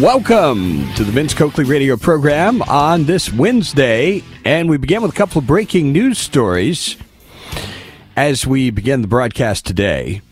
Welcome 0.00 0.90
to 0.94 1.04
the 1.04 1.12
Vince 1.12 1.34
Coakley 1.34 1.64
radio 1.64 1.94
program 1.94 2.62
on 2.62 3.04
this 3.04 3.30
Wednesday. 3.30 4.22
And 4.46 4.70
we 4.70 4.78
begin 4.78 5.02
with 5.02 5.10
a 5.10 5.14
couple 5.14 5.40
of 5.40 5.46
breaking 5.46 5.92
news 5.92 6.16
stories 6.16 6.96
as 8.16 8.46
we 8.46 8.70
begin 8.70 9.02
the 9.02 9.08
broadcast 9.08 9.66
today. 9.66 10.22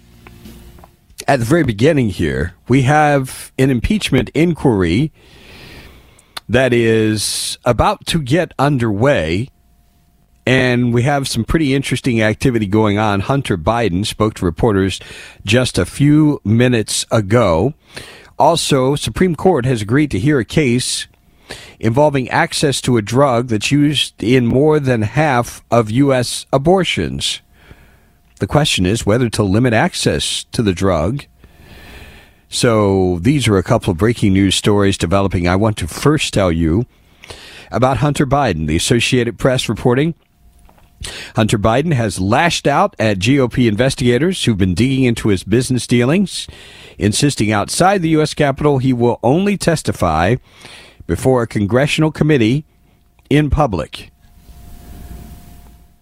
At 1.26 1.40
the 1.40 1.44
very 1.44 1.64
beginning 1.64 2.08
here, 2.08 2.54
we 2.66 2.82
have 2.82 3.52
an 3.58 3.68
impeachment 3.68 4.30
inquiry 4.30 5.12
that 6.48 6.72
is 6.72 7.58
about 7.66 8.06
to 8.06 8.22
get 8.22 8.54
underway. 8.58 9.50
And 10.46 10.94
we 10.94 11.02
have 11.02 11.28
some 11.28 11.44
pretty 11.44 11.74
interesting 11.74 12.22
activity 12.22 12.66
going 12.66 12.98
on. 12.98 13.20
Hunter 13.20 13.58
Biden 13.58 14.06
spoke 14.06 14.32
to 14.36 14.46
reporters 14.46 14.98
just 15.44 15.76
a 15.76 15.84
few 15.84 16.40
minutes 16.42 17.04
ago. 17.10 17.74
Also, 18.38 18.94
Supreme 18.94 19.34
Court 19.34 19.64
has 19.64 19.82
agreed 19.82 20.10
to 20.12 20.18
hear 20.18 20.38
a 20.38 20.44
case 20.44 21.08
involving 21.80 22.28
access 22.28 22.80
to 22.82 22.96
a 22.96 23.02
drug 23.02 23.48
that's 23.48 23.72
used 23.72 24.22
in 24.22 24.46
more 24.46 24.78
than 24.78 25.02
half 25.02 25.64
of 25.70 25.90
U.S. 25.90 26.46
abortions. 26.52 27.40
The 28.38 28.46
question 28.46 28.86
is 28.86 29.04
whether 29.04 29.28
to 29.30 29.42
limit 29.42 29.72
access 29.72 30.44
to 30.52 30.62
the 30.62 30.72
drug. 30.72 31.24
So, 32.48 33.18
these 33.20 33.48
are 33.48 33.58
a 33.58 33.62
couple 33.62 33.90
of 33.90 33.98
breaking 33.98 34.32
news 34.32 34.54
stories 34.54 34.96
developing. 34.96 35.48
I 35.48 35.56
want 35.56 35.76
to 35.78 35.88
first 35.88 36.32
tell 36.32 36.52
you 36.52 36.86
about 37.70 37.98
Hunter 37.98 38.26
Biden. 38.26 38.66
The 38.66 38.76
Associated 38.76 39.38
Press 39.38 39.68
reporting 39.68 40.14
Hunter 41.36 41.58
Biden 41.58 41.92
has 41.92 42.20
lashed 42.20 42.66
out 42.66 42.96
at 42.98 43.18
GOP 43.18 43.68
investigators 43.68 44.44
who've 44.44 44.58
been 44.58 44.74
digging 44.74 45.04
into 45.04 45.28
his 45.28 45.44
business 45.44 45.86
dealings, 45.86 46.46
insisting 46.98 47.52
outside 47.52 48.02
the 48.02 48.08
U.S. 48.10 48.34
Capitol 48.34 48.78
he 48.78 48.92
will 48.92 49.20
only 49.22 49.56
testify 49.56 50.36
before 51.06 51.42
a 51.42 51.46
congressional 51.46 52.10
committee 52.10 52.64
in 53.30 53.50
public. 53.50 54.10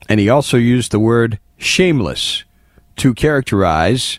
And 0.09 0.21
he 0.21 0.29
also 0.29 0.57
used 0.57 0.93
the 0.93 1.01
word 1.01 1.39
shameless 1.59 2.45
to 2.97 3.15
characterize 3.15 4.19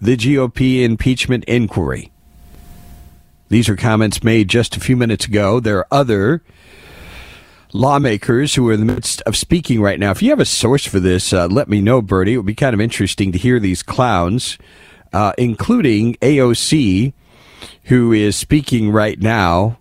the 0.00 0.16
GOP 0.16 0.82
impeachment 0.82 1.44
inquiry. 1.44 2.10
These 3.48 3.68
are 3.68 3.76
comments 3.76 4.24
made 4.24 4.48
just 4.48 4.76
a 4.76 4.80
few 4.80 4.96
minutes 4.96 5.26
ago. 5.26 5.60
There 5.60 5.78
are 5.78 5.86
other 5.90 6.42
lawmakers 7.74 8.54
who 8.54 8.66
are 8.68 8.72
in 8.72 8.86
the 8.86 8.90
midst 8.90 9.20
of 9.22 9.36
speaking 9.36 9.82
right 9.82 9.98
now. 9.98 10.12
If 10.12 10.22
you 10.22 10.30
have 10.30 10.40
a 10.40 10.46
source 10.46 10.86
for 10.86 11.00
this, 11.00 11.32
uh, 11.32 11.48
let 11.48 11.68
me 11.68 11.82
know, 11.82 12.00
Bertie. 12.00 12.34
It 12.34 12.36
would 12.38 12.46
be 12.46 12.54
kind 12.54 12.72
of 12.72 12.80
interesting 12.80 13.32
to 13.32 13.38
hear 13.38 13.58
these 13.58 13.82
clowns, 13.82 14.56
uh, 15.12 15.32
including 15.36 16.14
AOC, 16.22 17.12
who 17.84 18.12
is 18.12 18.36
speaking 18.36 18.90
right 18.90 19.20
now 19.20 19.78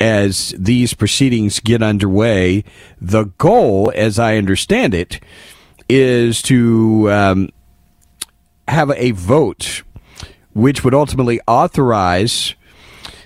as 0.00 0.54
these 0.58 0.94
proceedings 0.94 1.60
get 1.60 1.82
underway. 1.82 2.64
The 3.00 3.24
goal, 3.36 3.92
as 3.94 4.18
I 4.18 4.38
understand 4.38 4.94
it, 4.94 5.20
is 5.90 6.40
to 6.42 7.12
um, 7.12 7.50
have 8.66 8.90
a 8.92 9.10
vote 9.10 9.82
which 10.54 10.82
would 10.82 10.94
ultimately 10.94 11.38
authorize 11.46 12.54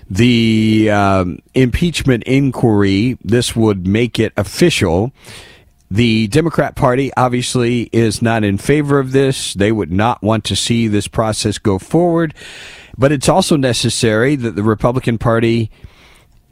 the 0.09 0.89
um, 0.91 1.39
impeachment 1.53 2.23
inquiry. 2.23 3.17
This 3.23 3.55
would 3.55 3.87
make 3.87 4.19
it 4.19 4.33
official. 4.37 5.11
The 5.89 6.27
Democrat 6.27 6.75
Party 6.75 7.11
obviously 7.15 7.83
is 7.93 8.21
not 8.21 8.43
in 8.43 8.57
favor 8.57 8.99
of 8.99 9.11
this. 9.11 9.53
They 9.53 9.71
would 9.71 9.91
not 9.91 10.21
want 10.23 10.43
to 10.45 10.55
see 10.55 10.87
this 10.87 11.07
process 11.07 11.57
go 11.57 11.79
forward. 11.79 12.33
But 12.97 13.11
it's 13.11 13.29
also 13.29 13.55
necessary 13.55 14.35
that 14.35 14.55
the 14.55 14.63
Republican 14.63 15.17
Party 15.17 15.69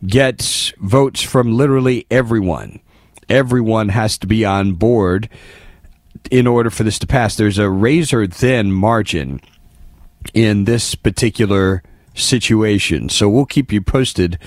gets 0.06 0.72
votes 0.80 1.22
from 1.22 1.56
literally 1.56 2.06
everyone. 2.12 2.80
Everyone 3.30 3.90
has 3.90 4.18
to 4.20 4.28
be 4.28 4.44
on 4.44 4.74
board 4.74 5.30
in 6.30 6.46
order 6.46 6.70
for 6.70 6.84
this 6.84 7.00
to 7.00 7.08
pass. 7.08 7.36
There's 7.36 7.58
a 7.58 7.70
razor 7.70 8.28
thin 8.28 8.72
margin 8.72 9.42
in 10.34 10.66
this 10.66 10.96
particular 10.96 11.84
situation. 12.14 13.10
So 13.10 13.28
we'll 13.30 13.46
keep 13.46 13.72
you 13.72 13.82
posted 13.82 14.38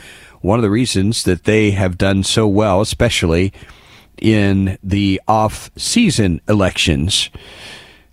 One 0.41 0.57
of 0.57 0.63
the 0.63 0.71
reasons 0.71 1.23
that 1.23 1.43
they 1.43 1.71
have 1.71 1.97
done 1.97 2.23
so 2.23 2.47
well, 2.47 2.81
especially 2.81 3.53
in 4.17 4.77
the 4.83 5.21
off 5.27 5.69
season 5.75 6.41
elections. 6.47 7.29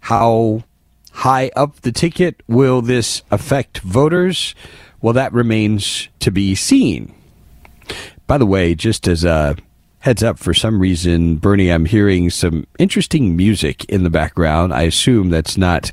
How 0.01 0.65
high 1.13 1.51
up 1.57 1.81
the 1.81 1.93
ticket 1.93 2.43
will 2.47 2.83
this 2.83 3.23
affect 3.31 3.79
voters? 3.79 4.55
Well, 5.01 5.15
that 5.15 5.33
remains 5.33 6.09
to 6.21 6.31
be 6.31 6.55
seen. 6.55 7.15
By 8.27 8.37
the 8.37 8.47
way, 8.47 8.75
just 8.75 9.09
as 9.09 9.25
a 9.25 9.57
Heads 10.01 10.23
up, 10.23 10.39
for 10.39 10.55
some 10.55 10.81
reason, 10.81 11.37
Bernie, 11.37 11.73
I'm 11.73 11.85
hearing 11.85 12.31
some 12.31 12.67
interesting 12.79 13.37
music 13.37 13.85
in 13.87 14.05
the 14.05 14.11
background. 14.11 14.73
I 14.73 14.83
assume 14.83 15.31
that's 15.31 15.57
not 15.57 15.91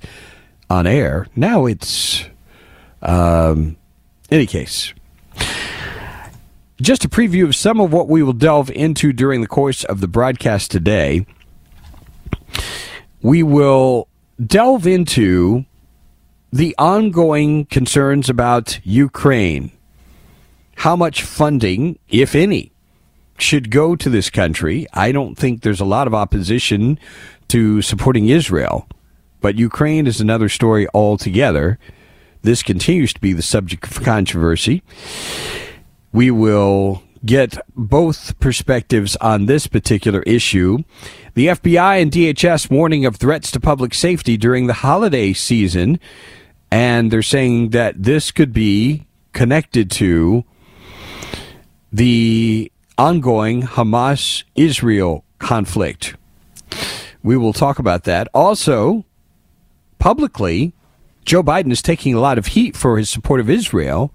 on 0.69 0.85
air. 0.85 1.27
Now 1.35 1.65
it's. 1.65 2.25
Um, 3.01 3.77
any 4.31 4.45
case. 4.45 4.93
Just 6.81 7.05
a 7.05 7.09
preview 7.09 7.45
of 7.45 7.55
some 7.55 7.79
of 7.79 7.93
what 7.93 8.09
we 8.09 8.21
will 8.21 8.33
delve 8.33 8.69
into 8.71 9.13
during 9.13 9.41
the 9.41 9.47
course 9.47 9.83
of 9.83 10.01
the 10.01 10.07
broadcast 10.07 10.71
today. 10.71 11.25
We 13.21 13.43
will 13.43 14.07
delve 14.45 14.85
into 14.85 15.65
the 16.51 16.75
ongoing 16.77 17.65
concerns 17.65 18.29
about 18.29 18.79
Ukraine. 18.83 19.71
How 20.77 20.95
much 20.95 21.23
funding, 21.23 21.97
if 22.09 22.35
any, 22.35 22.71
should 23.37 23.69
go 23.69 23.95
to 23.95 24.09
this 24.09 24.29
country. 24.29 24.87
I 24.93 25.11
don't 25.11 25.35
think 25.35 25.61
there's 25.61 25.81
a 25.81 25.85
lot 25.85 26.07
of 26.07 26.13
opposition 26.13 26.99
to 27.49 27.81
supporting 27.81 28.29
Israel, 28.29 28.87
but 29.41 29.55
Ukraine 29.55 30.07
is 30.07 30.21
another 30.21 30.49
story 30.49 30.87
altogether. 30.93 31.77
This 32.41 32.63
continues 32.63 33.13
to 33.13 33.19
be 33.19 33.33
the 33.33 33.41
subject 33.41 33.85
of 33.85 34.03
controversy. 34.03 34.83
We 36.11 36.31
will 36.31 37.03
get 37.25 37.57
both 37.75 38.39
perspectives 38.39 39.15
on 39.17 39.47
this 39.47 39.67
particular 39.67 40.21
issue. 40.23 40.79
The 41.33 41.47
FBI 41.47 42.01
and 42.01 42.11
DHS 42.11 42.69
warning 42.69 43.05
of 43.05 43.15
threats 43.15 43.51
to 43.51 43.59
public 43.59 43.93
safety 43.93 44.37
during 44.37 44.67
the 44.67 44.73
holiday 44.73 45.33
season, 45.33 45.99
and 46.71 47.11
they're 47.11 47.21
saying 47.21 47.71
that 47.71 48.03
this 48.03 48.31
could 48.31 48.53
be 48.53 49.07
connected 49.33 49.91
to 49.91 50.45
the 51.91 52.71
ongoing 52.97 53.63
Hamas 53.63 54.43
Israel 54.55 55.23
conflict. 55.39 56.15
We 57.23 57.37
will 57.37 57.53
talk 57.53 57.79
about 57.79 58.03
that. 58.03 58.27
Also, 58.33 59.05
publicly, 59.99 60.73
Joe 61.25 61.41
Biden 61.41 61.71
is 61.71 61.81
taking 61.81 62.13
a 62.13 62.19
lot 62.19 62.37
of 62.37 62.47
heat 62.47 62.75
for 62.77 62.97
his 62.97 63.09
support 63.09 63.39
of 63.39 63.49
Israel. 63.49 64.13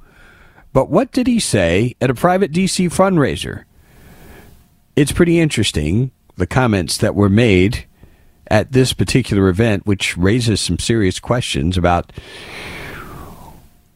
But 0.73 0.91
what 0.91 1.11
did 1.11 1.27
he 1.27 1.41
say 1.41 1.97
at 2.01 2.11
a 2.11 2.15
private 2.15 2.53
DC 2.53 2.87
fundraiser? 2.89 3.65
It's 4.95 5.13
pretty 5.13 5.41
interesting, 5.41 6.13
the 6.37 6.47
comments 6.47 6.97
that 6.99 7.15
were 7.15 7.29
made 7.29 7.87
at 8.47 8.73
this 8.73 8.93
particular 8.93 9.49
event, 9.49 9.87
which 9.87 10.17
raises 10.17 10.61
some 10.61 10.79
serious 10.79 11.19
questions 11.19 11.77
about 11.77 12.13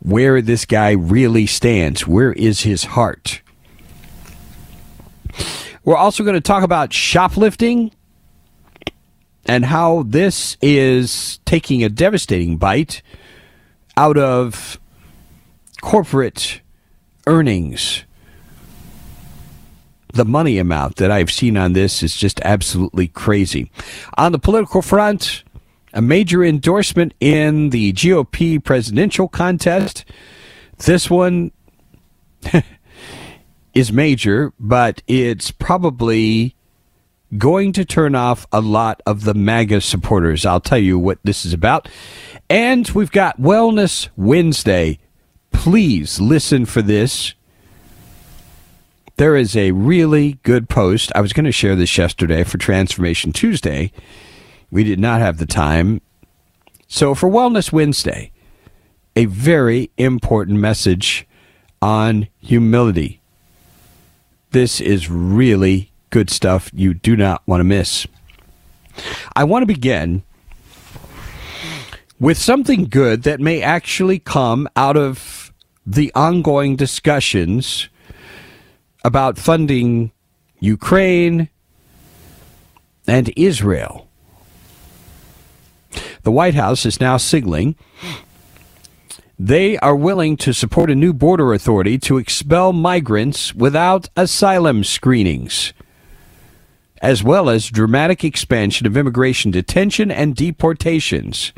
where 0.00 0.42
this 0.42 0.64
guy 0.64 0.90
really 0.90 1.46
stands. 1.46 2.06
Where 2.06 2.32
is 2.32 2.62
his 2.62 2.84
heart? 2.84 3.40
We're 5.84 5.96
also 5.96 6.24
going 6.24 6.34
to 6.34 6.40
talk 6.40 6.62
about 6.62 6.92
shoplifting 6.92 7.92
and 9.46 9.66
how 9.66 10.04
this 10.06 10.56
is 10.62 11.38
taking 11.44 11.84
a 11.84 11.88
devastating 11.88 12.56
bite 12.56 13.02
out 13.96 14.16
of 14.16 14.78
corporate 15.82 16.60
earnings. 17.26 18.04
The 20.12 20.24
money 20.24 20.58
amount 20.58 20.96
that 20.96 21.10
I've 21.10 21.30
seen 21.30 21.56
on 21.56 21.72
this 21.72 22.02
is 22.02 22.16
just 22.16 22.40
absolutely 22.42 23.08
crazy. 23.08 23.70
On 24.16 24.32
the 24.32 24.38
political 24.38 24.80
front, 24.80 25.42
a 25.92 26.00
major 26.02 26.44
endorsement 26.44 27.14
in 27.20 27.70
the 27.70 27.92
GOP 27.92 28.62
presidential 28.62 29.28
contest. 29.28 30.04
This 30.78 31.08
one 31.08 31.52
is 33.74 33.92
major, 33.92 34.52
but 34.58 35.02
it's 35.06 35.50
probably 35.50 36.54
going 37.36 37.72
to 37.72 37.84
turn 37.84 38.14
off 38.14 38.46
a 38.52 38.60
lot 38.60 39.02
of 39.06 39.24
the 39.24 39.34
MAGA 39.34 39.80
supporters. 39.80 40.46
I'll 40.46 40.60
tell 40.60 40.78
you 40.78 40.98
what 40.98 41.18
this 41.24 41.44
is 41.44 41.52
about. 41.52 41.88
And 42.48 42.88
we've 42.90 43.10
got 43.10 43.40
Wellness 43.40 44.08
Wednesday. 44.16 44.98
Please 45.52 46.20
listen 46.20 46.66
for 46.66 46.82
this. 46.82 47.34
There 49.16 49.36
is 49.36 49.56
a 49.56 49.72
really 49.72 50.38
good 50.42 50.68
post. 50.68 51.12
I 51.14 51.20
was 51.20 51.32
going 51.32 51.44
to 51.44 51.52
share 51.52 51.76
this 51.76 51.96
yesterday 51.96 52.42
for 52.42 52.58
Transformation 52.58 53.32
Tuesday. 53.32 53.92
We 54.70 54.82
did 54.82 54.98
not 54.98 55.20
have 55.20 55.38
the 55.38 55.46
time. 55.46 56.00
So, 56.88 57.14
for 57.14 57.28
Wellness 57.28 57.72
Wednesday, 57.72 58.32
a 59.16 59.26
very 59.26 59.90
important 59.96 60.58
message 60.58 61.26
on 61.80 62.28
humility. 62.40 63.20
This 64.54 64.80
is 64.80 65.10
really 65.10 65.90
good 66.10 66.30
stuff 66.30 66.70
you 66.72 66.94
do 66.94 67.16
not 67.16 67.42
want 67.44 67.58
to 67.58 67.64
miss. 67.64 68.06
I 69.34 69.42
want 69.42 69.64
to 69.64 69.66
begin 69.66 70.22
with 72.20 72.38
something 72.38 72.84
good 72.84 73.24
that 73.24 73.40
may 73.40 73.62
actually 73.62 74.20
come 74.20 74.68
out 74.76 74.96
of 74.96 75.52
the 75.84 76.12
ongoing 76.14 76.76
discussions 76.76 77.88
about 79.04 79.38
funding 79.38 80.12
Ukraine 80.60 81.48
and 83.08 83.32
Israel. 83.36 84.06
The 86.22 86.30
White 86.30 86.54
House 86.54 86.86
is 86.86 87.00
now 87.00 87.16
signaling 87.16 87.74
they 89.38 89.76
are 89.78 89.96
willing 89.96 90.36
to 90.36 90.52
support 90.52 90.90
a 90.90 90.94
new 90.94 91.12
border 91.12 91.52
authority 91.52 91.98
to 91.98 92.18
expel 92.18 92.72
migrants 92.72 93.54
without 93.54 94.08
asylum 94.16 94.84
screenings 94.84 95.72
as 97.04 97.22
well 97.22 97.50
as 97.50 97.66
dramatic 97.66 98.24
expansion 98.24 98.86
of 98.86 98.96
immigration 98.96 99.50
detention 99.50 100.10
and 100.10 100.34
deportations. 100.34 101.52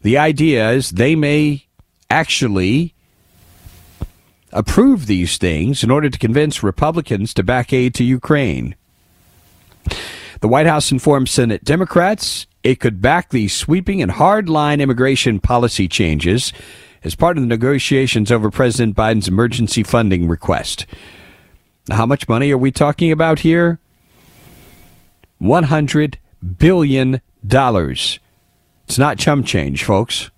The 0.00 0.16
idea 0.16 0.70
is 0.70 0.90
they 0.90 1.14
may 1.14 1.66
actually 2.08 2.94
approve 4.50 5.04
these 5.04 5.36
things 5.36 5.84
in 5.84 5.90
order 5.90 6.08
to 6.08 6.18
convince 6.18 6.62
Republicans 6.62 7.34
to 7.34 7.42
back 7.42 7.74
aid 7.74 7.94
to 7.96 8.04
Ukraine. 8.04 8.74
The 10.40 10.48
White 10.48 10.66
House 10.66 10.90
informed 10.90 11.28
Senate 11.28 11.62
Democrats 11.62 12.46
it 12.62 12.80
could 12.80 13.00
back 13.00 13.30
these 13.30 13.52
sweeping 13.52 14.00
and 14.00 14.12
hardline 14.12 14.80
immigration 14.80 15.40
policy 15.40 15.88
changes 15.88 16.52
as 17.04 17.14
part 17.14 17.36
of 17.36 17.42
the 17.42 17.48
negotiations 17.48 18.30
over 18.30 18.50
President 18.50 18.96
Biden's 18.96 19.28
emergency 19.28 19.82
funding 19.82 20.28
request. 20.28 20.86
How 21.90 22.06
much 22.06 22.28
money 22.28 22.52
are 22.52 22.58
we 22.58 22.70
talking 22.70 23.10
about 23.10 23.40
here? 23.40 23.80
$100 25.40 26.14
billion. 26.56 27.20
It's 27.42 28.98
not 28.98 29.18
chum 29.18 29.42
change, 29.42 29.82
folks. 29.82 30.30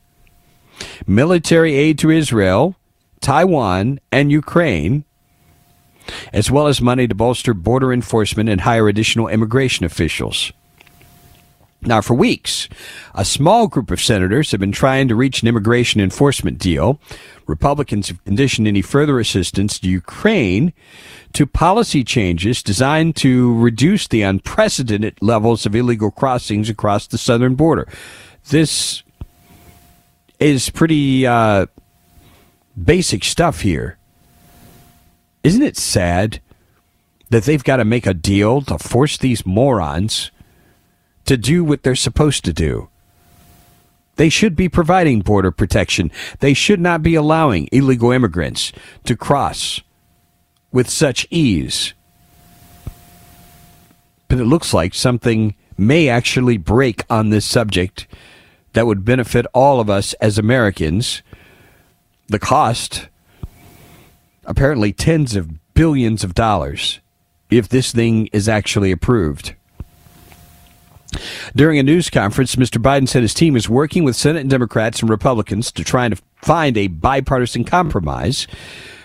Military 1.06 1.74
aid 1.74 1.98
to 1.98 2.10
Israel, 2.10 2.76
Taiwan, 3.20 4.00
and 4.10 4.32
Ukraine, 4.32 5.04
as 6.32 6.50
well 6.50 6.66
as 6.66 6.80
money 6.80 7.06
to 7.06 7.14
bolster 7.14 7.52
border 7.52 7.92
enforcement 7.92 8.48
and 8.48 8.62
hire 8.62 8.88
additional 8.88 9.28
immigration 9.28 9.84
officials. 9.84 10.52
Now, 11.86 12.00
for 12.00 12.14
weeks, 12.14 12.68
a 13.14 13.24
small 13.24 13.68
group 13.68 13.90
of 13.90 14.00
senators 14.00 14.50
have 14.52 14.60
been 14.60 14.72
trying 14.72 15.06
to 15.08 15.14
reach 15.14 15.42
an 15.42 15.48
immigration 15.48 16.00
enforcement 16.00 16.58
deal. 16.58 16.98
Republicans 17.46 18.08
have 18.08 18.24
conditioned 18.24 18.66
any 18.66 18.80
further 18.80 19.20
assistance 19.20 19.78
to 19.78 19.88
Ukraine 19.88 20.72
to 21.34 21.46
policy 21.46 22.02
changes 22.02 22.62
designed 22.62 23.16
to 23.16 23.54
reduce 23.58 24.08
the 24.08 24.22
unprecedented 24.22 25.18
levels 25.20 25.66
of 25.66 25.74
illegal 25.74 26.10
crossings 26.10 26.70
across 26.70 27.06
the 27.06 27.18
southern 27.18 27.54
border. 27.54 27.86
This 28.48 29.02
is 30.40 30.70
pretty 30.70 31.26
uh, 31.26 31.66
basic 32.82 33.24
stuff 33.24 33.60
here. 33.60 33.98
Isn't 35.42 35.62
it 35.62 35.76
sad 35.76 36.40
that 37.28 37.44
they've 37.44 37.64
got 37.64 37.76
to 37.76 37.84
make 37.84 38.06
a 38.06 38.14
deal 38.14 38.62
to 38.62 38.78
force 38.78 39.18
these 39.18 39.44
morons 39.44 40.30
to 41.24 41.36
do 41.36 41.64
what 41.64 41.82
they're 41.82 41.96
supposed 41.96 42.44
to 42.44 42.52
do. 42.52 42.88
They 44.16 44.28
should 44.28 44.54
be 44.54 44.68
providing 44.68 45.20
border 45.20 45.50
protection. 45.50 46.10
They 46.40 46.54
should 46.54 46.80
not 46.80 47.02
be 47.02 47.14
allowing 47.14 47.68
illegal 47.72 48.12
immigrants 48.12 48.72
to 49.04 49.16
cross 49.16 49.80
with 50.70 50.88
such 50.88 51.26
ease. 51.30 51.94
But 54.28 54.38
it 54.38 54.44
looks 54.44 54.72
like 54.72 54.94
something 54.94 55.54
may 55.76 56.08
actually 56.08 56.58
break 56.58 57.04
on 57.10 57.30
this 57.30 57.44
subject 57.44 58.06
that 58.72 58.86
would 58.86 59.04
benefit 59.04 59.46
all 59.52 59.80
of 59.80 59.90
us 59.90 60.12
as 60.14 60.38
Americans. 60.38 61.22
The 62.28 62.38
cost, 62.38 63.08
apparently 64.44 64.92
tens 64.92 65.34
of 65.34 65.74
billions 65.74 66.22
of 66.22 66.34
dollars, 66.34 67.00
if 67.50 67.68
this 67.68 67.92
thing 67.92 68.28
is 68.32 68.48
actually 68.48 68.92
approved. 68.92 69.54
During 71.54 71.78
a 71.78 71.82
news 71.82 72.10
conference, 72.10 72.56
Mr. 72.56 72.80
Biden 72.80 73.08
said 73.08 73.22
his 73.22 73.34
team 73.34 73.56
is 73.56 73.68
working 73.68 74.04
with 74.04 74.16
Senate 74.16 74.48
Democrats 74.48 75.00
and 75.00 75.10
Republicans 75.10 75.72
to 75.72 75.84
try 75.84 76.08
to 76.08 76.16
find 76.42 76.76
a 76.76 76.88
bipartisan 76.88 77.64
compromise, 77.64 78.46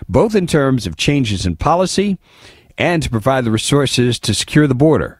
both 0.08 0.36
in 0.36 0.48
terms 0.48 0.88
of 0.88 0.98
changes 0.98 1.46
in 1.46 1.56
policy 1.56 2.18
and 2.78 3.04
to 3.04 3.10
provide 3.10 3.46
the 3.46 3.52
resources 3.52 4.20
to 4.20 4.34
secure 4.34 4.68
the 4.68 4.76
border. 4.76 5.19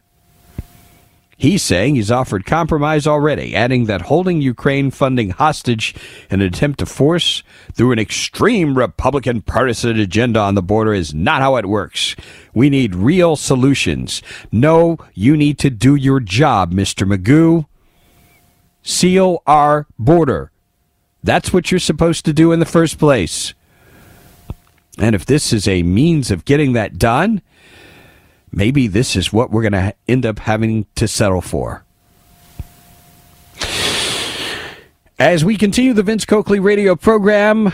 He's 1.40 1.62
saying 1.62 1.94
he's 1.94 2.10
offered 2.10 2.44
compromise 2.44 3.06
already, 3.06 3.56
adding 3.56 3.86
that 3.86 4.02
holding 4.02 4.42
Ukraine 4.42 4.90
funding 4.90 5.30
hostage 5.30 5.94
in 6.28 6.42
an 6.42 6.46
attempt 6.46 6.80
to 6.80 6.86
force 6.86 7.42
through 7.72 7.92
an 7.92 7.98
extreme 7.98 8.76
Republican 8.76 9.40
partisan 9.40 9.98
agenda 9.98 10.38
on 10.38 10.54
the 10.54 10.60
border 10.60 10.92
is 10.92 11.14
not 11.14 11.40
how 11.40 11.56
it 11.56 11.64
works. 11.64 12.14
We 12.52 12.68
need 12.68 12.94
real 12.94 13.36
solutions. 13.36 14.20
No, 14.52 14.98
you 15.14 15.34
need 15.34 15.58
to 15.60 15.70
do 15.70 15.94
your 15.94 16.20
job, 16.20 16.74
Mr. 16.74 17.10
Magoo. 17.10 17.64
Seal 18.82 19.42
our 19.46 19.86
border. 19.98 20.52
That's 21.24 21.54
what 21.54 21.70
you're 21.70 21.80
supposed 21.80 22.26
to 22.26 22.34
do 22.34 22.52
in 22.52 22.60
the 22.60 22.66
first 22.66 22.98
place. 22.98 23.54
And 24.98 25.14
if 25.14 25.24
this 25.24 25.54
is 25.54 25.66
a 25.66 25.84
means 25.84 26.30
of 26.30 26.44
getting 26.44 26.74
that 26.74 26.98
done, 26.98 27.40
maybe 28.52 28.86
this 28.86 29.16
is 29.16 29.32
what 29.32 29.50
we're 29.50 29.62
going 29.62 29.72
to 29.72 29.94
end 30.08 30.26
up 30.26 30.40
having 30.40 30.86
to 30.96 31.06
settle 31.06 31.40
for. 31.40 31.84
As 35.18 35.44
we 35.44 35.56
continue 35.56 35.92
the 35.92 36.02
Vince 36.02 36.24
Coakley 36.24 36.60
radio 36.60 36.96
program, 36.96 37.72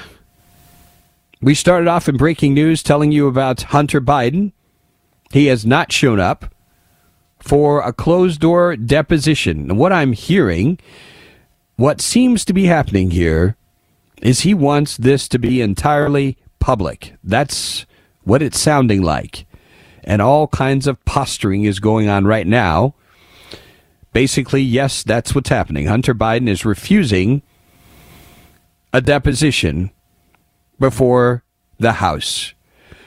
we 1.40 1.54
started 1.54 1.87
off 1.87 2.09
in 2.09 2.16
breaking 2.16 2.54
news 2.54 2.83
telling 2.83 3.12
you 3.12 3.28
about 3.28 3.62
Hunter 3.62 4.00
Biden. 4.00 4.52
He 5.30 5.47
has 5.47 5.64
not 5.64 5.92
shown 5.92 6.18
up 6.18 6.52
for 7.38 7.80
a 7.83 7.92
closed 7.92 8.40
door 8.40 8.75
deposition. 8.75 9.71
And 9.71 9.78
what 9.78 9.92
I'm 9.92 10.12
hearing, 10.12 10.80
what 11.76 12.00
seems 12.00 12.45
to 12.47 12.52
be 12.52 12.64
happening 12.64 13.12
here, 13.12 13.56
is 14.21 14.40
he 14.40 14.54
wants 14.54 14.97
this 14.97 15.28
to 15.28 15.38
be 15.38 15.61
entirely 15.61 16.38
public. 16.59 17.14
That's 17.23 17.87
what 18.25 18.42
it's 18.42 18.59
sounding 18.59 19.02
like 19.02 19.46
and 20.07 20.23
all 20.23 20.47
kinds 20.47 20.87
of 20.87 21.05
posturing 21.05 21.65
is 21.65 21.81
going 21.81 22.09
on 22.09 22.25
right 22.25 22.47
now. 22.47 22.95
Basically, 24.13 24.63
yes, 24.63 25.03
that's 25.03 25.35
what's 25.35 25.51
happening. 25.51 25.87
Hunter 25.87 26.15
Biden 26.15 26.49
is 26.49 26.65
refusing 26.65 27.43
a 28.93 29.01
deposition 29.01 29.91
before 30.79 31.43
the 31.79 31.95
House. 31.95 32.55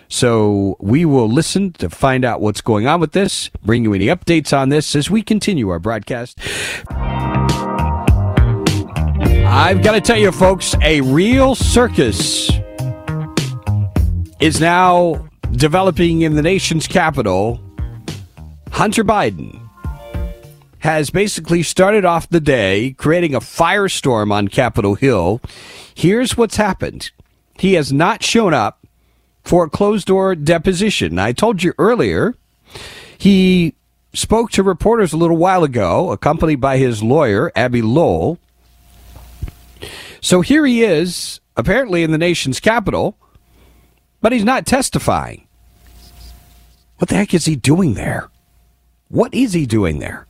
So 0.07 0.75
we 0.79 1.05
will 1.05 1.29
listen 1.29 1.71
to 1.73 1.89
find 1.89 2.25
out 2.25 2.41
what's 2.41 2.61
going 2.61 2.87
on 2.87 2.99
with 2.99 3.11
this, 3.13 3.49
bring 3.63 3.83
you 3.83 3.93
any 3.93 4.07
updates 4.07 4.55
on 4.55 4.69
this 4.69 4.95
as 4.95 5.09
we 5.09 5.21
continue 5.21 5.69
our 5.69 5.79
broadcast. 5.79 6.39
I've 9.51 9.83
got 9.83 9.93
to 9.93 10.01
tell 10.01 10.17
you, 10.17 10.31
folks, 10.31 10.75
a 10.81 11.01
real 11.01 11.53
circus 11.55 12.51
is 14.39 14.59
now 14.59 15.28
developing 15.51 16.21
in 16.21 16.35
the 16.35 16.41
nation's 16.41 16.87
capital, 16.87 17.59
Hunter 18.71 19.03
Biden 19.03 19.59
has 20.79 21.09
basically 21.09 21.63
started 21.63 22.05
off 22.05 22.29
the 22.29 22.39
day 22.39 22.95
creating 22.97 23.35
a 23.35 23.39
firestorm 23.39 24.31
on 24.31 24.47
Capitol 24.47 24.95
Hill. 24.95 25.41
Here's 25.93 26.37
what's 26.37 26.55
happened 26.55 27.11
he 27.57 27.73
has 27.73 27.91
not 27.91 28.23
shown 28.23 28.53
up 28.53 28.87
for 29.43 29.65
a 29.65 29.69
closed 29.69 30.07
door 30.07 30.35
deposition. 30.35 31.19
I 31.19 31.33
told 31.33 31.61
you 31.61 31.73
earlier, 31.77 32.35
he 33.17 33.73
spoke 34.13 34.51
to 34.51 34.63
reporters 34.63 35.11
a 35.11 35.17
little 35.17 35.35
while 35.35 35.63
ago, 35.63 36.11
accompanied 36.11 36.61
by 36.61 36.77
his 36.77 37.03
lawyer, 37.03 37.51
Abbe 37.55 37.81
Lowell. 37.81 38.39
So 40.21 40.41
here 40.41 40.65
he 40.65 40.83
is, 40.83 41.41
apparently 41.57 42.03
in 42.03 42.11
the 42.11 42.17
nation's 42.17 42.59
capital, 42.59 43.17
but 44.21 44.31
he's 44.31 44.43
not 44.43 44.65
testifying. 44.65 45.47
What 46.97 47.09
the 47.09 47.15
heck 47.15 47.33
is 47.33 47.45
he 47.45 47.55
doing 47.55 47.93
there? 47.93 48.29
What 49.07 49.33
is 49.33 49.53
he 49.53 49.65
doing 49.65 49.99
there? 49.99 50.27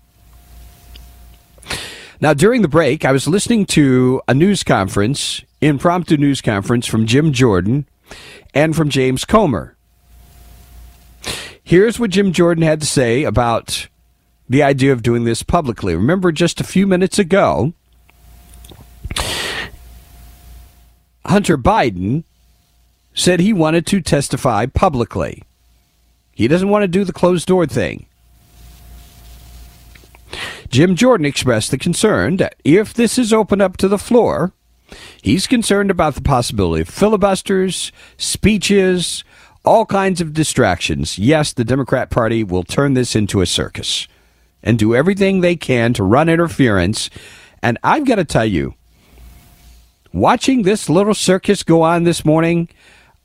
Now, 2.21 2.33
during 2.33 2.61
the 2.61 2.67
break, 2.67 3.05
I 3.05 3.11
was 3.11 3.27
listening 3.27 3.65
to 3.67 4.21
a 4.27 4.33
news 4.33 4.63
conference, 4.63 5.41
impromptu 5.61 6.17
news 6.17 6.41
conference 6.41 6.85
from 6.85 7.05
Jim 7.05 7.31
Jordan 7.31 7.87
and 8.53 8.75
from 8.75 8.89
James 8.89 9.25
Comer. 9.25 9.75
Here's 11.63 11.99
what 11.99 12.09
Jim 12.09 12.33
Jordan 12.33 12.63
had 12.63 12.81
to 12.81 12.85
say 12.85 13.23
about 13.23 13.87
the 14.49 14.63
idea 14.63 14.91
of 14.91 15.03
doing 15.03 15.23
this 15.23 15.43
publicly. 15.43 15.95
Remember, 15.95 16.31
just 16.31 16.59
a 16.59 16.63
few 16.63 16.87
minutes 16.87 17.19
ago, 17.19 17.73
Hunter 21.25 21.57
Biden 21.57 22.23
said 23.19 23.41
he 23.41 23.51
wanted 23.51 23.85
to 23.85 23.99
testify 23.99 24.65
publicly. 24.65 25.43
He 26.33 26.47
doesn't 26.47 26.69
want 26.69 26.83
to 26.83 26.87
do 26.87 27.03
the 27.03 27.11
closed 27.11 27.47
door 27.47 27.65
thing. 27.65 28.05
Jim 30.69 30.95
Jordan 30.95 31.25
expressed 31.25 31.71
the 31.71 31.77
concern 31.77 32.37
that 32.37 32.55
if 32.63 32.93
this 32.93 33.17
is 33.17 33.33
opened 33.33 33.61
up 33.61 33.75
to 33.77 33.89
the 33.89 33.97
floor, 33.97 34.53
he's 35.21 35.47
concerned 35.47 35.91
about 35.91 36.15
the 36.15 36.21
possibility 36.21 36.81
of 36.81 36.87
filibusters, 36.87 37.91
speeches, 38.17 39.25
all 39.65 39.85
kinds 39.85 40.21
of 40.21 40.33
distractions. 40.33 41.19
Yes, 41.19 41.51
the 41.51 41.65
Democrat 41.65 42.09
Party 42.09 42.43
will 42.43 42.63
turn 42.63 42.93
this 42.93 43.17
into 43.17 43.41
a 43.41 43.45
circus 43.45 44.07
and 44.63 44.79
do 44.79 44.95
everything 44.95 45.41
they 45.41 45.57
can 45.57 45.91
to 45.93 46.03
run 46.03 46.29
interference. 46.29 47.09
And 47.61 47.77
I've 47.83 48.05
got 48.05 48.15
to 48.15 48.23
tell 48.23 48.45
you, 48.45 48.75
watching 50.13 50.61
this 50.61 50.89
little 50.89 51.13
circus 51.13 51.63
go 51.63 51.81
on 51.81 52.03
this 52.03 52.23
morning, 52.23 52.69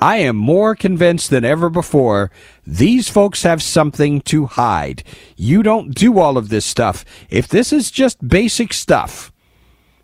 I 0.04 0.18
am 0.18 0.36
more 0.36 0.74
convinced 0.76 1.30
than 1.30 1.46
ever 1.46 1.70
before 1.70 2.30
these 2.66 3.08
folks 3.08 3.42
have 3.42 3.62
something 3.62 4.20
to 4.22 4.44
hide. 4.44 5.02
You 5.34 5.62
don't 5.62 5.94
do 5.94 6.18
all 6.18 6.36
of 6.36 6.50
this 6.50 6.66
stuff. 6.66 7.06
If 7.30 7.48
this 7.48 7.72
is 7.72 7.90
just 7.90 8.28
basic 8.28 8.74
stuff, 8.74 9.32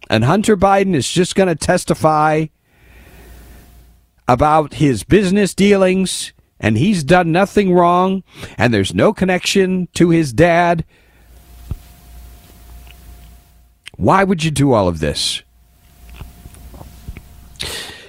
and 0.09 0.25
Hunter 0.25 0.57
Biden 0.57 0.95
is 0.95 1.07
just 1.07 1.35
going 1.35 1.49
to 1.51 1.55
testify 1.55 2.47
about 4.27 4.73
his 4.73 5.05
business 5.05 5.53
dealings, 5.53 6.33
and 6.59 6.79
he's 6.79 7.05
done 7.05 7.31
nothing 7.31 7.75
wrong, 7.75 8.23
and 8.57 8.73
there's 8.73 8.95
no 8.95 9.13
connection 9.13 9.87
to 9.93 10.09
his 10.09 10.33
dad, 10.33 10.83
why 13.97 14.25
would 14.25 14.45
you 14.45 14.51
do 14.51 14.73
all 14.73 14.89
of 14.89 15.01
this? 15.01 15.43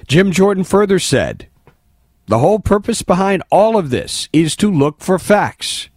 Jim 0.08 0.32
Jordan 0.32 0.64
further 0.64 0.98
said, 0.98 1.48
the 2.26 2.38
whole 2.38 2.58
purpose 2.58 3.02
behind 3.02 3.42
all 3.50 3.76
of 3.76 3.90
this 3.90 4.28
is 4.32 4.56
to 4.56 4.70
look 4.70 5.00
for 5.00 5.18
facts. 5.18 5.88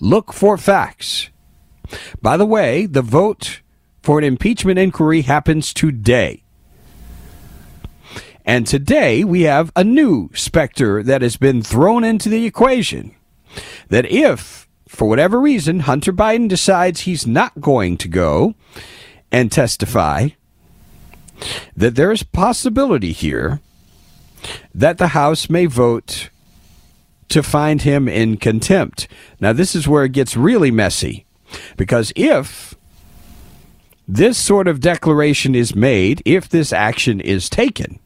Look 0.00 0.32
for 0.32 0.56
facts. 0.56 1.30
By 2.20 2.36
the 2.36 2.46
way, 2.46 2.86
the 2.86 3.02
vote 3.02 3.62
for 4.02 4.18
an 4.18 4.24
impeachment 4.24 4.78
inquiry 4.78 5.22
happens 5.22 5.72
today. 5.72 6.44
And 8.44 8.66
today 8.66 9.24
we 9.24 9.42
have 9.42 9.72
a 9.76 9.84
new 9.84 10.30
specter 10.34 11.02
that 11.02 11.22
has 11.22 11.36
been 11.36 11.62
thrown 11.62 12.04
into 12.04 12.28
the 12.28 12.46
equation. 12.46 13.14
That 13.88 14.10
if, 14.10 14.68
for 14.86 15.08
whatever 15.08 15.40
reason, 15.40 15.80
Hunter 15.80 16.12
Biden 16.12 16.48
decides 16.48 17.00
he's 17.00 17.26
not 17.26 17.60
going 17.60 17.98
to 17.98 18.08
go 18.08 18.54
and 19.30 19.52
testify, 19.52 20.30
that 21.76 21.94
there 21.94 22.10
is 22.10 22.22
possibility 22.22 23.12
here 23.12 23.60
that 24.74 24.98
the 24.98 25.08
House 25.08 25.48
may 25.50 25.66
vote 25.66 26.30
to 27.28 27.42
find 27.42 27.82
him 27.82 28.08
in 28.08 28.36
contempt. 28.36 29.06
Now, 29.40 29.52
this 29.52 29.74
is 29.74 29.86
where 29.86 30.04
it 30.04 30.12
gets 30.12 30.36
really 30.36 30.70
messy 30.70 31.26
because 31.76 32.12
if 32.16 32.74
this 34.06 34.38
sort 34.42 34.66
of 34.66 34.80
declaration 34.80 35.54
is 35.54 35.74
made, 35.74 36.22
if 36.24 36.48
this 36.48 36.72
action 36.72 37.20
is 37.20 37.50
taken, 37.50 37.98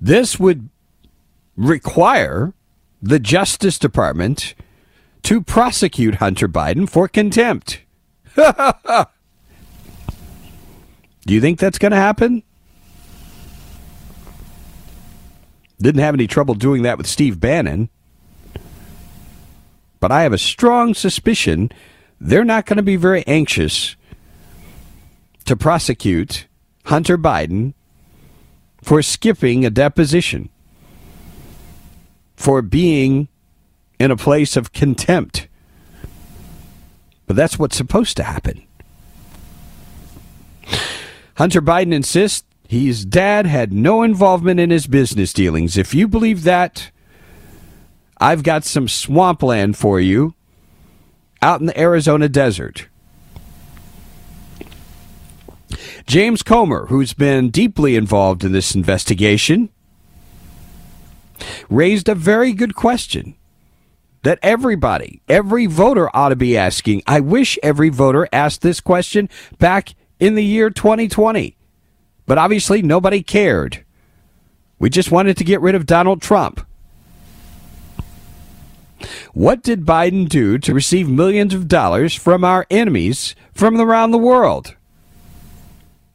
this 0.00 0.38
would 0.38 0.68
require 1.56 2.52
the 3.00 3.18
Justice 3.18 3.78
Department 3.78 4.54
to 5.22 5.40
prosecute 5.40 6.16
Hunter 6.16 6.48
Biden 6.48 6.88
for 6.88 7.08
contempt. 7.08 7.80
Do 8.36 8.46
you 11.34 11.40
think 11.40 11.58
that's 11.58 11.78
going 11.78 11.92
to 11.92 11.98
happen? 11.98 12.42
Didn't 15.80 16.00
have 16.00 16.14
any 16.14 16.26
trouble 16.26 16.54
doing 16.54 16.82
that 16.82 16.98
with 16.98 17.06
Steve 17.06 17.40
Bannon. 17.40 17.88
But 20.00 20.12
I 20.12 20.22
have 20.22 20.32
a 20.32 20.38
strong 20.38 20.94
suspicion 20.94 21.70
they're 22.20 22.44
not 22.44 22.66
going 22.66 22.78
to 22.78 22.82
be 22.82 22.96
very 22.96 23.24
anxious 23.26 23.96
to 25.44 25.56
prosecute 25.56 26.46
Hunter 26.86 27.16
Biden 27.16 27.74
for 28.82 29.02
skipping 29.02 29.64
a 29.64 29.70
deposition, 29.70 30.48
for 32.36 32.60
being 32.62 33.28
in 33.98 34.10
a 34.10 34.16
place 34.16 34.56
of 34.56 34.72
contempt. 34.72 35.48
But 37.26 37.36
that's 37.36 37.58
what's 37.58 37.76
supposed 37.76 38.16
to 38.16 38.24
happen. 38.24 38.64
Hunter 41.36 41.62
Biden 41.62 41.92
insists 41.92 42.47
his 42.68 43.06
dad 43.06 43.46
had 43.46 43.72
no 43.72 44.02
involvement 44.02 44.60
in 44.60 44.68
his 44.68 44.86
business 44.86 45.32
dealings. 45.32 45.78
If 45.78 45.94
you 45.94 46.06
believe 46.06 46.42
that, 46.44 46.90
I've 48.18 48.42
got 48.42 48.64
some 48.64 48.88
swampland 48.88 49.78
for 49.78 49.98
you 49.98 50.34
out 51.40 51.60
in 51.60 51.66
the 51.66 51.80
Arizona 51.80 52.28
desert. 52.28 52.86
James 56.06 56.42
Comer, 56.42 56.86
who's 56.86 57.14
been 57.14 57.48
deeply 57.48 57.96
involved 57.96 58.44
in 58.44 58.52
this 58.52 58.74
investigation, 58.74 59.70
raised 61.70 62.08
a 62.08 62.14
very 62.14 62.52
good 62.52 62.74
question 62.74 63.34
that 64.24 64.38
everybody, 64.42 65.22
every 65.26 65.64
voter 65.64 66.14
ought 66.14 66.30
to 66.30 66.36
be 66.36 66.56
asking. 66.56 67.02
I 67.06 67.20
wish 67.20 67.58
every 67.62 67.88
voter 67.88 68.28
asked 68.30 68.60
this 68.60 68.80
question 68.80 69.30
back 69.58 69.94
in 70.20 70.34
the 70.34 70.44
year 70.44 70.68
2020. 70.68 71.57
But 72.28 72.36
obviously, 72.36 72.82
nobody 72.82 73.22
cared. 73.22 73.84
We 74.78 74.90
just 74.90 75.10
wanted 75.10 75.38
to 75.38 75.44
get 75.44 75.62
rid 75.62 75.74
of 75.74 75.86
Donald 75.86 76.20
Trump. 76.20 76.64
What 79.32 79.62
did 79.62 79.86
Biden 79.86 80.28
do 80.28 80.58
to 80.58 80.74
receive 80.74 81.08
millions 81.08 81.54
of 81.54 81.68
dollars 81.68 82.14
from 82.14 82.44
our 82.44 82.66
enemies 82.70 83.34
from 83.54 83.80
around 83.80 84.10
the 84.10 84.18
world? 84.18 84.76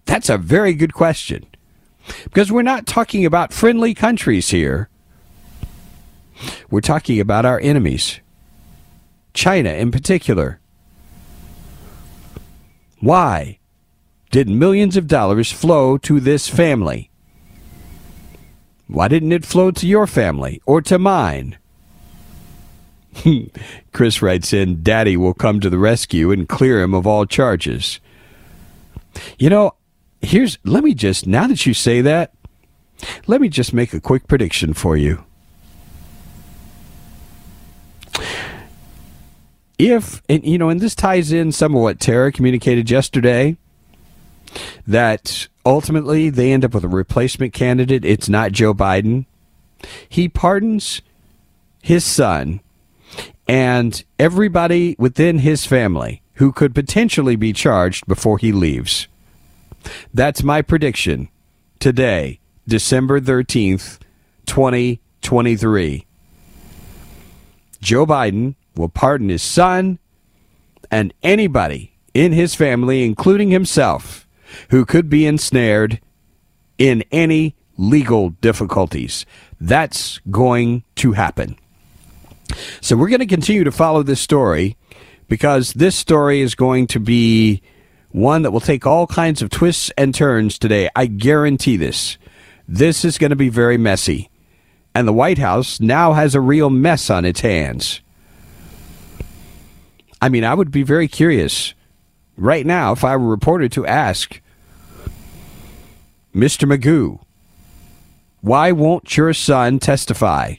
That's 0.06 0.30
a 0.30 0.38
very 0.38 0.76
good 0.76 0.94
question. 0.94 1.48
Because 2.26 2.52
we're 2.52 2.62
not 2.62 2.86
talking 2.86 3.26
about 3.26 3.52
friendly 3.52 3.96
countries 3.96 4.50
here. 4.50 4.90
We're 6.70 6.82
talking 6.82 7.20
about 7.20 7.46
our 7.46 7.60
enemies. 7.60 8.20
China 9.34 9.72
in 9.72 9.90
particular. 9.90 10.60
Why? 13.00 13.58
Did 14.34 14.50
millions 14.50 14.98
of 14.98 15.06
dollars 15.06 15.52
flow 15.52 15.96
to 15.96 16.20
this 16.20 16.50
family? 16.50 17.12
Why 18.88 19.08
didn't 19.08 19.32
it 19.32 19.46
flow 19.46 19.70
to 19.70 19.86
your 19.86 20.08
family 20.08 20.60
or 20.66 20.82
to 20.82 20.98
mine? 20.98 21.60
Chris 23.94 24.24
writes 24.24 24.52
in, 24.52 24.82
Daddy 24.82 25.16
will 25.16 25.36
come 25.36 25.60
to 25.60 25.70
the 25.70 25.78
rescue 25.78 26.32
and 26.32 26.50
clear 26.50 26.82
him 26.82 26.96
of 26.96 27.06
all 27.06 27.28
charges. 27.28 28.00
You 29.38 29.52
know, 29.52 29.76
here's, 30.20 30.58
let 30.64 30.84
me 30.84 30.96
just, 30.96 31.28
now 31.28 31.46
that 31.46 31.68
you 31.68 31.76
say 31.76 32.02
that, 32.02 32.34
let 33.28 33.40
me 33.40 33.50
just 33.50 33.72
make 33.72 33.94
a 33.94 34.02
quick 34.02 34.28
prediction 34.28 34.74
for 34.74 34.98
you. 34.98 35.24
If, 39.78 40.24
and 40.28 40.44
you 40.44 40.58
know, 40.58 40.70
and 40.70 40.80
this 40.80 40.96
ties 40.96 41.32
in 41.32 41.52
some 41.52 41.76
of 41.76 41.84
what 41.84 42.00
Tara 42.00 42.32
communicated 42.32 42.90
yesterday 42.90 43.58
that 44.86 45.48
ultimately 45.66 46.30
they 46.30 46.52
end 46.52 46.66
up 46.66 46.74
with 46.74 46.84
a 46.84 46.90
replacement 46.90 47.54
candidate. 47.54 48.06
It's 48.06 48.30
not 48.30 48.52
Joe 48.52 48.74
Biden. 48.74 49.26
he 50.08 50.30
pardons 50.30 51.02
his 51.82 52.06
son 52.06 52.62
and 53.48 54.04
everybody 54.18 54.96
within 54.98 55.40
his 55.40 55.66
family 55.66 56.22
who 56.36 56.52
could 56.52 56.74
potentially 56.74 57.36
be 57.36 57.54
charged 57.54 58.08
before 58.08 58.38
he 58.38 58.52
leaves. 58.52 59.08
That's 60.14 60.44
my 60.44 60.62
prediction 60.62 61.30
today, 61.80 62.40
December 62.68 63.20
13th, 63.20 64.00
2023. 64.46 66.06
Joe 67.82 68.06
Biden 68.06 68.56
will 68.76 68.90
pardon 68.90 69.30
his 69.30 69.44
son 69.44 70.00
and 70.90 71.14
anybody 71.22 71.94
in 72.14 72.32
his 72.32 72.56
family, 72.56 73.04
including 73.04 73.50
himself, 73.50 74.23
who 74.70 74.86
could 74.86 75.10
be 75.10 75.26
ensnared 75.26 76.00
in 76.78 77.04
any 77.12 77.56
legal 77.78 78.30
difficulties. 78.30 79.26
That's 79.60 80.20
going 80.30 80.84
to 80.96 81.14
happen. 81.14 81.58
So 82.82 82.96
we're 82.96 83.10
going 83.10 83.20
to 83.20 83.26
continue 83.26 83.64
to 83.64 83.72
follow 83.72 84.04
this 84.04 84.22
story 84.22 84.78
because 85.28 85.74
this 85.74 85.96
story 85.96 86.42
is 86.42 86.56
going 86.56 86.88
to 86.88 87.00
be 87.00 87.62
one 88.10 88.44
that 88.44 88.52
will 88.52 88.60
take 88.60 88.86
all 88.86 89.08
kinds 89.08 89.42
of 89.42 89.50
twists 89.50 89.92
and 89.98 90.14
turns 90.14 90.60
today. 90.60 90.90
I 90.96 91.08
guarantee 91.08 91.78
this. 91.78 92.18
This 92.68 93.04
is 93.04 93.18
going 93.18 93.32
to 93.32 93.36
be 93.36 93.50
very 93.50 93.78
messy. 93.78 94.30
And 94.96 95.08
the 95.08 95.14
White 95.14 95.40
House 95.40 95.80
now 95.80 96.14
has 96.14 96.36
a 96.36 96.42
real 96.42 96.70
mess 96.70 97.10
on 97.10 97.26
its 97.26 97.42
hands. 97.42 98.02
I 100.22 100.30
mean, 100.30 100.44
I 100.44 100.54
would 100.54 100.72
be 100.72 100.84
very 100.84 101.08
curious 101.08 101.74
right 102.38 102.66
now 102.66 102.92
if 102.92 103.04
I 103.04 103.18
were 103.18 103.26
a 103.26 103.30
reporter 103.30 103.68
to 103.70 103.86
ask 103.86 104.40
Mr. 106.34 106.68
Magoo, 106.68 107.20
why 108.42 108.72
won't 108.72 109.16
your 109.16 109.34
son 109.34 109.78
testify? 109.78 110.56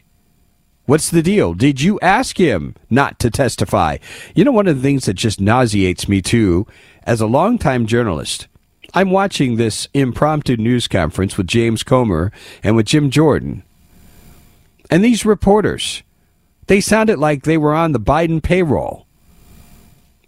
What's 0.86 1.10
the 1.10 1.22
deal? 1.22 1.52
Did 1.52 1.80
you 1.80 1.98
ask 2.00 2.38
him 2.38 2.76
not 2.90 3.18
to 3.18 3.30
testify? 3.30 3.98
You 4.36 4.44
know, 4.44 4.52
one 4.52 4.68
of 4.68 4.76
the 4.76 4.82
things 4.82 5.06
that 5.06 5.14
just 5.14 5.40
nauseates 5.40 6.08
me 6.08 6.22
too, 6.22 6.66
as 7.02 7.20
a 7.20 7.26
longtime 7.26 7.86
journalist, 7.86 8.46
I'm 8.92 9.10
watching 9.10 9.56
this 9.56 9.88
impromptu 9.94 10.56
news 10.56 10.86
conference 10.86 11.36
with 11.36 11.48
James 11.48 11.82
Comer 11.82 12.30
and 12.62 12.76
with 12.76 12.86
Jim 12.86 13.10
Jordan. 13.10 13.64
And 14.90 15.04
these 15.04 15.26
reporters, 15.26 16.04
they 16.68 16.80
sounded 16.80 17.18
like 17.18 17.42
they 17.42 17.58
were 17.58 17.74
on 17.74 17.90
the 17.90 17.98
Biden 17.98 18.40
payroll. 18.40 19.03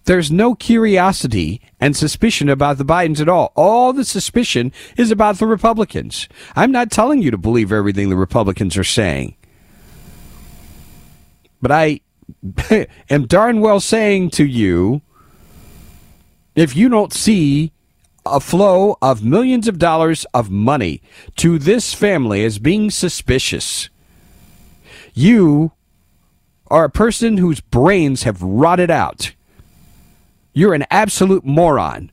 There's 0.06 0.30
no 0.30 0.54
curiosity 0.54 1.60
and 1.80 1.96
suspicion 1.96 2.48
about 2.48 2.78
the 2.78 2.84
Bidens 2.84 3.20
at 3.20 3.28
all. 3.28 3.52
All 3.56 3.92
the 3.92 4.04
suspicion 4.04 4.72
is 4.96 5.10
about 5.10 5.38
the 5.38 5.46
Republicans. 5.46 6.28
I'm 6.54 6.70
not 6.70 6.92
telling 6.92 7.22
you 7.22 7.32
to 7.32 7.38
believe 7.38 7.72
everything 7.72 8.08
the 8.08 8.16
Republicans 8.16 8.76
are 8.76 8.84
saying. 8.84 9.36
But 11.60 11.72
I 11.72 12.00
am 13.10 13.26
darn 13.26 13.60
well 13.60 13.80
saying 13.80 14.30
to 14.30 14.46
you 14.46 15.02
if 16.54 16.76
you 16.76 16.88
don't 16.88 17.12
see 17.12 17.72
a 18.24 18.38
flow 18.38 18.96
of 19.02 19.24
millions 19.24 19.66
of 19.66 19.78
dollars 19.78 20.24
of 20.32 20.50
money 20.50 21.02
to 21.36 21.58
this 21.58 21.94
family 21.94 22.44
as 22.44 22.60
being 22.60 22.92
suspicious, 22.92 23.90
you 25.14 25.72
are 26.68 26.84
a 26.84 26.90
person 26.90 27.38
whose 27.38 27.60
brains 27.60 28.22
have 28.22 28.40
rotted 28.40 28.90
out. 28.90 29.32
You're 30.56 30.72
an 30.72 30.86
absolute 30.90 31.44
moron. 31.44 32.10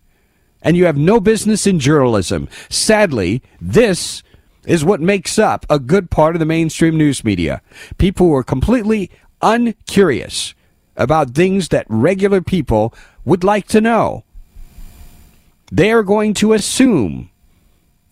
And 0.61 0.75
you 0.75 0.83
have 0.85 0.97
no 0.97 1.21
business 1.21 1.65
in 1.65 1.79
journalism. 1.79 2.49
Sadly, 2.69 3.41
this 3.61 4.21
is 4.65 4.83
what 4.83 4.99
makes 4.99 5.39
up 5.39 5.65
a 5.69 5.79
good 5.79 6.11
part 6.11 6.35
of 6.35 6.39
the 6.41 6.45
mainstream 6.45 6.97
news 6.97 7.23
media. 7.23 7.61
People 7.97 8.27
who 8.27 8.35
are 8.35 8.43
completely 8.43 9.09
uncurious 9.41 10.55
about 10.97 11.31
things 11.31 11.69
that 11.69 11.85
regular 11.87 12.41
people 12.41 12.93
would 13.23 13.45
like 13.45 13.65
to 13.69 13.79
know. 13.79 14.25
They 15.71 15.93
are 15.93 16.03
going 16.03 16.33
to 16.35 16.51
assume 16.51 17.29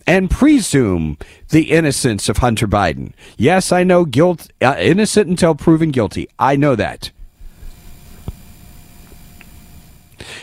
and 0.06 0.30
presume 0.30 1.18
the 1.50 1.70
innocence 1.70 2.30
of 2.30 2.38
Hunter 2.38 2.66
Biden. 2.66 3.12
Yes, 3.36 3.70
I 3.70 3.84
know 3.84 4.06
guilt 4.06 4.50
uh, 4.62 4.76
innocent 4.78 5.28
until 5.28 5.54
proven 5.54 5.90
guilty. 5.90 6.26
I 6.38 6.56
know 6.56 6.74
that. 6.74 7.10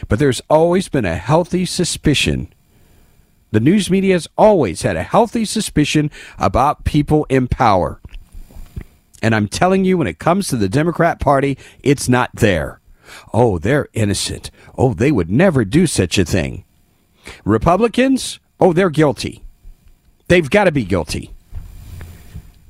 But 0.09 0.19
there's 0.19 0.41
always 0.49 0.89
been 0.89 1.05
a 1.05 1.15
healthy 1.15 1.65
suspicion. 1.65 2.51
The 3.51 3.59
news 3.59 3.89
media 3.89 4.13
has 4.13 4.27
always 4.37 4.81
had 4.81 4.95
a 4.95 5.03
healthy 5.03 5.45
suspicion 5.45 6.11
about 6.37 6.83
people 6.83 7.25
in 7.29 7.47
power. 7.47 8.01
And 9.21 9.33
I'm 9.33 9.47
telling 9.47 9.85
you, 9.85 9.97
when 9.97 10.07
it 10.07 10.19
comes 10.19 10.47
to 10.47 10.57
the 10.57 10.69
Democrat 10.69 11.19
Party, 11.19 11.57
it's 11.83 12.09
not 12.09 12.31
there. 12.33 12.79
Oh, 13.33 13.57
they're 13.57 13.87
innocent. 13.93 14.51
Oh, 14.77 14.93
they 14.93 15.11
would 15.11 15.29
never 15.29 15.63
do 15.65 15.87
such 15.87 16.17
a 16.17 16.25
thing. 16.25 16.63
Republicans, 17.43 18.39
oh, 18.59 18.73
they're 18.73 18.89
guilty. 18.89 19.43
They've 20.27 20.49
got 20.49 20.65
to 20.65 20.71
be 20.71 20.85
guilty. 20.85 21.33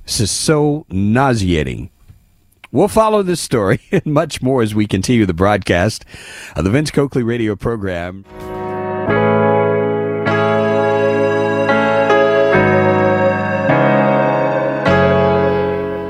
This 0.06 0.22
is 0.22 0.32
so 0.32 0.86
nauseating. 0.90 1.92
We'll 2.72 2.88
follow 2.88 3.24
this 3.24 3.42
story 3.42 3.82
and 3.92 4.06
much 4.06 4.42
more 4.42 4.62
as 4.62 4.76
we 4.76 4.86
continue 4.86 5.26
the 5.26 5.34
broadcast 5.34 6.06
of 6.56 6.64
the 6.64 6.70
Vince 6.70 6.92
Coakley 6.92 7.24
radio 7.24 7.56
program. 7.56 8.26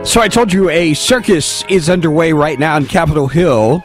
So 0.05 0.21
I 0.21 0.27
told 0.27 0.51
you 0.51 0.69
a 0.69 0.95
circus 0.95 1.63
is 1.69 1.89
underway 1.89 2.33
right 2.33 2.57
now 2.57 2.75
on 2.75 2.87
Capitol 2.87 3.27
Hill. 3.27 3.83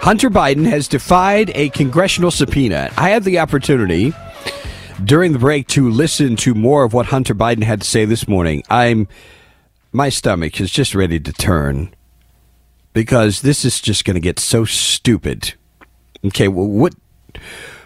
Hunter 0.00 0.30
Biden 0.30 0.64
has 0.64 0.86
defied 0.86 1.50
a 1.56 1.68
congressional 1.70 2.30
subpoena. 2.30 2.90
I 2.96 3.10
had 3.10 3.24
the 3.24 3.40
opportunity 3.40 4.14
during 5.04 5.32
the 5.32 5.38
break 5.38 5.66
to 5.68 5.90
listen 5.90 6.36
to 6.36 6.54
more 6.54 6.84
of 6.84 6.94
what 6.94 7.06
Hunter 7.06 7.34
Biden 7.34 7.64
had 7.64 7.80
to 7.80 7.86
say 7.86 8.04
this 8.04 8.28
morning. 8.28 8.62
I'm 8.70 9.08
my 9.92 10.10
stomach 10.10 10.60
is 10.60 10.70
just 10.70 10.94
ready 10.94 11.18
to 11.18 11.32
turn 11.32 11.94
because 12.98 13.42
this 13.42 13.64
is 13.64 13.80
just 13.80 14.04
going 14.04 14.16
to 14.16 14.20
get 14.20 14.40
so 14.40 14.64
stupid. 14.64 15.54
Okay, 16.26 16.48
well, 16.48 16.66
what 16.66 16.96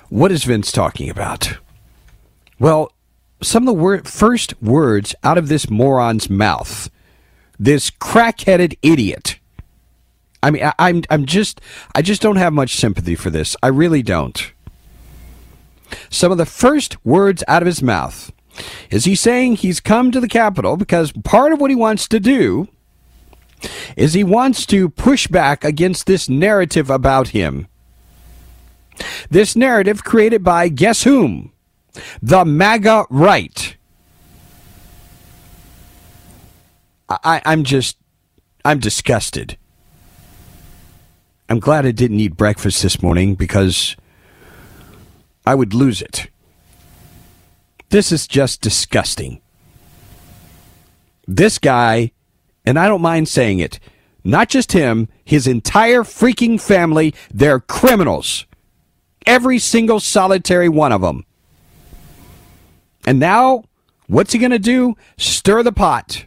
what 0.08 0.32
is 0.32 0.44
Vince 0.44 0.72
talking 0.72 1.10
about? 1.10 1.58
Well, 2.58 2.90
some 3.42 3.64
of 3.64 3.66
the 3.66 3.78
wor- 3.78 4.04
first 4.04 4.54
words 4.62 5.14
out 5.22 5.36
of 5.36 5.48
this 5.48 5.68
moron's 5.68 6.30
mouth 6.30 6.88
this 7.58 7.90
crackheaded 7.90 8.78
idiot. 8.80 9.38
I 10.42 10.50
mean, 10.50 10.64
I, 10.64 10.72
I'm 10.78 11.02
I'm 11.10 11.26
just 11.26 11.60
I 11.94 12.00
just 12.00 12.22
don't 12.22 12.36
have 12.36 12.54
much 12.54 12.76
sympathy 12.76 13.14
for 13.14 13.28
this. 13.28 13.54
I 13.62 13.66
really 13.66 14.02
don't. 14.02 14.50
Some 16.08 16.32
of 16.32 16.38
the 16.38 16.46
first 16.46 16.96
words 17.04 17.44
out 17.46 17.60
of 17.60 17.66
his 17.66 17.82
mouth 17.82 18.32
is 18.88 19.04
he 19.04 19.14
saying 19.14 19.56
he's 19.56 19.78
come 19.78 20.10
to 20.10 20.20
the 20.20 20.26
Capitol 20.26 20.78
because 20.78 21.12
part 21.12 21.52
of 21.52 21.60
what 21.60 21.70
he 21.70 21.76
wants 21.76 22.08
to 22.08 22.18
do 22.18 22.66
is 23.96 24.14
he 24.14 24.24
wants 24.24 24.66
to 24.66 24.88
push 24.88 25.26
back 25.26 25.64
against 25.64 26.06
this 26.06 26.28
narrative 26.28 26.90
about 26.90 27.28
him. 27.28 27.68
This 29.30 29.56
narrative 29.56 30.04
created 30.04 30.42
by 30.42 30.68
guess 30.68 31.04
whom? 31.04 31.52
The 32.22 32.44
MAGA 32.44 33.06
right. 33.10 33.76
I, 37.08 37.42
I'm 37.44 37.64
just, 37.64 37.98
I'm 38.64 38.78
disgusted. 38.78 39.58
I'm 41.48 41.60
glad 41.60 41.84
I 41.84 41.90
didn't 41.90 42.20
eat 42.20 42.36
breakfast 42.36 42.82
this 42.82 43.02
morning 43.02 43.34
because 43.34 43.96
I 45.44 45.54
would 45.54 45.74
lose 45.74 46.00
it. 46.00 46.28
This 47.90 48.10
is 48.10 48.26
just 48.26 48.62
disgusting. 48.62 49.42
This 51.28 51.58
guy, 51.58 52.12
and 52.64 52.78
I 52.78 52.88
don't 52.88 53.02
mind 53.02 53.28
saying 53.28 53.58
it, 53.58 53.78
not 54.24 54.48
just 54.48 54.72
him, 54.72 55.08
his 55.24 55.46
entire 55.46 56.02
freaking 56.02 56.60
family, 56.60 57.14
they're 57.32 57.60
criminals. 57.60 58.46
Every 59.26 59.58
single 59.58 60.00
solitary 60.00 60.68
one 60.68 60.92
of 60.92 61.00
them. 61.00 61.24
And 63.06 63.18
now, 63.18 63.64
what's 64.06 64.32
he 64.32 64.38
going 64.38 64.52
to 64.52 64.58
do? 64.58 64.96
Stir 65.16 65.62
the 65.62 65.72
pot 65.72 66.26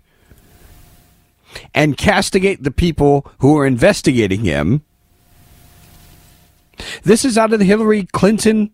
and 1.74 1.98
castigate 1.98 2.64
the 2.64 2.72
people 2.72 3.32
who 3.40 3.58
are 3.58 3.66
investigating 3.66 4.44
him. 4.44 4.84
This 7.04 7.24
is 7.24 7.38
out 7.38 7.54
of 7.54 7.60
the 7.60 7.66
Hillary 7.66 8.04
Clinton 8.12 8.72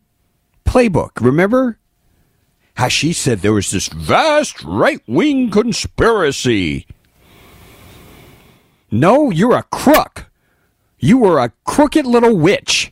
playbook. 0.65 1.12
Remember 1.19 1.78
how 2.78 2.88
she 2.88 3.13
said 3.13 3.39
there 3.39 3.54
was 3.54 3.69
this 3.69 3.88
vast 3.88 4.63
right 4.63 5.02
wing 5.08 5.52
conspiracy? 5.52 6.88
No, 8.91 9.32
you're 9.32 9.56
a 9.56 9.63
crook. 9.63 10.30
You 10.99 11.17
were 11.17 11.39
a 11.39 11.54
crooked 11.63 12.06
little 12.06 12.36
witch. 12.36 12.91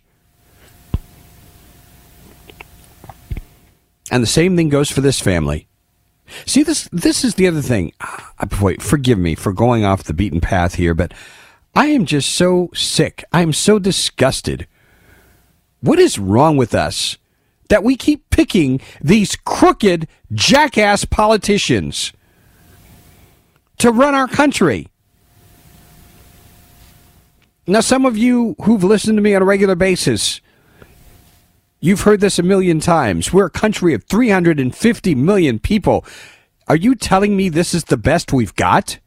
And 4.09 4.23
the 4.23 4.27
same 4.27 4.55
thing 4.55 4.69
goes 4.69 4.89
for 4.89 5.01
this 5.01 5.19
family. 5.19 5.67
See 6.45 6.63
this 6.63 6.87
this 6.91 7.23
is 7.23 7.35
the 7.35 7.47
other 7.47 7.61
thing. 7.61 7.91
Uh, 7.99 8.45
boy, 8.45 8.77
forgive 8.77 9.19
me 9.19 9.35
for 9.35 9.51
going 9.51 9.83
off 9.83 10.03
the 10.03 10.13
beaten 10.13 10.41
path 10.41 10.75
here, 10.75 10.93
but 10.93 11.13
I 11.75 11.87
am 11.87 12.05
just 12.05 12.31
so 12.31 12.69
sick. 12.73 13.23
I 13.31 13.41
am 13.41 13.53
so 13.53 13.79
disgusted. 13.79 14.67
What 15.81 15.99
is 15.99 16.19
wrong 16.19 16.57
with 16.57 16.73
us 16.75 17.17
that 17.69 17.83
we 17.83 17.95
keep 17.95 18.29
picking 18.29 18.81
these 19.01 19.35
crooked 19.35 20.07
jackass 20.33 21.05
politicians 21.05 22.13
to 23.77 23.91
run 23.91 24.13
our 24.15 24.27
country? 24.27 24.88
Now, 27.69 27.81
some 27.81 28.03
of 28.03 28.17
you 28.17 28.55
who've 28.63 28.83
listened 28.83 29.17
to 29.17 29.21
me 29.21 29.35
on 29.35 29.43
a 29.43 29.45
regular 29.45 29.75
basis, 29.75 30.41
you've 31.79 32.01
heard 32.01 32.19
this 32.19 32.39
a 32.39 32.43
million 32.43 32.79
times. 32.79 33.31
We're 33.31 33.45
a 33.45 33.51
country 33.51 33.93
of 33.93 34.05
350 34.05 35.13
million 35.13 35.59
people. 35.59 36.03
Are 36.67 36.75
you 36.75 36.95
telling 36.95 37.37
me 37.37 37.47
this 37.47 37.75
is 37.75 37.83
the 37.83 37.95
best 37.95 38.33
we've 38.33 38.55
got? 38.55 38.97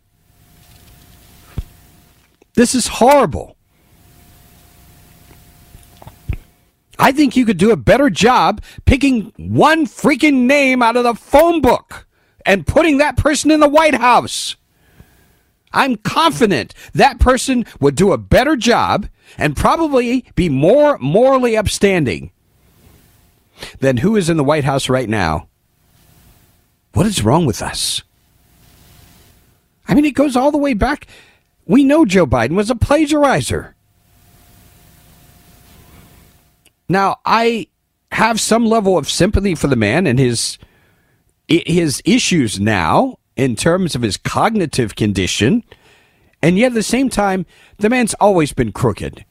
This 2.55 2.72
is 2.77 2.87
horrible. 2.87 3.57
I 7.01 7.11
think 7.11 7.35
you 7.35 7.44
could 7.44 7.59
do 7.59 7.72
a 7.72 7.77
better 7.77 8.11
job 8.11 8.62
picking 8.85 9.33
one 9.38 9.87
freaking 9.87 10.42
name 10.46 10.83
out 10.83 10.96
of 10.96 11.03
the 11.03 11.14
phone 11.14 11.62
book 11.62 12.07
and 12.46 12.64
putting 12.64 12.98
that 12.98 13.16
person 13.16 13.51
in 13.51 13.59
the 13.59 13.68
White 13.68 13.96
House. 13.96 14.55
I'm 15.73 15.97
confident 15.97 16.75
that 16.93 17.19
person 17.19 17.65
would 17.81 17.95
do 17.95 18.13
a 18.13 18.19
better 18.19 18.57
job 18.57 19.09
and 19.39 19.57
probably 19.57 20.27
be 20.35 20.49
more 20.49 20.99
morally 20.99 21.57
upstanding 21.57 22.31
than 23.81 23.99
who 23.99 24.17
is 24.17 24.29
in 24.29 24.37
the 24.37 24.45
White 24.45 24.65
House 24.65 24.89
right 24.89 25.09
now. 25.09 25.49
What 26.93 27.07
is 27.07 27.25
wrong 27.25 27.47
with 27.47 27.63
us? 27.63 28.03
I 29.89 29.95
mean, 29.95 30.05
it 30.05 30.15
goes 30.15 30.37
all 30.37 30.51
the 30.51 30.59
way 30.59 30.75
back. 30.75 31.07
We 31.67 31.85
know 31.85 32.05
Joe 32.05 32.27
Biden 32.27 32.55
was 32.55 32.71
a 32.71 32.75
plagiarizer. 32.75 33.73
Now, 36.89 37.21
I 37.25 37.69
have 38.13 38.41
some 38.41 38.67
level 38.67 38.99
of 38.99 39.09
sympathy 39.09 39.55
for 39.55 39.69
the 39.69 39.77
man 39.77 40.07
and 40.07 40.19
his 40.19 40.59
his 41.49 42.03
issues 42.05 42.61
now 42.61 43.19
in 43.42 43.57
terms 43.57 43.96
of 43.96 44.02
his 44.02 44.16
cognitive 44.16 44.94
condition, 44.94 45.64
and 46.40 46.57
yet 46.57 46.68
at 46.68 46.74
the 46.74 46.83
same 46.83 47.09
time, 47.09 47.44
the 47.78 47.90
man's 47.90 48.14
always 48.14 48.52
been 48.52 48.70
crooked. 48.70 49.24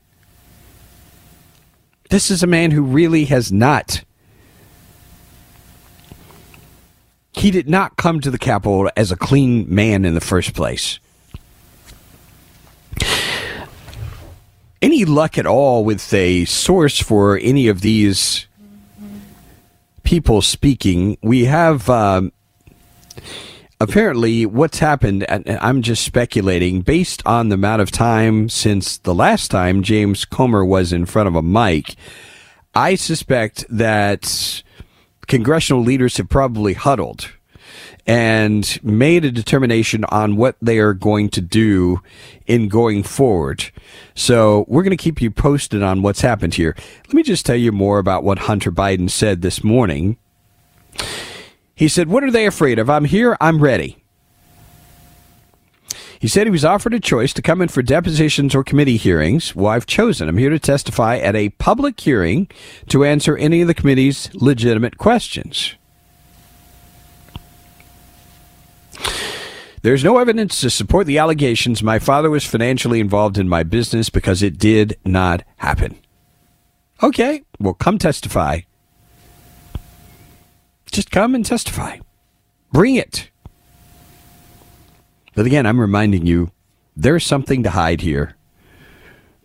This 2.10 2.30
is 2.30 2.43
a 2.43 2.47
man 2.47 2.71
who 2.71 2.82
really 2.82 3.24
has 3.26 3.54
not. 3.54 4.04
He 7.32 7.52
did 7.52 7.69
not 7.69 7.95
come 7.95 8.19
to 8.19 8.30
the 8.30 8.38
Capitol 8.38 8.91
as 8.97 9.13
a 9.13 9.15
clean 9.15 9.74
man 9.74 10.04
in 10.04 10.13
the 10.13 10.19
first 10.19 10.54
place. 10.54 11.00
Any 14.82 15.06
luck 15.06 15.38
at 15.38 15.45
all 15.45 15.86
with 15.86 16.13
a 16.13 16.43
source 16.43 17.00
for 17.00 17.38
any 17.38 17.69
of 17.69 17.80
these 17.80 18.45
people 20.04 20.41
speaking? 20.41 21.17
We 21.21 21.45
have. 21.45 21.89
Um, 21.89 22.34
apparently 23.82 24.46
what's 24.46 24.78
happened 24.78 25.24
and 25.30 25.50
i'm 25.60 25.82
just 25.82 26.04
speculating 26.04 26.82
based 26.82 27.26
on 27.26 27.50
the 27.50 27.56
amount 27.56 27.82
of 27.82 27.89
time 27.89 28.48
since 28.48 29.00
the 29.00 29.13
last 29.13 29.50
time 29.50 29.82
james 29.82 30.24
comer 30.24 30.63
was 30.63 30.94
in 30.94 31.06
front 31.06 31.28
of 31.28 31.36
a 31.36 31.41
mic 31.41 31.96
i 32.76 32.94
suspect 32.94 33.65
that 33.70 34.62
congressional 35.28 35.82
leaders 35.82 36.17
have 36.17 36.30
probably 36.30 36.74
huddled 36.74 37.32
and 38.06 38.80
made 38.84 39.26
a 39.26 39.32
determination 39.32 40.04
on 40.06 40.36
what 40.36 40.56
they 40.62 40.80
are 40.80 40.94
going 40.94 41.30
to 41.30 41.41
do 41.41 42.02
in 42.48 42.67
going 42.67 43.04
forward. 43.04 43.72
So 44.15 44.65
we're 44.67 44.84
going 44.84 44.98
to 44.98 44.98
keep 44.98 45.22
you 45.22 45.30
posted 45.30 45.84
on 45.84 46.02
what's 46.02 46.22
happened 46.22 46.56
here. 46.56 46.76
Let 47.08 47.13
me 47.13 47.24
just 47.24 47.46
tell 47.46 47.56
you 47.56 47.72
more 47.72 48.00
about 48.00 48.24
what 48.24 48.39
Hunter 48.39 48.72
Biden 48.72 49.10
said 49.10 49.41
this 49.41 49.63
morning. 49.63 50.17
He 51.82 51.88
said, 51.88 52.10
What 52.10 52.24
are 52.24 52.30
they 52.30 52.46
afraid 52.46 52.78
of? 52.78 52.91
I'm 52.91 53.06
here, 53.06 53.36
I'm 53.41 53.60
ready. 53.60 54.04
He 56.20 56.28
said 56.28 56.46
he 56.46 56.52
was 56.52 56.63
offered 56.63 56.94
a 56.94 57.00
choice 57.00 57.34
to 57.34 57.41
come 57.41 57.60
in 57.60 57.70
for 57.70 57.82
depositions 57.82 58.54
or 58.54 58.63
committee 58.63 58.98
hearings. 58.98 59.56
Well, 59.56 59.72
I've 59.72 59.88
chosen. 59.88 60.30
I'm 60.30 60.38
here 60.38 60.52
to 60.52 60.60
testify 60.60 61.17
at 61.17 61.36
a 61.36 61.50
public 61.50 62.00
hearing 62.00 62.48
to 62.89 63.04
answer 63.04 63.36
any 63.36 63.62
of 63.62 63.67
the 63.67 63.74
committee's 63.74 64.32
legitimate 64.36 65.00
questions. 65.00 65.74
There's 69.82 70.04
no 70.04 70.20
evidence 70.20 70.62
to 70.62 70.70
support 70.70 71.08
the 71.08 71.17
allegations 71.17 71.82
my 71.82 71.98
father 71.98 72.30
was 72.30 72.46
financially 72.46 73.00
involved 73.00 73.39
in 73.39 73.50
my 73.50 73.63
business 73.63 74.12
because 74.12 74.44
it 74.44 74.60
did 74.60 75.00
not 75.04 75.41
happen. 75.58 75.98
Okay, 77.02 77.41
well, 77.60 77.74
come 77.74 77.98
testify. 77.98 78.60
Just 80.92 81.10
come 81.10 81.36
and 81.36 81.46
testify. 81.46 82.00
Bring 82.72 82.96
it. 82.96 83.30
But 85.34 85.46
again, 85.46 85.66
I'm 85.66 85.80
reminding 85.80 86.26
you 86.26 86.52
there's 86.96 87.26
something 87.26 87.64
to 87.64 87.70
hide 87.70 88.02
here. 88.02 88.36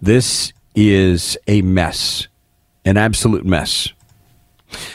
This 0.03 0.53
is 0.75 1.39
a 1.47 1.63
mess, 1.63 2.27
an 2.85 2.97
absolute 2.97 3.47
mess. 3.47 3.93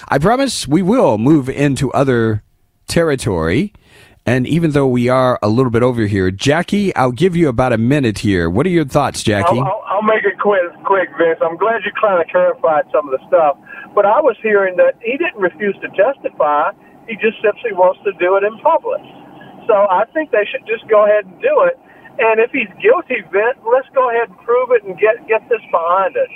I 0.10 0.20
promise 0.20 0.68
we 0.68 0.82
will 0.82 1.18
move 1.18 1.50
into 1.50 1.92
other 1.94 2.44
territory. 2.88 3.74
And 4.26 4.46
even 4.46 4.72
though 4.72 4.88
we 4.88 5.10
are 5.10 5.40
a 5.42 5.48
little 5.48 5.72
bit 5.72 5.82
over 5.82 6.06
here, 6.06 6.30
Jackie, 6.30 6.94
I'll 6.96 7.12
give 7.12 7.36
you 7.36 7.48
about 7.48 7.74
a 7.74 7.78
minute 7.78 8.20
here. 8.20 8.50
What 8.50 8.66
are 8.68 8.70
your 8.70 8.86
thoughts, 8.86 9.24
Jackie? 9.24 9.58
I'll, 9.58 9.64
I'll, 9.64 9.84
I'll 9.88 10.02
make 10.04 10.24
it 10.24 10.38
quick, 10.40 10.62
quick, 10.84 11.10
Vince. 11.18 11.40
I'm 11.42 11.58
glad 11.58 11.82
you 11.86 11.92
kind 12.00 12.22
of 12.22 12.28
clarified 12.28 12.86
some 12.92 13.12
of 13.12 13.20
the 13.20 13.28
stuff. 13.28 13.58
But 13.94 14.06
I 14.06 14.22
was 14.22 14.38
hearing 14.42 14.78
that 14.78 14.96
he 15.02 15.18
didn't 15.18 15.40
refuse 15.40 15.76
to 15.82 15.90
testify. 15.92 16.72
He 17.08 17.16
just 17.20 17.42
simply 17.44 17.76
wants 17.76 18.00
to 18.08 18.12
do 18.16 18.38
it 18.40 18.44
in 18.44 18.56
public. 18.64 19.02
So 19.68 19.76
I 19.76 20.06
think 20.14 20.32
they 20.32 20.48
should 20.48 20.66
just 20.66 20.88
go 20.88 21.06
ahead 21.06 21.26
and 21.26 21.36
do 21.42 21.68
it. 21.68 21.78
And 22.20 22.40
if 22.40 22.52
he's 22.52 22.70
guilty, 22.82 23.24
Vince, 23.32 23.60
let's 23.64 23.88
go 23.96 24.10
ahead 24.12 24.30
and 24.30 24.38
prove 24.44 24.72
it 24.72 24.84
and 24.84 25.00
get 25.00 25.16
get 25.28 25.48
this 25.48 25.64
behind 25.72 26.16
us. 26.18 26.32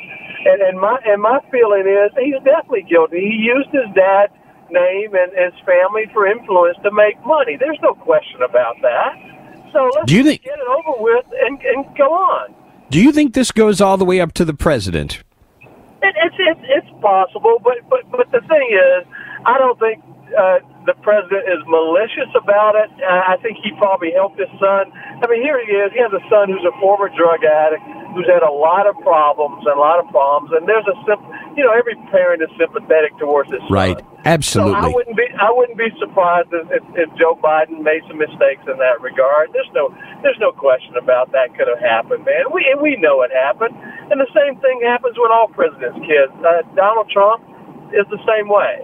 And, 0.45 0.61
and 0.61 0.79
my 0.79 0.99
and 1.05 1.21
my 1.21 1.39
feeling 1.51 1.83
is 1.83 2.11
he's 2.15 2.39
definitely 2.43 2.87
guilty. 2.87 3.19
He 3.19 3.35
used 3.43 3.69
his 3.71 3.87
dad's 3.95 4.33
name 4.71 5.13
and 5.13 5.31
his 5.35 5.53
family 5.65 6.07
for 6.13 6.27
influence 6.27 6.77
to 6.83 6.91
make 6.91 7.19
money. 7.25 7.57
There's 7.59 7.79
no 7.83 7.93
question 7.93 8.41
about 8.41 8.75
that. 8.81 9.13
So 9.73 9.91
let's 9.95 10.07
do 10.07 10.15
you 10.15 10.23
think, 10.23 10.43
get 10.43 10.57
it 10.57 10.67
over 10.67 11.01
with 11.03 11.25
and, 11.43 11.59
and 11.61 11.85
go 11.97 12.13
on. 12.13 12.55
Do 12.89 13.01
you 13.01 13.11
think 13.11 13.33
this 13.33 13.51
goes 13.51 13.81
all 13.81 13.97
the 13.97 14.05
way 14.05 14.21
up 14.21 14.33
to 14.33 14.45
the 14.45 14.53
president? 14.53 15.23
It, 16.05 16.13
it's 16.21 16.37
it's 16.37 16.63
it's 16.69 16.91
possible, 17.01 17.57
but 17.63 17.81
but 17.89 18.05
but 18.13 18.29
the 18.29 18.45
thing 18.45 18.67
is, 18.69 19.01
I 19.45 19.57
don't 19.57 19.79
think 19.81 20.05
uh, 20.37 20.61
the 20.85 20.93
president 21.01 21.49
is 21.49 21.61
malicious 21.65 22.29
about 22.37 22.77
it. 22.77 22.93
Uh, 23.01 23.33
I 23.33 23.41
think 23.41 23.57
he 23.57 23.73
probably 23.77 24.13
helped 24.13 24.37
his 24.37 24.51
son. 24.61 24.93
I 24.93 25.25
mean, 25.25 25.41
here 25.41 25.57
he 25.57 25.73
is. 25.73 25.89
He 25.93 26.01
has 26.01 26.13
a 26.13 26.21
son 26.29 26.53
who's 26.53 26.65
a 26.65 26.75
former 26.77 27.09
drug 27.09 27.41
addict 27.41 27.81
who's 28.13 28.29
had 28.31 28.43
a 28.43 28.51
lot 28.51 28.87
of 28.87 28.95
problems 29.03 29.65
and 29.67 29.75
a 29.75 29.79
lot 29.79 29.99
of 29.99 30.07
problems. 30.09 30.51
And 30.55 30.63
there's 30.69 30.87
a 30.87 30.95
simple, 31.03 31.27
you 31.57 31.63
know, 31.67 31.73
every 31.75 31.95
parent 32.09 32.41
is 32.41 32.49
sympathetic 32.57 33.11
towards 33.19 33.51
his 33.51 33.59
son. 33.99 34.14
Absolutely. 34.25 34.73
So 34.73 34.77
I 34.81 34.89
wouldn't 34.89 35.15
be 35.15 35.29
I 35.37 35.53
wouldn't 35.53 35.77
be 35.77 35.93
surprised 36.01 36.49
if, 36.51 36.65
if, 36.73 36.83
if 36.97 37.09
Joe 37.13 37.37
Biden 37.37 37.85
made 37.85 38.01
some 38.09 38.17
mistakes 38.17 38.65
in 38.65 38.81
that 38.81 38.97
regard. 38.99 39.53
There's 39.53 39.69
no 39.77 39.93
there's 40.25 40.41
no 40.41 40.51
question 40.51 40.97
about 40.97 41.31
that 41.31 41.53
could 41.53 41.69
have 41.69 41.79
happened, 41.79 42.25
man. 42.25 42.49
We 42.49 42.65
and 42.73 42.81
we 42.81 42.97
know 42.97 43.21
it 43.21 43.29
happened. 43.29 43.77
And 44.09 44.17
the 44.17 44.29
same 44.33 44.57
thing 44.65 44.81
happens 44.81 45.13
with 45.17 45.29
all 45.29 45.47
presidents' 45.53 46.01
kids. 46.01 46.33
Uh, 46.41 46.65
Donald 46.73 47.09
Trump 47.13 47.45
is 47.93 48.09
the 48.09 48.21
same 48.25 48.49
way. 48.49 48.81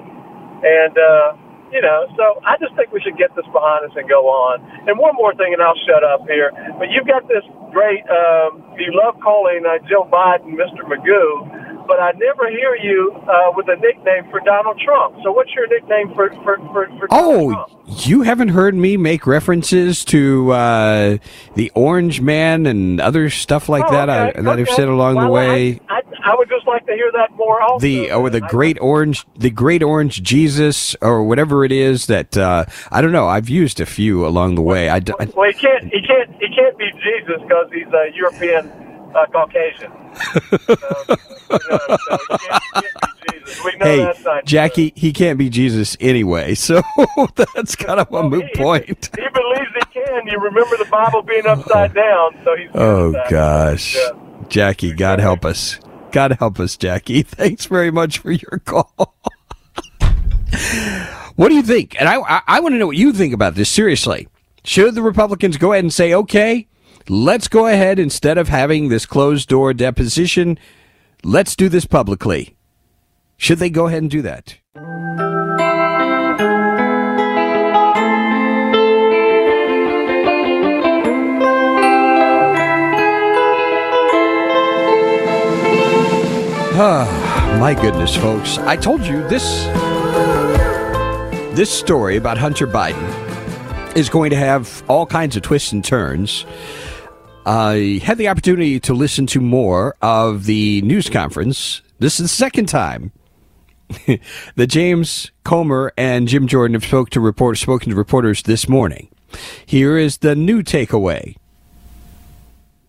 And 0.61 0.93
uh 0.93 1.33
you 1.71 1.81
know, 1.81 2.05
so 2.19 2.43
I 2.43 2.59
just 2.59 2.75
think 2.75 2.91
we 2.91 2.99
should 2.99 3.17
get 3.17 3.33
this 3.33 3.47
behind 3.55 3.87
us 3.87 3.95
and 3.95 4.07
go 4.07 4.27
on. 4.27 4.59
And 4.87 4.99
one 4.99 5.15
more 5.15 5.33
thing, 5.33 5.55
and 5.55 5.63
I'll 5.63 5.79
shut 5.87 6.03
up 6.03 6.27
here. 6.27 6.51
But 6.77 6.91
you've 6.91 7.07
got 7.07 7.27
this 7.31 7.47
great, 7.71 8.03
um, 8.11 8.59
you 8.75 8.91
love 8.91 9.15
calling 9.23 9.63
uh, 9.63 9.79
Joe 9.87 10.03
Biden 10.03 10.59
Mr. 10.59 10.83
Magoo, 10.83 11.47
but 11.91 11.99
I 11.99 12.13
never 12.13 12.49
hear 12.49 12.73
you 12.77 13.11
uh, 13.27 13.51
with 13.53 13.67
a 13.67 13.75
nickname 13.75 14.31
for 14.31 14.39
Donald 14.39 14.79
Trump. 14.79 15.17
So 15.25 15.33
what's 15.33 15.51
your 15.53 15.67
nickname 15.67 16.15
for, 16.15 16.29
for, 16.35 16.55
for, 16.71 16.87
for 16.97 17.07
oh, 17.11 17.65
you 17.85 18.21
haven't 18.21 18.47
heard 18.47 18.75
me 18.75 18.95
make 18.95 19.27
references 19.27 20.05
to 20.05 20.53
uh, 20.53 21.17
the 21.55 21.69
Orange 21.75 22.21
Man 22.21 22.65
and 22.65 23.01
other 23.01 23.29
stuff 23.29 23.67
like 23.67 23.83
oh, 23.87 23.91
that 23.91 24.07
okay, 24.07 24.39
I, 24.39 24.41
that 24.41 24.51
okay. 24.53 24.61
I've 24.61 24.69
said 24.69 24.87
along 24.87 25.15
well, 25.15 25.25
the 25.25 25.31
way. 25.33 25.81
I, 25.89 25.95
I, 25.97 26.01
I 26.31 26.35
would 26.37 26.47
just 26.47 26.65
like 26.65 26.85
to 26.85 26.93
hear 26.93 27.11
that 27.11 27.35
more 27.35 27.61
also. 27.61 27.83
the 27.83 28.13
or 28.13 28.29
the 28.29 28.39
great 28.39 28.79
orange 28.79 29.25
the 29.35 29.49
great 29.49 29.83
orange 29.83 30.21
jesus 30.21 30.95
or 31.01 31.23
whatever 31.23 31.65
it 31.65 31.71
is 31.71 32.05
that 32.05 32.37
uh, 32.37 32.63
i 32.91 33.01
don't 33.01 33.11
know 33.11 33.27
i've 33.27 33.49
used 33.49 33.81
a 33.81 33.87
few 33.87 34.25
along 34.25 34.53
the 34.53 34.61
way 34.61 34.89
I- 34.89 35.01
well, 35.35 35.49
he 35.49 35.53
can't. 35.53 35.91
He 35.91 36.01
can't. 36.01 36.29
He 36.39 36.47
can't 36.55 36.77
be 36.77 36.91
Jesus 37.03 37.41
because 37.41 37.69
he's 37.73 37.87
a 37.87 38.15
European 38.15 38.90
uh, 39.15 39.25
Caucasian. 39.27 39.91
so, 40.31 41.59
you 41.59 41.67
know, 41.67 42.13
so 42.23 42.39
he 42.45 42.51
can't, 42.51 42.57
he 42.65 42.71
can't 42.71 42.97
be 42.97 43.29
Jesus. 43.31 43.63
We 43.63 43.75
know 43.77 43.85
hey, 43.85 44.41
Jackie, 44.45 44.93
he 44.95 45.13
can't 45.13 45.37
be 45.37 45.49
Jesus 45.49 45.97
anyway, 45.99 46.55
so 46.55 46.81
that's 47.55 47.75
kind 47.75 47.99
of 47.99 48.11
a 48.11 48.23
moot 48.23 48.53
point. 48.55 49.09
He, 49.15 49.21
he, 49.21 49.29
believes 49.29 49.71
he 49.73 50.01
can. 50.01 50.27
You 50.27 50.39
remember 50.39 50.77
the 50.77 50.87
Bible 50.89 51.21
being 51.21 51.45
upside 51.45 51.93
down, 51.93 52.37
so 52.43 52.55
he's. 52.55 52.69
Oh 52.73 53.11
gosh, 53.29 53.95
yeah. 53.95 54.11
Jackie, 54.49 54.93
God 54.93 55.19
help 55.19 55.45
us. 55.45 55.79
God 56.11 56.33
help 56.33 56.59
us, 56.59 56.77
Jackie. 56.77 57.21
Thanks 57.23 57.65
very 57.65 57.91
much 57.91 58.19
for 58.19 58.31
your 58.31 58.61
call. 58.65 59.15
what 61.35 61.49
do 61.49 61.55
you 61.55 61.63
think? 61.63 61.99
And 61.99 62.09
I, 62.09 62.19
I, 62.19 62.41
I 62.47 62.59
want 62.59 62.73
to 62.73 62.77
know 62.77 62.87
what 62.87 62.97
you 62.97 63.13
think 63.13 63.33
about 63.33 63.55
this. 63.55 63.69
Seriously, 63.69 64.27
should 64.63 64.95
the 64.95 65.01
Republicans 65.01 65.57
go 65.57 65.71
ahead 65.71 65.83
and 65.83 65.93
say, 65.93 66.13
okay, 66.13 66.67
let's 67.11 67.49
go 67.49 67.67
ahead 67.67 67.99
instead 67.99 68.37
of 68.37 68.47
having 68.47 68.87
this 68.87 69.05
closed 69.05 69.49
door 69.49 69.73
deposition, 69.73 70.57
let's 71.25 71.57
do 71.57 71.67
this 71.67 71.83
publicly? 71.83 72.55
Should 73.35 73.57
they 73.57 73.69
go 73.69 73.87
ahead 73.87 74.01
and 74.01 74.09
do 74.09 74.21
that? 74.21 74.57
Ah, 86.83 87.57
my 87.59 87.73
goodness, 87.73 88.15
folks. 88.15 88.57
I 88.59 88.77
told 88.77 89.01
you 89.01 89.27
this 89.27 89.65
this 91.57 91.69
story 91.69 92.15
about 92.15 92.37
Hunter 92.37 92.65
Biden 92.65 93.97
is 93.97 94.07
going 94.07 94.29
to 94.29 94.37
have 94.37 94.81
all 94.87 95.05
kinds 95.05 95.35
of 95.35 95.43
twists 95.43 95.73
and 95.73 95.83
turns. 95.83 96.45
I 97.45 97.99
had 98.03 98.19
the 98.19 98.27
opportunity 98.27 98.79
to 98.81 98.93
listen 98.93 99.25
to 99.27 99.41
more 99.41 99.95
of 100.01 100.45
the 100.45 100.81
news 100.83 101.09
conference. 101.09 101.81
This 101.97 102.19
is 102.19 102.25
the 102.25 102.35
second 102.35 102.67
time 102.67 103.11
that 104.55 104.67
James 104.67 105.31
Comer 105.43 105.91
and 105.97 106.27
Jim 106.27 106.47
Jordan 106.47 106.75
have 106.75 106.85
spoke 106.85 107.09
to 107.11 107.19
report, 107.19 107.57
spoken 107.57 107.89
to 107.89 107.95
reporters 107.95 108.43
this 108.43 108.69
morning. 108.69 109.09
Here 109.65 109.97
is 109.97 110.19
the 110.19 110.35
new 110.35 110.61
takeaway. 110.61 111.35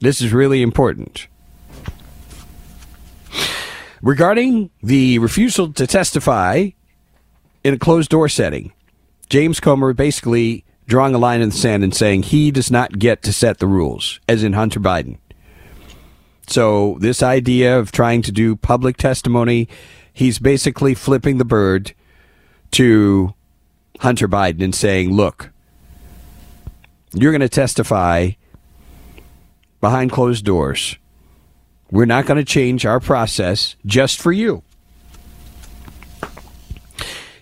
This 0.00 0.20
is 0.20 0.34
really 0.34 0.60
important. 0.60 1.28
Regarding 4.02 4.68
the 4.82 5.18
refusal 5.18 5.72
to 5.72 5.86
testify 5.86 6.70
in 7.64 7.72
a 7.72 7.78
closed 7.78 8.10
door 8.10 8.28
setting, 8.28 8.72
James 9.30 9.60
Comer 9.60 9.94
basically 9.94 10.66
drawing 10.92 11.14
a 11.14 11.18
line 11.18 11.40
in 11.40 11.48
the 11.48 11.54
sand 11.54 11.82
and 11.82 11.94
saying 11.94 12.22
he 12.22 12.50
does 12.50 12.70
not 12.70 12.98
get 12.98 13.22
to 13.22 13.32
set 13.32 13.60
the 13.60 13.66
rules, 13.66 14.20
as 14.28 14.44
in 14.44 14.52
Hunter 14.52 14.78
Biden. 14.78 15.16
So, 16.48 16.98
this 17.00 17.22
idea 17.22 17.78
of 17.78 17.92
trying 17.92 18.20
to 18.20 18.30
do 18.30 18.56
public 18.56 18.98
testimony, 18.98 19.70
he's 20.12 20.38
basically 20.38 20.92
flipping 20.92 21.38
the 21.38 21.46
bird 21.46 21.94
to 22.72 23.32
Hunter 24.00 24.28
Biden 24.28 24.62
and 24.62 24.74
saying, 24.74 25.10
look, 25.10 25.50
you're 27.14 27.32
going 27.32 27.40
to 27.40 27.48
testify 27.48 28.32
behind 29.80 30.12
closed 30.12 30.44
doors. 30.44 30.98
We're 31.90 32.04
not 32.04 32.26
going 32.26 32.36
to 32.36 32.44
change 32.44 32.84
our 32.84 33.00
process 33.00 33.76
just 33.86 34.20
for 34.20 34.30
you. 34.30 34.62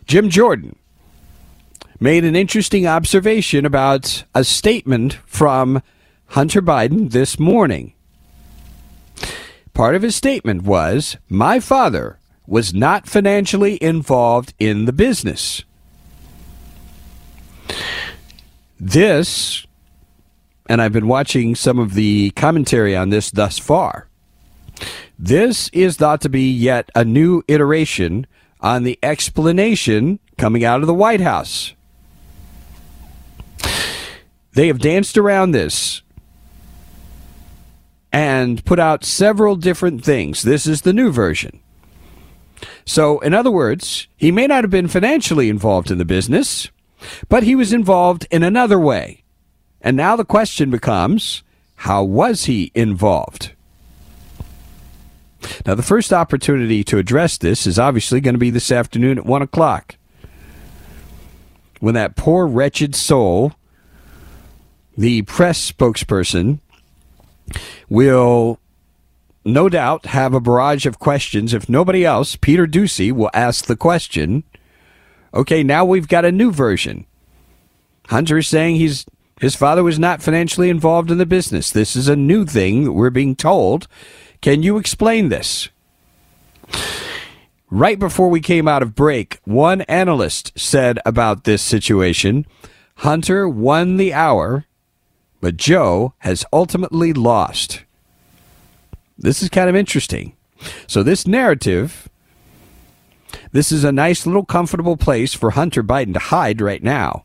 Jim 0.06 0.30
Jordan 0.30 0.76
made 2.02 2.24
an 2.24 2.34
interesting 2.34 2.86
observation 2.86 3.66
about 3.66 4.24
a 4.34 4.42
statement 4.42 5.18
from 5.26 5.82
Hunter 6.28 6.62
Biden 6.62 7.10
this 7.10 7.38
morning. 7.38 7.92
Part 9.74 9.94
of 9.94 10.00
his 10.00 10.16
statement 10.16 10.62
was 10.62 11.18
My 11.28 11.60
father 11.60 12.18
was 12.46 12.72
not 12.72 13.06
financially 13.06 13.80
involved 13.82 14.54
in 14.58 14.86
the 14.86 14.92
business. 14.94 15.62
This, 18.78 19.66
and 20.68 20.80
I've 20.80 20.94
been 20.94 21.06
watching 21.06 21.54
some 21.54 21.78
of 21.78 21.92
the 21.92 22.30
commentary 22.30 22.96
on 22.96 23.10
this 23.10 23.30
thus 23.30 23.58
far, 23.58 24.08
this 25.18 25.68
is 25.74 25.98
thought 25.98 26.22
to 26.22 26.30
be 26.30 26.50
yet 26.50 26.90
a 26.94 27.04
new 27.04 27.42
iteration 27.46 28.26
on 28.62 28.84
the 28.84 28.98
explanation 29.02 30.18
coming 30.38 30.64
out 30.64 30.80
of 30.80 30.86
the 30.86 30.94
White 30.94 31.20
House. 31.20 31.74
They 34.52 34.66
have 34.66 34.78
danced 34.78 35.16
around 35.16 35.52
this 35.52 36.02
and 38.12 38.64
put 38.64 38.78
out 38.78 39.04
several 39.04 39.56
different 39.56 40.04
things. 40.04 40.42
This 40.42 40.66
is 40.66 40.82
the 40.82 40.92
new 40.92 41.12
version. 41.12 41.60
So, 42.84 43.20
in 43.20 43.34
other 43.34 43.50
words, 43.50 44.08
he 44.16 44.32
may 44.32 44.46
not 44.46 44.64
have 44.64 44.70
been 44.70 44.88
financially 44.88 45.48
involved 45.48 45.90
in 45.90 45.98
the 45.98 46.04
business, 46.04 46.70
but 47.28 47.44
he 47.44 47.54
was 47.54 47.72
involved 47.72 48.26
in 48.30 48.42
another 48.42 48.78
way. 48.78 49.22
And 49.80 49.96
now 49.96 50.16
the 50.16 50.24
question 50.24 50.70
becomes 50.70 51.42
how 51.76 52.02
was 52.04 52.44
he 52.44 52.72
involved? 52.74 53.52
Now, 55.64 55.74
the 55.74 55.82
first 55.82 56.12
opportunity 56.12 56.84
to 56.84 56.98
address 56.98 57.38
this 57.38 57.66
is 57.66 57.78
obviously 57.78 58.20
going 58.20 58.34
to 58.34 58.38
be 58.38 58.50
this 58.50 58.70
afternoon 58.70 59.18
at 59.18 59.24
1 59.24 59.40
o'clock. 59.40 59.96
When 61.78 61.94
that 61.94 62.16
poor, 62.16 62.46
wretched 62.46 62.94
soul 62.94 63.54
the 64.96 65.22
press 65.22 65.70
spokesperson 65.70 66.60
will 67.88 68.58
no 69.44 69.68
doubt 69.68 70.06
have 70.06 70.34
a 70.34 70.40
barrage 70.40 70.86
of 70.86 70.98
questions. 70.98 71.54
If 71.54 71.68
nobody 71.68 72.04
else, 72.04 72.36
Peter 72.36 72.66
Doocy 72.66 73.12
will 73.12 73.30
ask 73.32 73.66
the 73.66 73.76
question. 73.76 74.44
Okay, 75.32 75.62
now 75.62 75.84
we've 75.84 76.08
got 76.08 76.24
a 76.24 76.32
new 76.32 76.52
version. 76.52 77.06
Hunter 78.08 78.38
is 78.38 78.48
saying 78.48 78.76
he's 78.76 79.06
his 79.40 79.56
father 79.56 79.82
was 79.82 79.98
not 79.98 80.22
financially 80.22 80.68
involved 80.68 81.10
in 81.10 81.16
the 81.16 81.24
business. 81.24 81.70
This 81.70 81.96
is 81.96 82.08
a 82.08 82.16
new 82.16 82.44
thing 82.44 82.84
that 82.84 82.92
we're 82.92 83.08
being 83.08 83.34
told. 83.34 83.88
Can 84.42 84.62
you 84.62 84.76
explain 84.76 85.30
this? 85.30 85.70
Right 87.70 87.98
before 87.98 88.28
we 88.28 88.40
came 88.40 88.68
out 88.68 88.82
of 88.82 88.94
break, 88.94 89.38
one 89.44 89.80
analyst 89.82 90.52
said 90.58 90.98
about 91.06 91.44
this 91.44 91.62
situation 91.62 92.46
Hunter 92.96 93.48
won 93.48 93.96
the 93.96 94.12
hour 94.12 94.66
but 95.40 95.56
Joe 95.56 96.14
has 96.18 96.44
ultimately 96.52 97.12
lost. 97.12 97.84
This 99.18 99.42
is 99.42 99.48
kind 99.48 99.68
of 99.68 99.76
interesting. 99.76 100.34
So, 100.86 101.02
this 101.02 101.26
narrative, 101.26 102.08
this 103.52 103.72
is 103.72 103.84
a 103.84 103.92
nice 103.92 104.26
little 104.26 104.44
comfortable 104.44 104.96
place 104.96 105.34
for 105.34 105.50
Hunter 105.50 105.82
Biden 105.82 106.12
to 106.14 106.20
hide 106.20 106.60
right 106.60 106.82
now. 106.82 107.24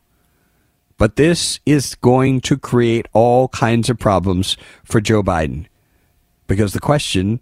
But 0.98 1.16
this 1.16 1.60
is 1.66 1.94
going 1.96 2.40
to 2.42 2.56
create 2.56 3.06
all 3.12 3.48
kinds 3.48 3.90
of 3.90 3.98
problems 3.98 4.56
for 4.84 5.00
Joe 5.00 5.22
Biden. 5.22 5.66
Because 6.46 6.72
the 6.72 6.80
question 6.80 7.40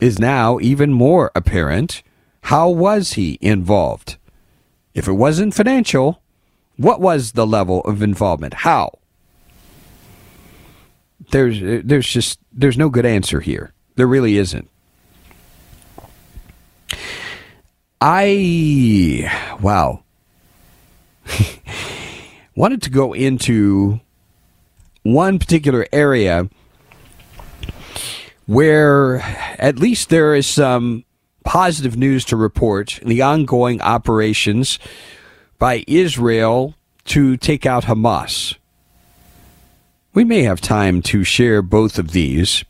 is 0.00 0.18
now 0.18 0.58
even 0.60 0.92
more 0.92 1.30
apparent 1.34 2.02
how 2.44 2.68
was 2.68 3.14
he 3.14 3.38
involved? 3.40 4.18
If 4.92 5.08
it 5.08 5.14
wasn't 5.14 5.54
financial, 5.54 6.20
what 6.76 7.00
was 7.00 7.32
the 7.32 7.46
level 7.46 7.80
of 7.82 8.02
involvement? 8.02 8.54
How? 8.54 8.98
There's 11.34 11.60
uh, 11.60 11.80
there's 11.84 12.06
just 12.06 12.38
there's 12.52 12.78
no 12.78 12.88
good 12.88 13.04
answer 13.04 13.40
here. 13.40 13.72
There 13.96 14.06
really 14.06 14.38
isn't. 14.38 14.70
I 18.00 19.28
wow. 19.60 20.04
wanted 22.56 22.82
to 22.82 22.90
go 22.90 23.12
into 23.14 24.00
one 25.02 25.40
particular 25.40 25.86
area 25.92 26.48
where 28.46 29.20
at 29.58 29.78
least 29.80 30.10
there 30.10 30.36
is 30.36 30.46
some 30.46 31.04
positive 31.44 31.96
news 31.96 32.24
to 32.26 32.36
report 32.36 32.98
in 33.00 33.08
the 33.08 33.22
ongoing 33.22 33.80
operations 33.80 34.78
by 35.58 35.82
Israel 35.88 36.74
to 37.06 37.36
take 37.36 37.66
out 37.66 37.84
Hamas. 37.84 38.56
We 40.14 40.22
may 40.24 40.44
have 40.44 40.60
time 40.60 41.02
to 41.02 41.24
share 41.24 41.60
both 41.60 41.98
of 41.98 42.12
these. 42.12 42.64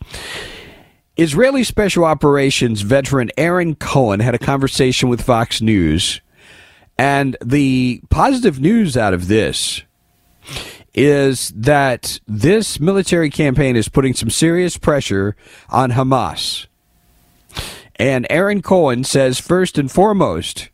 Israeli 1.17 1.63
Special 1.63 2.05
Operations 2.05 2.81
veteran 2.81 3.31
Aaron 3.37 3.75
Cohen 3.75 4.21
had 4.21 4.35
a 4.35 4.39
conversation 4.39 5.11
with 5.11 5.21
Fox 5.21 5.61
News, 5.61 6.23
and 6.97 7.37
the 7.45 8.01
positive 8.09 8.61
news 8.61 8.97
out 8.97 9.13
of 9.13 9.29
this 9.29 9.83
is 10.95 11.51
that 11.51 12.19
this 12.27 12.81
military 12.81 13.29
campaign 13.29 13.77
is 13.77 13.89
putting 13.89 14.15
some 14.15 14.31
serious 14.31 14.79
pressure 14.79 15.37
on 15.69 15.93
Hamas. 15.93 16.67
And 17.97 18.27
Aaron 18.31 18.63
Cohen 18.63 19.05
says, 19.05 19.39
first 19.39 19.77
and 19.77 19.91
foremost, 19.91 20.71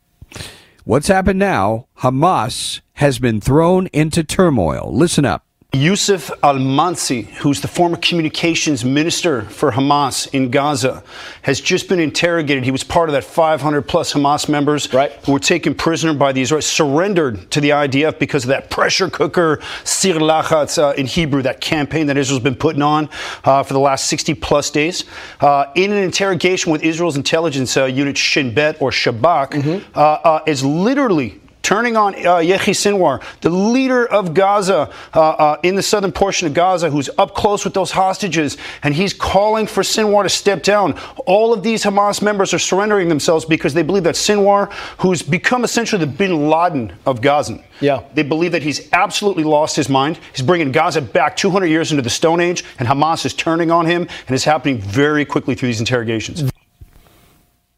what's 0.84 1.08
happened 1.08 1.38
now, 1.38 1.88
Hamas 1.98 2.80
has 2.94 3.18
been 3.18 3.40
thrown 3.40 3.88
into 3.88 4.22
turmoil. 4.22 4.90
Listen 4.94 5.24
up. 5.24 5.46
Yusuf 5.72 6.32
Al 6.42 6.56
Mansi, 6.56 7.26
who's 7.26 7.60
the 7.60 7.68
former 7.68 7.96
communications 7.96 8.84
minister 8.84 9.42
for 9.42 9.70
Hamas 9.70 10.28
in 10.34 10.50
Gaza, 10.50 11.04
has 11.42 11.60
just 11.60 11.88
been 11.88 12.00
interrogated. 12.00 12.64
He 12.64 12.72
was 12.72 12.82
part 12.82 13.08
of 13.08 13.12
that 13.12 13.22
500 13.22 13.82
plus 13.82 14.12
Hamas 14.12 14.48
members 14.48 14.92
right. 14.92 15.12
who 15.24 15.32
were 15.32 15.38
taken 15.38 15.76
prisoner 15.76 16.12
by 16.12 16.32
the 16.32 16.42
Israelis, 16.42 16.64
surrendered 16.64 17.52
to 17.52 17.60
the 17.60 17.70
IDF 17.70 18.18
because 18.18 18.42
of 18.42 18.48
that 18.48 18.68
pressure 18.68 19.08
cooker, 19.08 19.60
Sir 19.84 20.14
Lachatz 20.14 20.76
uh, 20.76 20.92
in 20.94 21.06
Hebrew, 21.06 21.40
that 21.42 21.60
campaign 21.60 22.08
that 22.08 22.16
Israel's 22.16 22.42
been 22.42 22.56
putting 22.56 22.82
on 22.82 23.08
uh, 23.44 23.62
for 23.62 23.72
the 23.72 23.80
last 23.80 24.08
60 24.08 24.34
plus 24.34 24.70
days. 24.70 25.04
Uh, 25.40 25.66
in 25.76 25.92
an 25.92 26.02
interrogation 26.02 26.72
with 26.72 26.82
Israel's 26.82 27.16
intelligence 27.16 27.76
uh, 27.76 27.84
unit 27.84 28.18
Shin 28.18 28.52
Bet 28.52 28.82
or 28.82 28.90
Shabak, 28.90 29.50
mm-hmm. 29.50 29.90
Uh, 29.94 30.00
uh, 30.00 30.42
is 30.46 30.64
literally 30.64 31.39
turning 31.62 31.96
on 31.96 32.14
uh, 32.26 32.38
Yahya 32.38 32.74
Sinwar, 32.74 33.22
the 33.40 33.50
leader 33.50 34.06
of 34.06 34.34
Gaza 34.34 34.92
uh, 35.14 35.20
uh, 35.20 35.60
in 35.62 35.74
the 35.74 35.82
southern 35.82 36.12
portion 36.12 36.46
of 36.46 36.54
Gaza, 36.54 36.90
who's 36.90 37.10
up 37.18 37.34
close 37.34 37.64
with 37.64 37.74
those 37.74 37.90
hostages, 37.90 38.56
and 38.82 38.94
he's 38.94 39.12
calling 39.12 39.66
for 39.66 39.82
Sinwar 39.82 40.22
to 40.22 40.28
step 40.28 40.62
down. 40.62 40.98
All 41.26 41.52
of 41.52 41.62
these 41.62 41.84
Hamas 41.84 42.22
members 42.22 42.54
are 42.54 42.58
surrendering 42.58 43.08
themselves 43.08 43.44
because 43.44 43.74
they 43.74 43.82
believe 43.82 44.04
that 44.04 44.14
Sinwar, 44.14 44.72
who's 44.98 45.22
become 45.22 45.64
essentially 45.64 46.04
the 46.04 46.10
bin 46.10 46.48
Laden 46.48 46.92
of 47.06 47.20
Gaza, 47.20 47.62
yeah. 47.80 48.02
they 48.14 48.22
believe 48.22 48.52
that 48.52 48.62
he's 48.62 48.92
absolutely 48.92 49.44
lost 49.44 49.76
his 49.76 49.88
mind. 49.88 50.18
He's 50.34 50.44
bringing 50.44 50.72
Gaza 50.72 51.00
back 51.00 51.36
200 51.36 51.66
years 51.66 51.90
into 51.92 52.02
the 52.02 52.10
Stone 52.10 52.40
Age, 52.40 52.64
and 52.78 52.88
Hamas 52.88 53.24
is 53.26 53.34
turning 53.34 53.70
on 53.70 53.86
him, 53.86 54.02
and 54.02 54.34
it's 54.34 54.44
happening 54.44 54.78
very 54.80 55.24
quickly 55.24 55.54
through 55.54 55.68
these 55.68 55.80
interrogations. 55.80 56.50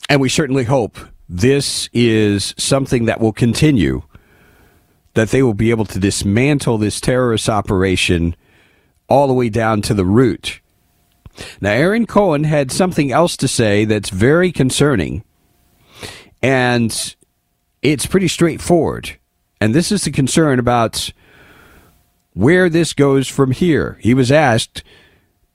And 0.08 0.20
we 0.20 0.28
certainly 0.28 0.64
hope 0.64 0.98
this 1.32 1.88
is 1.94 2.54
something 2.58 3.06
that 3.06 3.18
will 3.18 3.32
continue, 3.32 4.02
that 5.14 5.30
they 5.30 5.42
will 5.42 5.54
be 5.54 5.70
able 5.70 5.86
to 5.86 5.98
dismantle 5.98 6.76
this 6.76 7.00
terrorist 7.00 7.48
operation 7.48 8.36
all 9.08 9.26
the 9.26 9.32
way 9.32 9.48
down 9.48 9.80
to 9.80 9.94
the 9.94 10.04
root. 10.04 10.60
Now, 11.58 11.70
Aaron 11.70 12.04
Cohen 12.04 12.44
had 12.44 12.70
something 12.70 13.10
else 13.12 13.38
to 13.38 13.48
say 13.48 13.86
that's 13.86 14.10
very 14.10 14.52
concerning, 14.52 15.24
and 16.42 17.16
it's 17.80 18.04
pretty 18.04 18.28
straightforward. 18.28 19.16
And 19.58 19.74
this 19.74 19.90
is 19.90 20.04
the 20.04 20.10
concern 20.10 20.58
about 20.58 21.14
where 22.34 22.68
this 22.68 22.92
goes 22.92 23.26
from 23.26 23.52
here. 23.52 23.96
He 24.02 24.12
was 24.12 24.30
asked, 24.30 24.82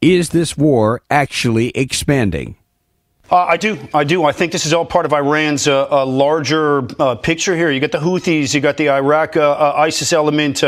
Is 0.02 0.30
this 0.30 0.58
war 0.58 1.04
actually 1.12 1.70
expanding? 1.70 2.56
Uh, 3.30 3.44
I 3.44 3.58
do. 3.58 3.78
I 3.94 4.06
do. 4.06 4.24
I 4.24 4.32
think 4.32 4.54
this 4.54 4.66
is 4.66 4.72
all 4.72 4.86
part 4.86 5.06
of 5.06 5.12
Iran's 5.12 5.68
uh, 5.68 5.88
uh, 5.92 6.06
larger 6.06 6.88
uh, 7.02 7.16
picture 7.16 7.58
here. 7.58 7.70
You 7.72 7.82
got 7.82 7.92
the 7.92 7.98
Houthis, 7.98 8.54
you 8.54 8.62
got 8.62 8.78
the 8.78 8.90
Iraq 8.90 9.36
uh, 9.36 9.52
uh, 9.52 9.74
ISIS 9.78 10.14
element, 10.14 10.62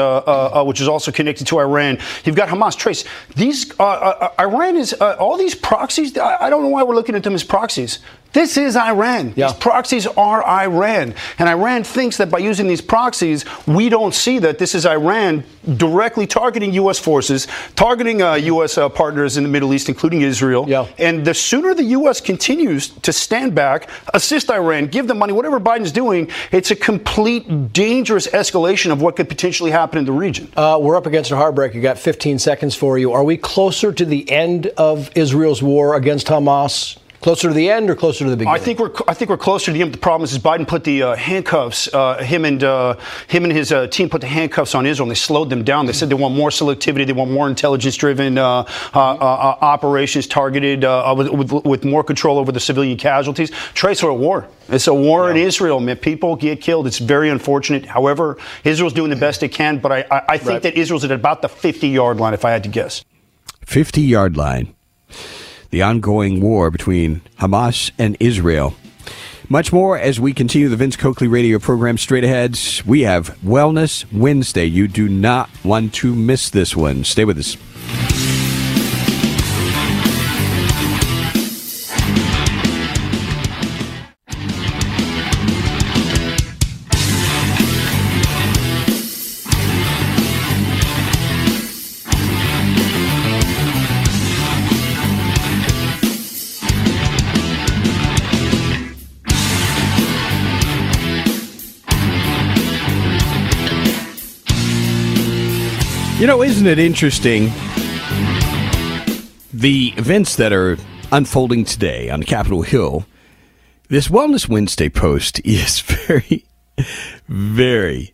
which 0.67 0.81
is 0.81 0.87
also 0.89 1.11
connected 1.11 1.47
to 1.47 1.59
Iran. 1.59 1.99
You've 2.25 2.35
got 2.35 2.49
Hamas. 2.49 2.77
Trace, 2.77 3.05
these 3.35 3.71
Iran 3.79 4.75
is 4.75 4.91
all 4.93 5.37
these 5.37 5.55
proxies. 5.55 6.17
I, 6.17 6.47
I 6.47 6.49
don't 6.49 6.63
know 6.63 6.69
why 6.69 6.83
we're 6.83 6.95
looking 6.95 7.15
at 7.15 7.23
them 7.23 7.33
as 7.33 7.45
proxies. 7.45 7.99
This 8.31 8.57
is 8.57 8.75
Iran. 8.75 9.33
Yeah. 9.35 9.47
These 9.47 9.57
proxies 9.57 10.05
are 10.05 10.45
Iran. 10.45 11.15
And 11.39 11.49
Iran 11.49 11.83
thinks 11.83 12.17
that 12.17 12.29
by 12.29 12.37
using 12.39 12.67
these 12.67 12.81
proxies, 12.81 13.43
we 13.65 13.89
don't 13.89 14.13
see 14.13 14.37
that 14.39 14.59
this 14.59 14.75
is 14.75 14.85
Iran 14.85 15.43
directly 15.77 16.27
targeting 16.27 16.73
U.S. 16.73 16.99
forces, 16.99 17.47
targeting 17.75 18.21
uh, 18.21 18.35
U.S. 18.35 18.77
Uh, 18.77 18.87
partners 18.87 19.37
in 19.37 19.43
the 19.43 19.49
Middle 19.49 19.73
East, 19.73 19.89
including 19.89 20.21
Israel. 20.21 20.65
Yeah. 20.67 20.87
And 20.99 21.25
the 21.25 21.33
sooner 21.33 21.73
the 21.73 21.83
U.S. 21.85 22.21
continues 22.21 22.89
to 22.89 23.11
stand 23.11 23.55
back, 23.55 23.89
assist 24.13 24.51
Iran, 24.51 24.87
give 24.87 25.07
them 25.07 25.17
money, 25.17 25.33
whatever 25.33 25.59
Biden's 25.59 25.91
doing, 25.91 26.29
it's 26.51 26.71
a 26.71 26.75
complete 26.75 27.73
dangerous 27.73 28.27
escalation 28.27 28.91
of 28.91 29.01
what 29.01 29.15
could 29.15 29.27
potentially 29.27 29.71
happen 29.71 29.97
in 29.97 30.05
the 30.05 30.11
region. 30.11 30.51
Uh, 30.55 30.77
we're 30.79 30.95
up 30.95 31.07
against 31.07 31.31
a 31.31 31.35
heartbreak. 31.35 31.73
You 31.73 31.81
got 31.81 31.97
15 31.97 32.37
seconds 32.37 32.75
for 32.75 32.97
you. 32.97 33.11
Are 33.11 33.23
we 33.23 33.37
closer 33.37 33.91
to 33.91 34.05
the 34.05 34.29
end 34.29 34.67
of 34.77 35.09
Israel's 35.17 35.63
war 35.63 35.95
against 35.95 36.27
Hamas? 36.27 36.97
Closer 37.21 37.49
to 37.49 37.53
the 37.53 37.69
end 37.69 37.89
or 37.89 37.95
closer 37.95 38.23
to 38.23 38.29
the 38.29 38.37
beginning? 38.37 38.61
I 38.61 38.63
think 38.63 38.79
we're 38.79 38.91
I 39.05 39.13
think 39.13 39.29
we're 39.29 39.37
closer 39.37 39.65
to 39.65 39.71
the 39.73 39.81
end. 39.81 39.93
The 39.93 39.97
problem 39.97 40.23
is, 40.23 40.31
is 40.31 40.39
Biden 40.39 40.65
put 40.65 40.85
the 40.85 41.03
uh, 41.03 41.15
handcuffs. 41.17 41.93
Uh, 41.93 42.23
him 42.23 42.45
and 42.45 42.63
uh, 42.63 42.95
him 43.27 43.43
and 43.43 43.51
his 43.51 43.73
uh, 43.73 43.87
team 43.87 44.09
put 44.09 44.21
the 44.21 44.27
handcuffs 44.27 44.73
on 44.73 44.85
Israel, 44.85 45.03
and 45.03 45.11
they 45.11 45.19
slowed 45.19 45.49
them 45.49 45.65
down. 45.65 45.85
They 45.85 45.91
said 45.91 46.07
they 46.07 46.15
want 46.15 46.33
more 46.33 46.49
selectivity. 46.49 47.05
They 47.05 47.11
want 47.11 47.29
more 47.29 47.49
intelligence-driven 47.49 48.37
uh, 48.37 48.63
uh, 48.93 48.97
operations 48.97 50.27
targeted 50.27 50.83
with, 51.17 51.29
with, 51.29 51.65
with, 51.65 51.85
more 51.85 52.05
control 52.05 52.37
over 52.37 52.53
the 52.53 52.59
civilian 52.59 52.97
casualties. 52.97 53.51
Trace 53.73 54.01
are 54.01 54.09
a 54.09 54.15
war. 54.15 54.47
It's 54.69 54.87
a 54.87 54.93
war 54.93 55.25
yeah. 55.25 55.31
in 55.31 55.37
Israel. 55.37 55.81
Man, 55.81 55.97
people 55.97 56.37
get 56.37 56.61
killed. 56.61 56.87
It's 56.87 56.99
very 56.99 57.29
unfortunate. 57.29 57.85
However, 57.85 58.37
Israel's 58.63 58.93
doing 58.93 59.09
the 59.09 59.17
best 59.17 59.43
it 59.43 59.49
can. 59.49 59.79
But 59.79 59.91
I, 59.91 60.05
I, 60.09 60.21
I 60.29 60.37
think 60.37 60.49
right. 60.49 60.61
that 60.61 60.77
Israel's 60.77 61.03
at 61.03 61.11
about 61.11 61.41
the 61.41 61.49
50-yard 61.49 62.17
line, 62.17 62.33
if 62.33 62.45
I 62.45 62.51
had 62.51 62.63
to 62.63 62.69
guess. 62.69 63.03
50-yard 63.65 64.37
line 64.37 64.73
the 65.69 65.81
ongoing 65.81 66.41
war 66.41 66.71
between 66.71 67.21
Hamas 67.39 67.91
and 67.97 68.17
Israel. 68.19 68.75
Much 69.51 69.73
more 69.73 69.97
as 69.97 70.19
we 70.19 70.31
continue 70.33 70.69
the 70.69 70.75
Vince 70.75 70.95
Coakley 70.95 71.27
radio 71.27 71.57
program 71.57 71.97
straight 71.97 72.23
ahead. 72.23 72.59
We 72.85 73.01
have 73.01 73.35
Wellness 73.39 74.05
Wednesday. 74.13 74.65
You 74.65 74.87
do 74.87 75.09
not 75.09 75.49
want 75.63 75.93
to 75.95 76.13
miss 76.13 76.51
this 76.51 76.75
one. 76.75 77.03
Stay 77.03 77.25
with 77.25 77.39
us. 77.39 78.28
Isn't 106.59 106.67
it 106.67 106.79
interesting? 106.79 107.45
The 109.53 109.93
events 109.95 110.35
that 110.35 110.51
are 110.51 110.77
unfolding 111.09 111.63
today 111.63 112.09
on 112.09 112.21
Capitol 112.23 112.63
Hill, 112.63 113.05
this 113.87 114.09
Wellness 114.09 114.49
Wednesday 114.49 114.89
post 114.89 115.39
is 115.45 115.79
very, 115.79 116.43
very 117.29 118.13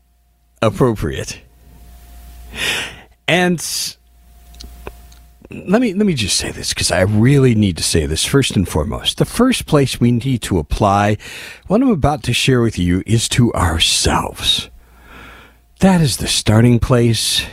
appropriate. 0.62 1.42
And 3.28 3.60
let 5.50 5.82
me 5.82 5.96
let 5.96 6.06
me 6.06 6.14
just 6.14 6.38
say 6.38 6.52
this 6.52 6.72
because 6.72 6.92
I 6.92 7.02
really 7.02 7.56
need 7.56 7.78
to 7.78 7.84
say 7.84 8.06
this 8.06 8.26
first 8.26 8.56
and 8.56 8.70
foremost. 8.70 9.18
The 9.18 9.26
first 9.26 9.66
place 9.66 10.00
we 10.00 10.12
need 10.12 10.44
to 10.44 10.60
apply 10.60 11.18
what 11.66 11.82
I'm 11.82 11.90
about 11.90 12.22
to 12.26 12.34
share 12.34 12.62
with 12.62 12.78
you 12.78 13.02
is 13.08 13.28
to 13.30 13.52
ourselves. 13.54 14.70
That 15.80 16.00
is 16.00 16.18
the 16.18 16.28
starting 16.28 16.78
place 16.78 17.44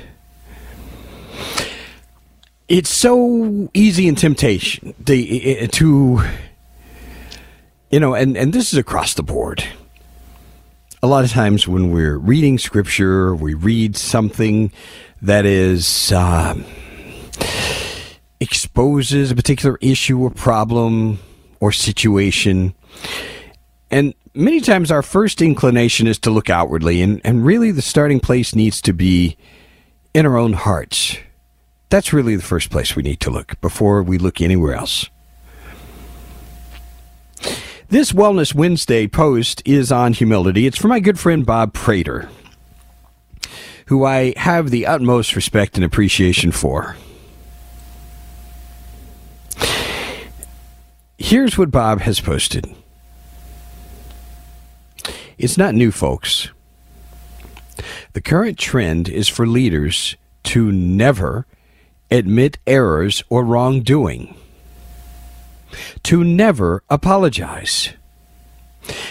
it's 2.68 2.90
so 2.90 3.68
easy 3.74 4.08
in 4.08 4.14
temptation 4.14 4.94
to, 5.04 5.68
to 5.68 6.22
you 7.90 8.00
know, 8.00 8.14
and, 8.14 8.36
and 8.36 8.54
this 8.54 8.72
is 8.72 8.78
across 8.78 9.12
the 9.12 9.22
board. 9.22 9.62
A 11.02 11.06
lot 11.06 11.24
of 11.24 11.30
times 11.30 11.68
when 11.68 11.90
we're 11.90 12.16
reading 12.16 12.56
scripture, 12.56 13.34
we 13.34 13.52
read 13.52 13.96
something 13.96 14.72
that 15.20 15.44
is 15.44 16.12
uh, 16.12 16.54
exposes 18.40 19.30
a 19.30 19.36
particular 19.36 19.78
issue 19.82 20.20
or 20.20 20.30
problem 20.30 21.18
or 21.60 21.72
situation, 21.72 22.72
and 23.90 24.14
many 24.32 24.60
times 24.60 24.90
our 24.90 25.02
first 25.02 25.42
inclination 25.42 26.06
is 26.06 26.18
to 26.20 26.30
look 26.30 26.48
outwardly, 26.48 27.02
and, 27.02 27.20
and 27.24 27.44
really 27.44 27.70
the 27.70 27.82
starting 27.82 28.20
place 28.20 28.54
needs 28.54 28.80
to 28.80 28.94
be 28.94 29.36
in 30.14 30.24
our 30.24 30.38
own 30.38 30.54
hearts 30.54 31.18
that's 31.92 32.14
really 32.14 32.36
the 32.36 32.42
first 32.42 32.70
place 32.70 32.96
we 32.96 33.02
need 33.02 33.20
to 33.20 33.28
look 33.28 33.60
before 33.60 34.02
we 34.02 34.16
look 34.16 34.40
anywhere 34.40 34.74
else. 34.74 35.10
This 37.90 38.12
Wellness 38.12 38.54
Wednesday 38.54 39.06
post 39.06 39.60
is 39.66 39.92
on 39.92 40.14
humility. 40.14 40.66
It's 40.66 40.78
from 40.78 40.88
my 40.88 41.00
good 41.00 41.18
friend 41.18 41.44
Bob 41.44 41.74
Prater, 41.74 42.30
who 43.88 44.06
I 44.06 44.32
have 44.38 44.70
the 44.70 44.86
utmost 44.86 45.36
respect 45.36 45.76
and 45.76 45.84
appreciation 45.84 46.50
for. 46.50 46.96
Here's 51.18 51.58
what 51.58 51.70
Bob 51.70 52.00
has 52.00 52.20
posted. 52.20 52.74
It's 55.36 55.58
not 55.58 55.74
new, 55.74 55.90
folks. 55.90 56.48
The 58.14 58.22
current 58.22 58.56
trend 58.56 59.10
is 59.10 59.28
for 59.28 59.46
leaders 59.46 60.16
to 60.44 60.72
never 60.72 61.46
admit 62.12 62.58
errors 62.66 63.22
or 63.28 63.44
wrongdoing, 63.44 64.36
to 66.02 66.22
never 66.22 66.82
apologize, 66.88 67.90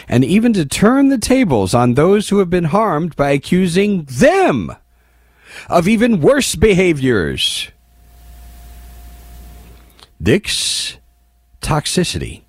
and 0.08 0.24
even 0.24 0.54
to 0.54 0.66
turn 0.66 1.10
the 1.10 1.18
tables 1.18 1.74
on 1.74 1.94
those 1.94 2.30
who 2.30 2.40
have 2.40 2.50
been 2.50 2.66
harmed 2.66 3.16
by 3.16 3.32
accusing 3.32 4.04
them 4.04 4.76
of 5.70 5.88
even 5.88 6.22
worse 6.22 6.56
behaviors. 6.56 7.70
Dick's 10.22 10.98
toxicity 11.62 12.44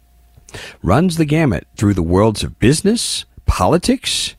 runs 0.82 1.16
the 1.16 1.24
gamut 1.24 1.66
through 1.76 1.94
the 1.94 2.02
worlds 2.02 2.44
of 2.44 2.58
business, 2.58 3.24
politics, 3.46 4.34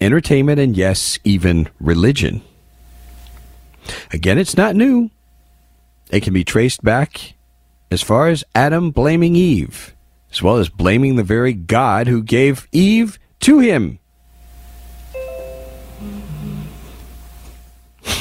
entertainment, 0.00 0.60
and 0.60 0.76
yes, 0.76 1.18
even 1.24 1.68
religion. 1.80 2.42
Again, 4.12 4.38
it's 4.38 4.56
not 4.56 4.76
new. 4.76 5.10
It 6.10 6.22
can 6.22 6.32
be 6.32 6.44
traced 6.44 6.82
back 6.84 7.34
as 7.90 8.02
far 8.02 8.28
as 8.28 8.44
Adam 8.54 8.90
blaming 8.90 9.36
Eve, 9.36 9.94
as 10.30 10.42
well 10.42 10.56
as 10.56 10.68
blaming 10.68 11.16
the 11.16 11.22
very 11.22 11.52
God 11.52 12.06
who 12.06 12.22
gave 12.22 12.68
Eve 12.72 13.18
to 13.40 13.58
him. 13.58 13.98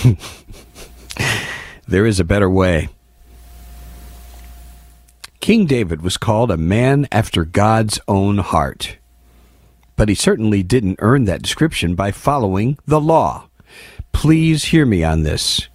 there 1.87 2.05
is 2.05 2.19
a 2.19 2.25
better 2.25 2.49
way. 2.49 2.89
King 5.39 5.65
David 5.65 6.01
was 6.01 6.17
called 6.17 6.51
a 6.51 6.57
man 6.57 7.07
after 7.11 7.45
God's 7.45 7.99
own 8.07 8.37
heart. 8.37 8.97
But 9.95 10.07
he 10.07 10.15
certainly 10.15 10.63
didn't 10.63 10.99
earn 10.99 11.25
that 11.25 11.41
description 11.41 11.95
by 11.95 12.11
following 12.11 12.77
the 12.85 13.01
law. 13.01 13.47
Please 14.11 14.65
hear 14.65 14.85
me 14.85 15.03
on 15.03 15.23
this. 15.23 15.67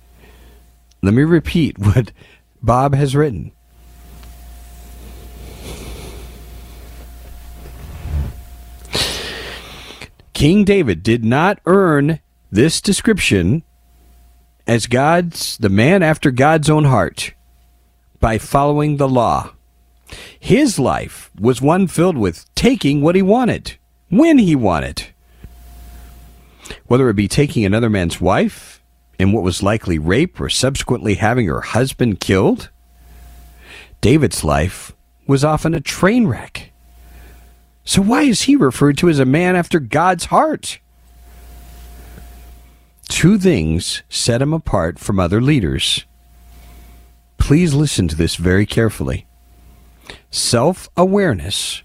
Let 1.03 1.15
me 1.15 1.23
repeat 1.23 1.79
what 1.79 2.13
Bob 2.63 2.95
has 2.95 3.15
written. 3.17 3.53
King 10.33 10.65
David 10.65 11.03
did 11.03 11.25
not 11.25 11.61
earn 11.65 12.21
this 12.51 12.83
description 12.83 13.63
as 14.67 14.87
God's 14.87 15.57
the 15.57 15.71
man 15.71 16.03
after 16.03 16.31
God's 16.31 16.69
own 16.69 16.85
heart 16.85 17.33
by 18.21 18.37
following 18.37 18.99
the 18.99 19.09
law. 19.09 19.53
His 20.39 20.79
life 20.79 21.31
was 21.41 21.63
one 21.63 21.87
filled 21.87 22.19
with 22.19 22.53
taking 22.55 23.01
what 23.01 23.15
he 23.15 23.23
wanted, 23.23 23.79
when 24.11 24.39
he 24.39 24.55
wanted. 24.55 25.07
Whether 26.87 27.09
it 27.09 27.15
be 27.15 27.29
taking 27.29 27.65
another 27.65 27.91
man's 27.91 28.21
wife, 28.21 28.83
in 29.19 29.33
what 29.33 29.43
was 29.43 29.63
likely 29.63 29.99
rape, 29.99 30.41
or 30.41 30.49
subsequently 30.49 31.15
having 31.15 31.47
her 31.47 31.61
husband 31.61 32.21
killed, 32.21 32.71
David's 34.01 34.45
life 34.45 34.93
was 35.27 35.45
often 35.45 35.75
a 35.75 35.81
train 35.81 36.27
wreck. 36.27 36.73
So 37.85 38.03
why 38.03 38.23
is 38.23 38.43
he 38.43 38.57
referred 38.57 38.99
to 38.99 39.09
as 39.09 39.19
a 39.19 39.25
man 39.25 39.57
after 39.57 39.81
God's 39.81 40.27
heart? 40.27 40.81
Two 43.09 43.39
things 43.39 44.03
set 44.09 44.43
him 44.43 44.53
apart 44.53 44.99
from 44.99 45.21
other 45.21 45.41
leaders. 45.41 46.05
Please 47.39 47.75
listen 47.75 48.09
to 48.09 48.17
this 48.17 48.35
very 48.37 48.67
carefully 48.67 49.27
self 50.31 50.89
awareness 50.97 51.83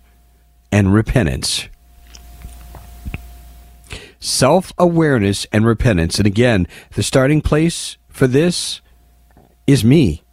and 0.72 0.94
repentance. 0.94 1.70
Self 4.22 4.72
awareness 4.78 5.46
and 5.52 5.66
repentance. 5.66 6.18
And 6.18 6.26
again, 6.26 6.68
the 6.94 7.04
starting 7.04 7.42
place 7.42 7.98
for 8.08 8.28
this 8.28 8.80
is 9.68 9.84
me. 9.84 10.24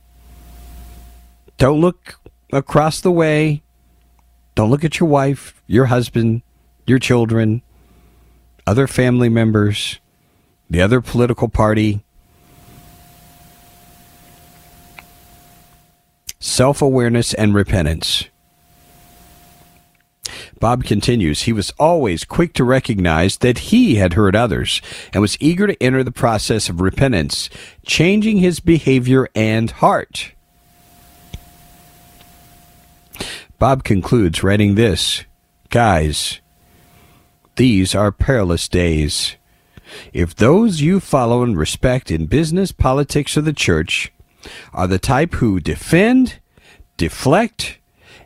Don't 1.56 1.80
look 1.80 2.20
across 2.52 3.00
the 3.00 3.10
way. 3.10 3.62
Don't 4.54 4.70
look 4.70 4.84
at 4.84 5.00
your 5.00 5.08
wife, 5.08 5.60
your 5.66 5.86
husband, 5.86 6.42
your 6.86 7.00
children, 7.00 7.62
other 8.66 8.86
family 8.86 9.28
members, 9.28 9.98
the 10.70 10.80
other 10.80 11.00
political 11.00 11.48
party. 11.48 12.04
self 16.40 16.82
awareness, 16.82 17.34
and 17.34 17.54
repentance. 17.54 18.24
Bob 20.60 20.84
continues, 20.84 21.42
he 21.42 21.52
was 21.52 21.70
always 21.78 22.24
quick 22.24 22.52
to 22.54 22.64
recognize 22.64 23.38
that 23.38 23.58
he 23.58 23.94
had 23.94 24.14
hurt 24.14 24.34
others 24.34 24.82
and 25.12 25.20
was 25.20 25.36
eager 25.40 25.66
to 25.66 25.82
enter 25.82 26.02
the 26.02 26.10
process 26.10 26.68
of 26.68 26.80
repentance, 26.80 27.48
changing 27.86 28.38
his 28.38 28.58
behavior 28.58 29.28
and 29.34 29.70
heart. 29.70 30.32
Bob 33.58 33.84
concludes 33.84 34.42
writing 34.42 34.74
this 34.74 35.24
Guys, 35.70 36.40
these 37.56 37.94
are 37.94 38.12
perilous 38.12 38.68
days. 38.68 39.36
If 40.12 40.34
those 40.34 40.80
you 40.80 41.00
follow 41.00 41.42
and 41.42 41.56
respect 41.56 42.10
in 42.10 42.26
business, 42.26 42.72
politics, 42.72 43.36
or 43.36 43.40
the 43.40 43.52
church 43.52 44.12
are 44.72 44.86
the 44.86 44.98
type 44.98 45.34
who 45.34 45.60
defend, 45.60 46.38
deflect, 46.96 47.77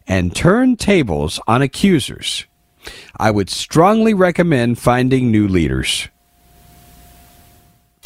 and 0.07 0.35
turn 0.35 0.77
tables 0.77 1.41
on 1.47 1.63
accusers. 1.63 2.47
I 3.17 3.31
would 3.31 3.51
strongly 3.51 4.15
recommend 4.15 4.79
finding 4.79 5.31
new 5.31 5.47
leaders. 5.47 6.09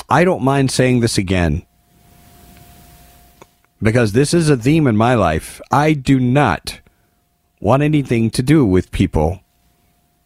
I 0.08 0.24
don't 0.24 0.42
mind 0.42 0.70
saying 0.70 1.00
this 1.00 1.18
again 1.18 1.66
because 3.82 4.12
this 4.12 4.32
is 4.32 4.48
a 4.48 4.56
theme 4.56 4.86
in 4.86 4.96
my 4.96 5.14
life. 5.14 5.60
I 5.70 5.92
do 5.92 6.20
not 6.20 6.80
want 7.60 7.82
anything 7.82 8.30
to 8.30 8.42
do 8.42 8.64
with 8.64 8.92
people 8.92 9.40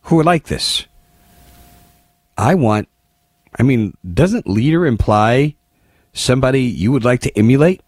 who 0.03 0.19
are 0.21 0.25
like 0.25 0.45
this. 0.45 0.87
I 2.37 2.55
want, 2.55 2.89
I 3.59 3.63
mean, 3.63 3.97
doesn't 4.15 4.49
leader 4.49 4.87
imply 4.87 5.57
somebody 6.13 6.63
you 6.63 6.93
would 6.93 7.05
like 7.05 7.21
to 7.21 7.39
emulate? 7.39 7.83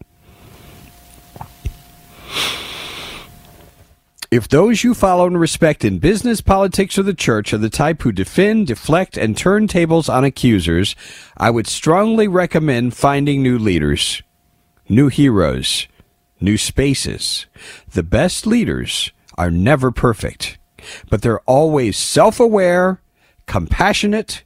If 4.33 4.47
those 4.47 4.83
you 4.83 4.95
follow 4.95 5.27
and 5.27 5.39
respect 5.39 5.85
in 5.85 5.99
business, 5.99 6.41
politics, 6.41 6.97
or 6.97 7.03
the 7.03 7.13
church 7.13 7.53
are 7.53 7.59
the 7.59 7.69
type 7.69 8.01
who 8.01 8.11
defend, 8.11 8.65
deflect, 8.65 9.15
and 9.15 9.37
turn 9.37 9.67
tables 9.67 10.09
on 10.09 10.23
accusers, 10.23 10.95
I 11.37 11.51
would 11.51 11.67
strongly 11.67 12.27
recommend 12.27 12.95
finding 12.95 13.43
new 13.43 13.59
leaders, 13.59 14.23
new 14.89 15.09
heroes, 15.09 15.87
new 16.41 16.57
spaces. 16.57 17.45
The 17.91 18.01
best 18.01 18.47
leaders 18.47 19.11
are 19.37 19.51
never 19.51 19.91
perfect, 19.91 20.57
but 21.11 21.21
they're 21.21 21.41
always 21.41 21.95
self 21.95 22.39
aware, 22.39 23.03
compassionate, 23.45 24.43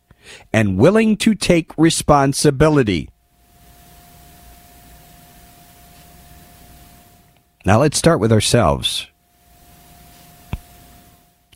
and 0.52 0.78
willing 0.78 1.16
to 1.16 1.34
take 1.34 1.72
responsibility. 1.78 3.10
Now 7.64 7.80
let's 7.80 7.98
start 7.98 8.20
with 8.20 8.34
ourselves. 8.34 9.08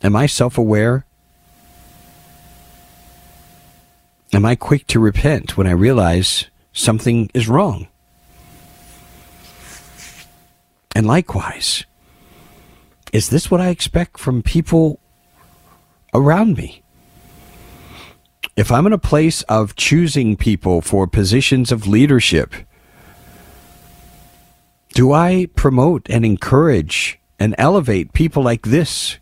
Am 0.02 0.16
I 0.16 0.26
self 0.26 0.58
aware? 0.58 1.06
Am 4.32 4.44
I 4.44 4.54
quick 4.56 4.86
to 4.88 4.98
repent 4.98 5.56
when 5.56 5.66
I 5.66 5.72
realize 5.72 6.46
something 6.72 7.30
is 7.34 7.48
wrong? 7.48 7.86
And 10.94 11.06
likewise, 11.06 11.84
is 13.12 13.28
this 13.28 13.50
what 13.50 13.60
I 13.60 13.68
expect 13.68 14.18
from 14.18 14.42
people 14.42 14.98
around 16.14 16.56
me? 16.56 16.82
If 18.56 18.72
I'm 18.72 18.86
in 18.86 18.92
a 18.92 18.98
place 18.98 19.42
of 19.42 19.76
choosing 19.76 20.36
people 20.36 20.80
for 20.80 21.06
positions 21.06 21.70
of 21.70 21.86
leadership, 21.86 22.54
do 24.94 25.12
I 25.12 25.46
promote 25.54 26.08
and 26.10 26.24
encourage 26.24 27.18
and 27.38 27.54
elevate 27.56 28.12
people 28.12 28.42
like 28.42 28.62
this? 28.62 29.18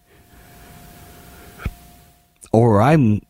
Or 2.52 2.80
I'm 2.80 3.22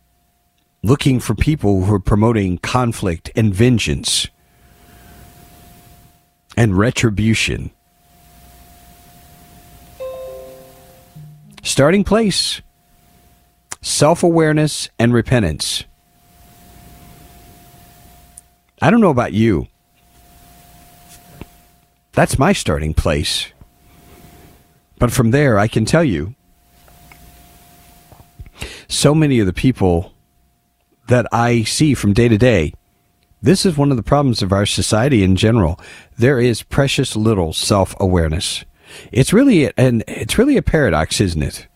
looking 0.82 1.20
for 1.20 1.34
people 1.34 1.84
who 1.84 1.94
are 1.94 2.00
promoting 2.00 2.58
conflict 2.58 3.30
and 3.36 3.54
vengeance 3.54 4.28
and 6.56 6.76
retribution. 6.76 7.70
Starting 11.62 12.04
place 12.04 12.62
self 13.82 14.22
awareness 14.22 14.88
and 14.98 15.12
repentance. 15.12 15.84
I 18.82 18.90
don't 18.90 19.00
know 19.00 19.10
about 19.10 19.32
you. 19.32 19.66
That's 22.12 22.38
my 22.38 22.52
starting 22.52 22.94
place. 22.94 23.48
But 24.98 25.12
from 25.12 25.30
there, 25.30 25.58
I 25.58 25.68
can 25.68 25.84
tell 25.84 26.04
you 26.04 26.34
so 28.90 29.14
many 29.14 29.38
of 29.38 29.46
the 29.46 29.52
people 29.52 30.12
that 31.06 31.26
I 31.32 31.62
see 31.62 31.94
from 31.94 32.12
day 32.12 32.28
to 32.28 32.36
day, 32.36 32.74
this 33.40 33.64
is 33.64 33.76
one 33.76 33.90
of 33.90 33.96
the 33.96 34.02
problems 34.02 34.42
of 34.42 34.52
our 34.52 34.66
society 34.66 35.22
in 35.22 35.36
general. 35.36 35.80
There 36.18 36.40
is 36.40 36.62
precious 36.62 37.16
little 37.16 37.52
self 37.52 37.94
awareness. 38.00 38.64
It's 39.12 39.32
really 39.32 39.72
and 39.76 40.02
it's 40.08 40.36
really 40.36 40.56
a 40.56 40.62
paradox, 40.62 41.20
isn't 41.20 41.42
it? 41.42 41.68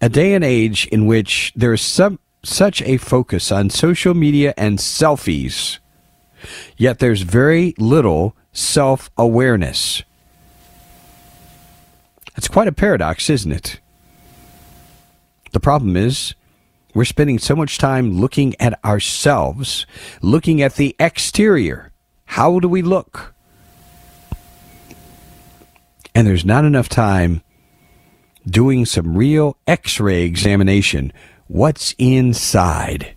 A 0.00 0.08
day 0.08 0.34
and 0.34 0.44
age 0.44 0.86
in 0.86 1.06
which 1.06 1.52
there 1.56 1.72
is 1.72 1.82
some 1.82 2.20
such 2.44 2.80
a 2.82 2.96
focus 2.96 3.50
on 3.50 3.70
social 3.70 4.14
media 4.14 4.54
and 4.56 4.78
selfies, 4.78 5.78
yet 6.76 7.00
there's 7.00 7.22
very 7.22 7.74
little 7.76 8.36
self 8.52 9.10
awareness. 9.18 10.04
It's 12.36 12.48
quite 12.48 12.68
a 12.68 12.72
paradox, 12.72 13.28
isn't 13.28 13.52
it? 13.52 13.80
The 15.54 15.60
problem 15.60 15.96
is, 15.96 16.34
we're 16.94 17.04
spending 17.04 17.38
so 17.38 17.54
much 17.54 17.78
time 17.78 18.18
looking 18.18 18.56
at 18.60 18.84
ourselves, 18.84 19.86
looking 20.20 20.60
at 20.60 20.74
the 20.74 20.96
exterior. 20.98 21.92
How 22.24 22.58
do 22.58 22.68
we 22.68 22.82
look? 22.82 23.32
And 26.12 26.26
there's 26.26 26.44
not 26.44 26.64
enough 26.64 26.88
time 26.88 27.40
doing 28.44 28.84
some 28.84 29.16
real 29.16 29.56
x 29.64 30.00
ray 30.00 30.24
examination. 30.24 31.12
What's 31.46 31.94
inside? 31.98 33.16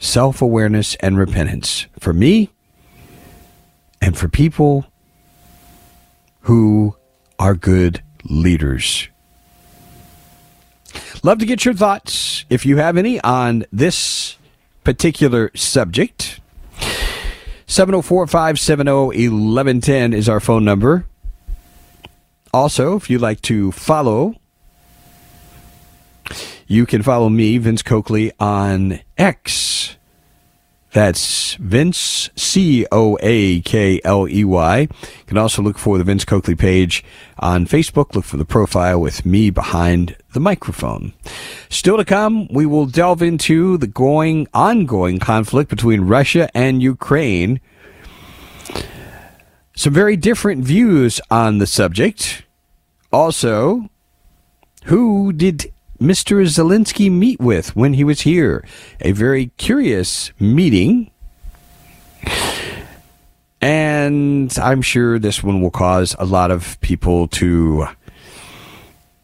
Self 0.00 0.42
awareness 0.42 0.96
and 0.96 1.16
repentance. 1.16 1.86
For 2.00 2.12
me 2.12 2.50
and 4.00 4.18
for 4.18 4.28
people 4.28 4.86
who 6.40 6.96
are 7.38 7.54
good 7.54 8.02
leaders. 8.24 9.08
Love 11.22 11.38
to 11.38 11.46
get 11.46 11.64
your 11.64 11.74
thoughts, 11.74 12.44
if 12.50 12.66
you 12.66 12.76
have 12.76 12.96
any, 12.96 13.20
on 13.20 13.64
this 13.72 14.36
particular 14.84 15.50
subject. 15.54 16.40
704 17.66 18.26
570 18.26 18.90
1110 19.28 20.12
is 20.12 20.28
our 20.28 20.40
phone 20.40 20.64
number. 20.64 21.06
Also, 22.52 22.94
if 22.94 23.10
you'd 23.10 23.20
like 23.20 23.40
to 23.42 23.72
follow, 23.72 24.34
you 26.66 26.86
can 26.86 27.02
follow 27.02 27.28
me, 27.28 27.58
Vince 27.58 27.82
Coakley, 27.82 28.30
on 28.38 29.00
X. 29.18 29.96
That's 30.94 31.54
Vince, 31.54 32.30
C 32.36 32.86
O 32.92 33.18
A 33.20 33.60
K 33.62 34.00
L 34.04 34.28
E 34.28 34.44
Y. 34.44 34.78
You 34.78 34.88
can 35.26 35.36
also 35.36 35.60
look 35.60 35.76
for 35.76 35.98
the 35.98 36.04
Vince 36.04 36.24
Coakley 36.24 36.54
page 36.54 37.02
on 37.36 37.66
Facebook. 37.66 38.14
Look 38.14 38.24
for 38.24 38.36
the 38.36 38.44
profile 38.44 39.00
with 39.00 39.26
me 39.26 39.50
behind 39.50 40.16
the 40.34 40.38
microphone. 40.38 41.12
Still 41.68 41.96
to 41.96 42.04
come, 42.04 42.46
we 42.46 42.64
will 42.64 42.86
delve 42.86 43.22
into 43.22 43.76
the 43.76 43.88
going, 43.88 44.46
ongoing 44.54 45.18
conflict 45.18 45.68
between 45.68 46.02
Russia 46.02 46.48
and 46.54 46.80
Ukraine. 46.80 47.60
Some 49.74 49.92
very 49.92 50.16
different 50.16 50.62
views 50.62 51.20
on 51.28 51.58
the 51.58 51.66
subject. 51.66 52.44
Also, 53.12 53.90
who 54.84 55.32
did 55.32 55.72
Mr. 56.00 56.42
Zelensky 56.44 57.10
meet 57.10 57.40
with 57.40 57.74
when 57.76 57.94
he 57.94 58.04
was 58.04 58.22
here? 58.22 58.64
A 59.00 59.12
very 59.12 59.46
curious 59.56 60.32
meeting. 60.40 61.10
And 63.60 64.56
I'm 64.58 64.82
sure 64.82 65.18
this 65.18 65.42
one 65.42 65.62
will 65.62 65.70
cause 65.70 66.14
a 66.18 66.24
lot 66.26 66.50
of 66.50 66.78
people 66.80 67.28
to 67.28 67.86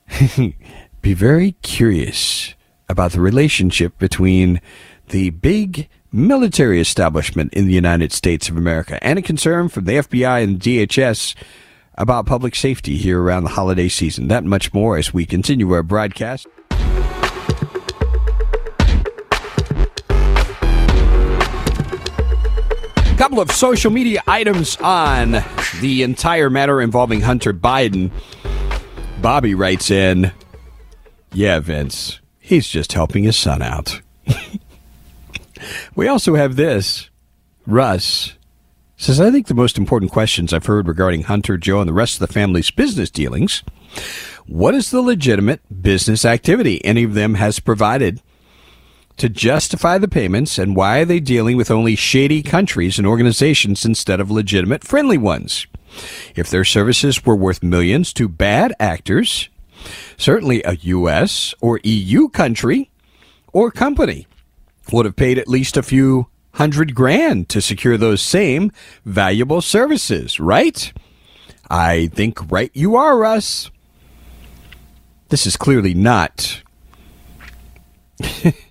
be 1.03 1.15
very 1.15 1.53
curious 1.63 2.55
about 2.89 3.13
the 3.13 3.21
relationship 3.21 3.99
between 3.99 4.61
the 5.09 5.31
big 5.31 5.89
military 6.13 6.81
establishment 6.81 7.53
in 7.55 7.67
the 7.67 7.73
United 7.73 8.13
States 8.13 8.49
of 8.49 8.57
America 8.57 9.03
and 9.05 9.19
a 9.19 9.23
concern 9.23 9.69
from 9.69 9.85
the 9.85 9.93
FBI 9.93 10.43
and 10.43 10.59
DHS 10.59 11.35
about 11.95 12.27
public 12.27 12.55
safety 12.55 12.97
here 12.97 13.21
around 13.21 13.45
the 13.45 13.51
holiday 13.51 13.89
season. 13.89 14.29
That 14.29 14.45
much 14.45 14.73
more 14.73 14.97
as 14.97 15.13
we 15.13 15.27
continue 15.27 15.71
our 15.73 15.83
broadcast. 15.83 16.47
Couple 23.21 23.39
of 23.39 23.51
social 23.51 23.91
media 23.91 24.23
items 24.27 24.79
on 24.79 25.45
the 25.83 26.03
entire 26.03 26.49
matter 26.49 26.81
involving 26.81 27.21
Hunter 27.21 27.53
Biden. 27.53 28.11
Bobby 29.21 29.55
writes 29.55 29.91
in, 29.91 30.33
Yeah, 31.35 31.61
Vince, 31.61 32.19
he's 32.39 32.67
just 32.67 32.95
helping 32.95 33.25
his 33.25 33.37
son 33.37 33.61
out. 33.61 34.01
we 35.95 36.09
also 36.09 36.35
have 36.35 36.57
this. 36.57 37.11
Russ 37.67 38.39
says, 38.97 39.21
I 39.21 39.31
think 39.31 39.49
the 39.49 39.55
most 39.55 39.77
important 39.77 40.13
questions 40.13 40.55
I've 40.55 40.65
heard 40.65 40.89
regarding 40.89 41.25
Hunter, 41.25 41.59
Joe, 41.59 41.81
and 41.81 41.89
the 41.91 41.93
rest 41.93 42.19
of 42.19 42.27
the 42.27 42.33
family's 42.33 42.71
business 42.71 43.11
dealings 43.11 43.63
what 44.47 44.75
is 44.75 44.91
the 44.91 45.03
legitimate 45.03 45.61
business 45.83 46.25
activity 46.25 46.85
any 46.85 47.05
of 47.05 47.15
them 47.15 47.35
has 47.35 47.61
provided 47.61 48.21
to 49.17 49.29
justify 49.29 49.99
the 49.99 50.09
payments, 50.09 50.59
and 50.59 50.77
why 50.77 51.01
are 51.01 51.05
they 51.05 51.21
dealing 51.21 51.57
with 51.57 51.71
only 51.71 51.95
shady 51.97 52.43
countries 52.43 52.99
and 52.99 53.07
organizations 53.07 53.85
instead 53.85 54.21
of 54.21 54.31
legitimate, 54.31 54.85
friendly 54.85 55.19
ones? 55.19 55.67
If 56.35 56.49
their 56.51 56.65
services 56.65 57.25
were 57.25 57.37
worth 57.37 57.63
millions 57.63 58.13
to 58.15 58.29
bad 58.29 58.73
actors, 58.81 59.49
certainly 60.17 60.63
a 60.63 60.77
U.S. 60.77 61.55
or 61.61 61.81
EU 61.83 62.29
country 62.29 62.91
or 63.53 63.71
company 63.71 64.27
would 64.93 65.07
have 65.07 65.17
paid 65.17 65.39
at 65.39 65.49
least 65.49 65.77
a 65.77 65.83
few 65.83 66.29
hundred 66.55 66.95
grand 66.95 67.49
to 67.49 67.61
secure 67.61 67.97
those 67.97 68.23
same 68.23 68.73
valuable 69.05 69.61
services, 69.61 70.41
right? 70.41 70.93
I 71.69 72.09
think 72.09 72.51
right 72.51 72.71
you 72.75 72.97
are, 72.97 73.17
Russ. 73.17 73.71
This 75.29 75.47
is 75.47 75.57
clearly 75.57 75.95
not 75.95 76.63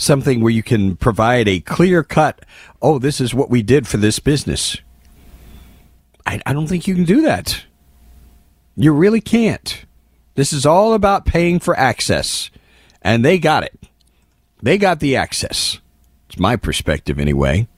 something 0.00 0.40
where 0.40 0.52
you 0.52 0.62
can 0.62 0.96
provide 0.96 1.46
a 1.46 1.60
clear 1.60 2.02
cut, 2.02 2.44
oh, 2.80 2.98
this 2.98 3.20
is 3.20 3.34
what 3.34 3.50
we 3.50 3.62
did 3.62 3.86
for 3.86 3.98
this 3.98 4.18
business. 4.18 4.78
I, 6.26 6.40
I 6.46 6.52
don't 6.52 6.66
think 6.66 6.86
you 6.86 6.94
can 6.94 7.04
do 7.04 7.22
that. 7.22 7.64
You 8.76 8.92
really 8.92 9.20
can't. 9.20 9.84
This 10.34 10.52
is 10.52 10.64
all 10.64 10.94
about 10.94 11.26
paying 11.26 11.60
for 11.60 11.78
access. 11.78 12.50
And 13.02 13.24
they 13.24 13.38
got 13.38 13.62
it. 13.62 13.88
They 14.62 14.78
got 14.78 15.00
the 15.00 15.16
access. 15.16 15.80
It's 16.28 16.38
my 16.38 16.56
perspective, 16.56 17.18
anyway. 17.18 17.68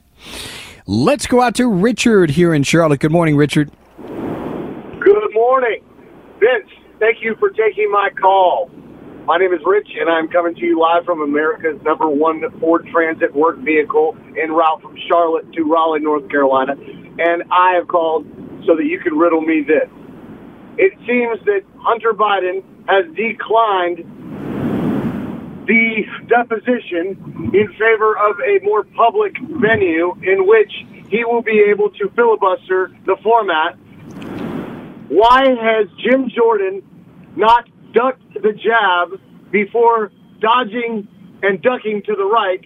Let's 0.85 1.27
go 1.27 1.41
out 1.41 1.55
to 1.55 1.67
Richard 1.67 2.31
here 2.31 2.53
in 2.53 2.63
Charlotte. 2.63 2.99
Good 2.99 3.11
morning, 3.11 3.35
Richard. 3.35 3.71
Good 3.97 5.33
morning. 5.33 5.83
Vince, 6.39 6.69
thank 6.99 7.17
you 7.21 7.35
for 7.39 7.49
taking 7.49 7.89
my 7.91 8.09
call. 8.19 8.69
My 9.25 9.37
name 9.37 9.53
is 9.53 9.61
Rich, 9.65 9.87
and 9.97 10.09
I'm 10.09 10.27
coming 10.27 10.53
to 10.55 10.65
you 10.65 10.77
live 10.77 11.05
from 11.05 11.21
America's 11.21 11.81
number 11.81 12.09
one 12.09 12.41
Ford 12.59 12.85
Transit 12.91 13.33
work 13.33 13.57
vehicle 13.59 14.17
en 14.37 14.51
route 14.51 14.81
from 14.81 14.97
Charlotte 15.07 15.49
to 15.53 15.63
Raleigh, 15.63 16.01
North 16.01 16.27
Carolina. 16.27 16.73
And 16.73 17.43
I 17.49 17.75
have 17.75 17.87
called 17.87 18.27
so 18.65 18.75
that 18.75 18.83
you 18.83 18.99
can 18.99 19.17
riddle 19.17 19.39
me 19.39 19.63
this. 19.65 19.89
It 20.77 20.91
seems 21.07 21.39
that 21.45 21.61
Hunter 21.77 22.11
Biden 22.11 22.65
has 22.89 23.05
declined 23.15 23.99
the 25.67 26.03
deposition 26.27 27.51
in 27.53 27.67
favor 27.79 28.17
of 28.17 28.35
a 28.41 28.59
more 28.63 28.83
public 28.83 29.37
venue 29.39 30.17
in 30.21 30.45
which 30.45 30.73
he 31.07 31.23
will 31.23 31.41
be 31.41 31.63
able 31.69 31.91
to 31.91 32.09
filibuster 32.09 32.91
the 33.05 33.15
format. 33.23 33.77
Why 35.07 35.45
has 35.45 35.87
Jim 35.97 36.27
Jordan 36.27 36.83
not 37.37 37.69
ducked 37.93 38.33
the 38.33 38.53
jab 38.53 39.19
before 39.51 40.11
dodging 40.39 41.07
and 41.41 41.61
ducking 41.61 42.01
to 42.05 42.15
the 42.15 42.25
right 42.25 42.65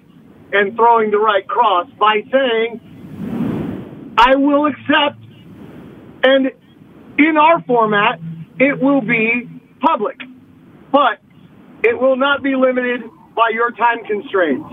and 0.53 0.75
throwing 0.75 1.11
the 1.11 1.19
right 1.19 1.47
cross 1.47 1.88
by 1.99 2.21
saying, 2.32 4.15
I 4.17 4.36
will 4.36 4.65
accept, 4.65 5.21
and 6.23 6.51
in 7.19 7.38
our 7.38 7.61
format, 7.63 8.19
it 8.59 8.82
will 8.82 9.01
be 9.01 9.49
public, 9.80 10.17
but 10.91 11.19
it 11.84 11.99
will 11.99 12.15
not 12.15 12.41
be 12.41 12.55
limited 12.55 13.01
by 13.36 13.49
your 13.53 13.71
time 13.71 14.03
constraints. 14.05 14.67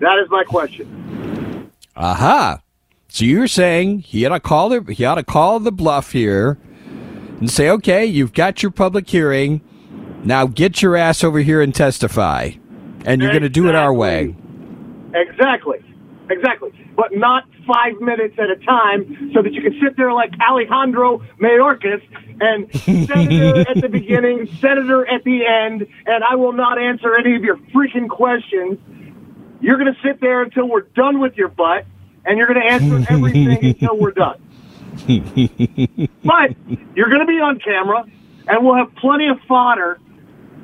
That 0.00 0.18
is 0.18 0.28
my 0.28 0.44
question. 0.44 1.70
Aha. 1.96 2.60
So 3.08 3.24
you're 3.24 3.46
saying 3.46 4.00
he 4.00 4.26
ought 4.26 4.30
to 4.30 4.40
call 4.40 4.68
the 4.68 4.92
he 4.92 5.04
ought 5.04 5.14
to 5.14 5.22
call 5.22 5.60
the 5.60 5.70
bluff 5.70 6.12
here 6.12 6.58
and 7.38 7.50
say, 7.50 7.68
okay, 7.70 8.04
you've 8.04 8.32
got 8.32 8.62
your 8.62 8.70
public 8.70 9.08
hearing. 9.08 9.60
Now 10.24 10.46
get 10.46 10.82
your 10.82 10.96
ass 10.96 11.22
over 11.22 11.40
here 11.40 11.60
and 11.60 11.74
testify. 11.74 12.52
And 13.06 13.20
you're 13.20 13.30
exactly. 13.30 13.30
going 13.30 13.42
to 13.42 13.48
do 13.48 13.68
it 13.68 13.74
our 13.74 13.92
way. 13.92 14.34
Exactly. 15.14 15.78
Exactly. 16.30 16.72
But 16.96 17.10
not 17.12 17.44
five 17.66 18.00
minutes 18.00 18.34
at 18.38 18.50
a 18.50 18.56
time 18.64 19.30
so 19.34 19.42
that 19.42 19.52
you 19.52 19.62
can 19.62 19.78
sit 19.82 19.96
there 19.96 20.12
like 20.12 20.32
Alejandro 20.40 21.22
Mayorkas 21.40 22.02
and 22.40 22.72
senator 23.08 23.60
at 23.68 23.80
the 23.80 23.88
beginning, 23.88 24.46
senator 24.60 25.06
at 25.06 25.24
the 25.24 25.44
end, 25.46 25.86
and 26.06 26.24
I 26.24 26.36
will 26.36 26.52
not 26.52 26.78
answer 26.78 27.14
any 27.16 27.36
of 27.36 27.42
your 27.42 27.56
freaking 27.74 28.08
questions. 28.08 28.78
You're 29.60 29.78
going 29.78 29.92
to 29.92 30.00
sit 30.02 30.20
there 30.20 30.42
until 30.42 30.68
we're 30.68 30.82
done 30.82 31.20
with 31.20 31.36
your 31.36 31.48
butt, 31.48 31.86
and 32.24 32.38
you're 32.38 32.46
going 32.46 32.60
to 32.60 32.72
answer 32.72 33.12
everything 33.12 33.64
until 33.64 33.96
we're 33.98 34.12
done. 34.12 34.40
but 36.24 36.56
you're 36.94 37.08
going 37.08 37.20
to 37.20 37.26
be 37.26 37.40
on 37.40 37.58
camera, 37.58 38.04
and 38.46 38.64
we'll 38.64 38.76
have 38.76 38.94
plenty 38.96 39.28
of 39.28 39.38
fodder 39.48 39.98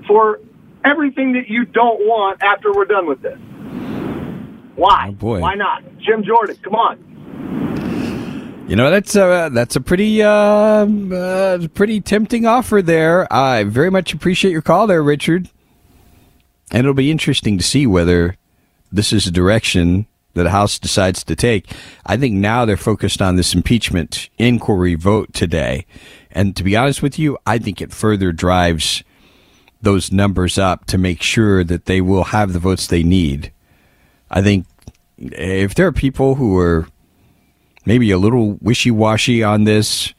for 0.07 0.41
everything 0.85 1.33
that 1.35 1.49
you 1.49 1.65
don't 1.65 2.07
want 2.07 2.43
after 2.43 2.73
we're 2.73 2.85
done 2.85 3.07
with 3.07 3.23
this. 3.23 3.39
Why? 4.77 5.09
Oh, 5.09 5.13
boy. 5.13 5.41
Why 5.41 5.55
not? 5.55 5.83
Jim 5.99 6.25
Jordan, 6.25 6.57
come 6.63 6.75
on. 6.75 7.07
You 8.69 8.77
know 8.77 8.89
that's 8.89 9.17
a 9.17 9.51
that's 9.53 9.75
a 9.75 9.81
pretty 9.81 10.23
uh, 10.23 10.31
uh, 10.31 11.67
pretty 11.75 12.01
tempting 12.01 12.47
offer 12.47 12.81
there. 12.81 13.31
I 13.33 13.65
very 13.65 13.91
much 13.91 14.15
appreciate 14.15 14.53
your 14.53 14.63
call 14.63 14.87
there, 14.87 15.03
Richard. 15.03 15.51
And 16.71 16.79
it'll 16.79 16.95
be 16.95 17.11
interesting 17.11 17.59
to 17.59 17.65
see 17.65 17.85
whether 17.85 18.37
this 18.93 19.13
is 19.13 19.27
a 19.27 19.33
direction 19.33 20.07
that 20.35 20.45
the 20.45 20.51
House 20.51 20.79
decides 20.79 21.25
to 21.25 21.37
take. 21.37 21.73
I 22.07 22.17
think 22.17 22.35
now 22.35 22.65
they're 22.65 22.77
focused 22.77 23.21
on 23.21 23.37
this 23.37 23.55
impeachment 23.55 24.29
inquiry 24.39 24.95
vote 24.95 25.33
today. 25.33 25.87
And 26.31 26.57
to 26.57 26.63
be 26.63 26.77
honest 26.77 27.03
with 27.03 27.19
you, 27.19 27.39
I 27.47 27.59
think 27.59 27.81
it 27.81 27.93
further 27.93 28.33
drives 28.33 29.03
those 29.83 30.13
numbers 30.13 30.59
up 30.59 30.85
to 30.87 30.99
make 30.99 31.23
sure 31.23 31.65
that 31.65 31.87
they 31.87 32.01
will 32.01 32.25
have 32.25 32.53
the 32.53 32.59
votes 32.59 32.87
they 32.87 33.03
need. 33.03 33.53
I 34.31 34.43
think 34.43 34.67
if 35.19 35.75
there 35.75 35.87
are 35.87 35.93
people 35.93 36.37
who 36.37 36.57
are 36.59 36.87
maybe 37.85 38.11
a 38.11 38.19
little 38.19 38.53
wishy 38.61 38.91
washy 38.91 39.43
on 39.43 39.65
this, 39.65 40.15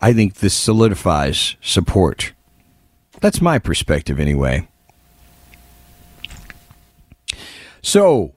I 0.00 0.12
think 0.12 0.34
this 0.34 0.54
solidifies 0.54 1.56
support. 1.60 2.32
That's 3.20 3.40
my 3.40 3.58
perspective, 3.58 4.18
anyway. 4.18 4.68
So, 7.82 8.34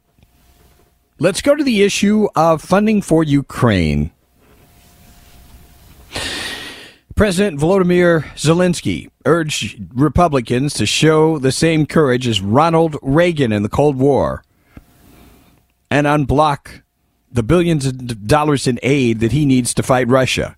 let's 1.20 1.42
go 1.42 1.56
to 1.56 1.64
the 1.64 1.84
issue 1.84 2.28
of 2.36 2.62
funding 2.62 3.02
for 3.02 3.24
Ukraine. 3.24 4.12
President 7.16 7.60
Volodymyr 7.60 8.24
Zelensky 8.36 9.10
urged 9.26 9.80
Republicans 9.94 10.74
to 10.74 10.86
show 10.86 11.40
the 11.40 11.52
same 11.52 11.86
courage 11.86 12.28
as 12.28 12.42
Ronald 12.42 12.98
Reagan 13.02 13.54
in 13.54 13.64
the 13.64 13.70
Cold 13.70 13.96
War 13.96 14.44
and 15.90 16.06
unblock 16.06 16.82
the 17.32 17.44
billions 17.44 17.86
of 17.86 18.28
dollars 18.28 18.68
in 18.68 18.80
aid 18.84 19.22
that 19.22 19.32
he 19.32 19.46
needs 19.46 19.74
to 19.74 19.84
fight 19.84 20.10
Russia, 20.10 20.58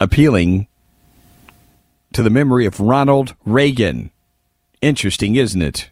appealing 0.00 0.68
to 2.12 2.22
the 2.22 2.30
memory 2.30 2.64
of 2.64 2.78
Ronald 2.78 3.34
Reagan. 3.44 4.12
Interesting, 4.80 5.34
isn't 5.34 5.62
it? 5.62 5.90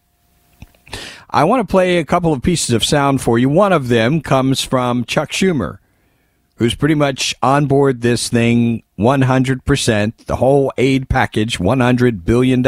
I 1.34 1.44
want 1.44 1.66
to 1.66 1.70
play 1.70 1.96
a 1.96 2.04
couple 2.04 2.34
of 2.34 2.42
pieces 2.42 2.74
of 2.74 2.84
sound 2.84 3.22
for 3.22 3.38
you. 3.38 3.48
One 3.48 3.72
of 3.72 3.88
them 3.88 4.20
comes 4.20 4.62
from 4.62 5.06
Chuck 5.06 5.30
Schumer, 5.30 5.78
who's 6.56 6.74
pretty 6.74 6.94
much 6.94 7.34
on 7.42 7.64
board 7.64 8.02
this 8.02 8.28
thing 8.28 8.82
100%, 8.98 10.16
the 10.26 10.36
whole 10.36 10.70
aid 10.76 11.08
package, 11.08 11.58
$100 11.58 12.26
billion. 12.26 12.66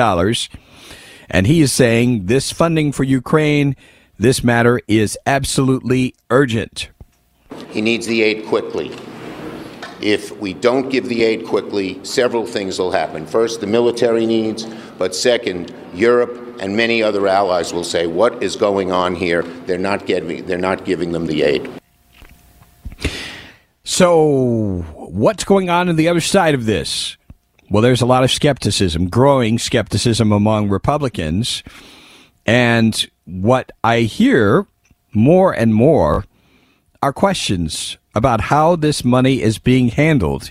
And 1.29 1.47
he 1.47 1.61
is 1.61 1.73
saying 1.75 2.25
this 2.25 2.51
funding 2.53 2.93
for 2.93 3.05
Ukraine, 3.05 3.77
this 4.19 4.43
matter 4.43 4.81
is 4.89 5.19
absolutely 5.27 6.15
urgent. 6.31 6.89
He 7.69 7.83
needs 7.83 8.07
the 8.07 8.23
aid 8.23 8.47
quickly. 8.47 8.97
If 10.01 10.35
we 10.39 10.55
don't 10.55 10.89
give 10.89 11.11
the 11.11 11.23
aid 11.23 11.45
quickly, 11.45 12.03
several 12.03 12.47
things 12.47 12.79
will 12.79 12.93
happen. 12.93 13.27
First, 13.27 13.61
the 13.61 13.67
military 13.67 14.25
needs, 14.25 14.65
but 14.97 15.15
second, 15.15 15.75
Europe 15.93 16.44
and 16.65 16.75
many 16.75 17.03
other 17.03 17.29
allies 17.29 17.75
will 17.75 17.85
say, 17.85 18.07
"What 18.07 18.43
is 18.43 18.57
going 18.57 18.91
on 18.91 19.15
here? 19.15 19.43
They're 19.67 19.77
not 19.77 20.07
giving. 20.07 20.47
They're 20.47 20.57
not 20.57 20.87
giving 20.87 21.13
them 21.13 21.27
the 21.27 21.43
aid." 21.43 21.69
So, 23.85 24.83
what's 24.95 25.45
going 25.45 25.69
on 25.69 25.91
on 25.91 25.97
the 25.97 26.09
other 26.09 26.23
side 26.23 26.55
of 26.55 26.65
this? 26.65 27.19
Well, 27.69 27.83
there's 27.83 28.01
a 28.01 28.07
lot 28.07 28.25
of 28.25 28.31
skepticism, 28.31 29.11
growing 29.11 29.59
skepticism 29.59 30.33
among 30.33 30.71
Republicans. 30.71 31.63
And 32.47 33.07
what 33.27 33.71
I 33.83 34.01
hear 34.01 34.67
more 35.13 35.53
and 35.53 35.75
more 35.75 36.25
are 37.03 37.13
questions 37.13 37.99
about 38.15 38.41
how 38.43 38.75
this 38.75 39.05
money 39.05 39.43
is 39.43 39.59
being 39.59 39.89
handled. 39.89 40.51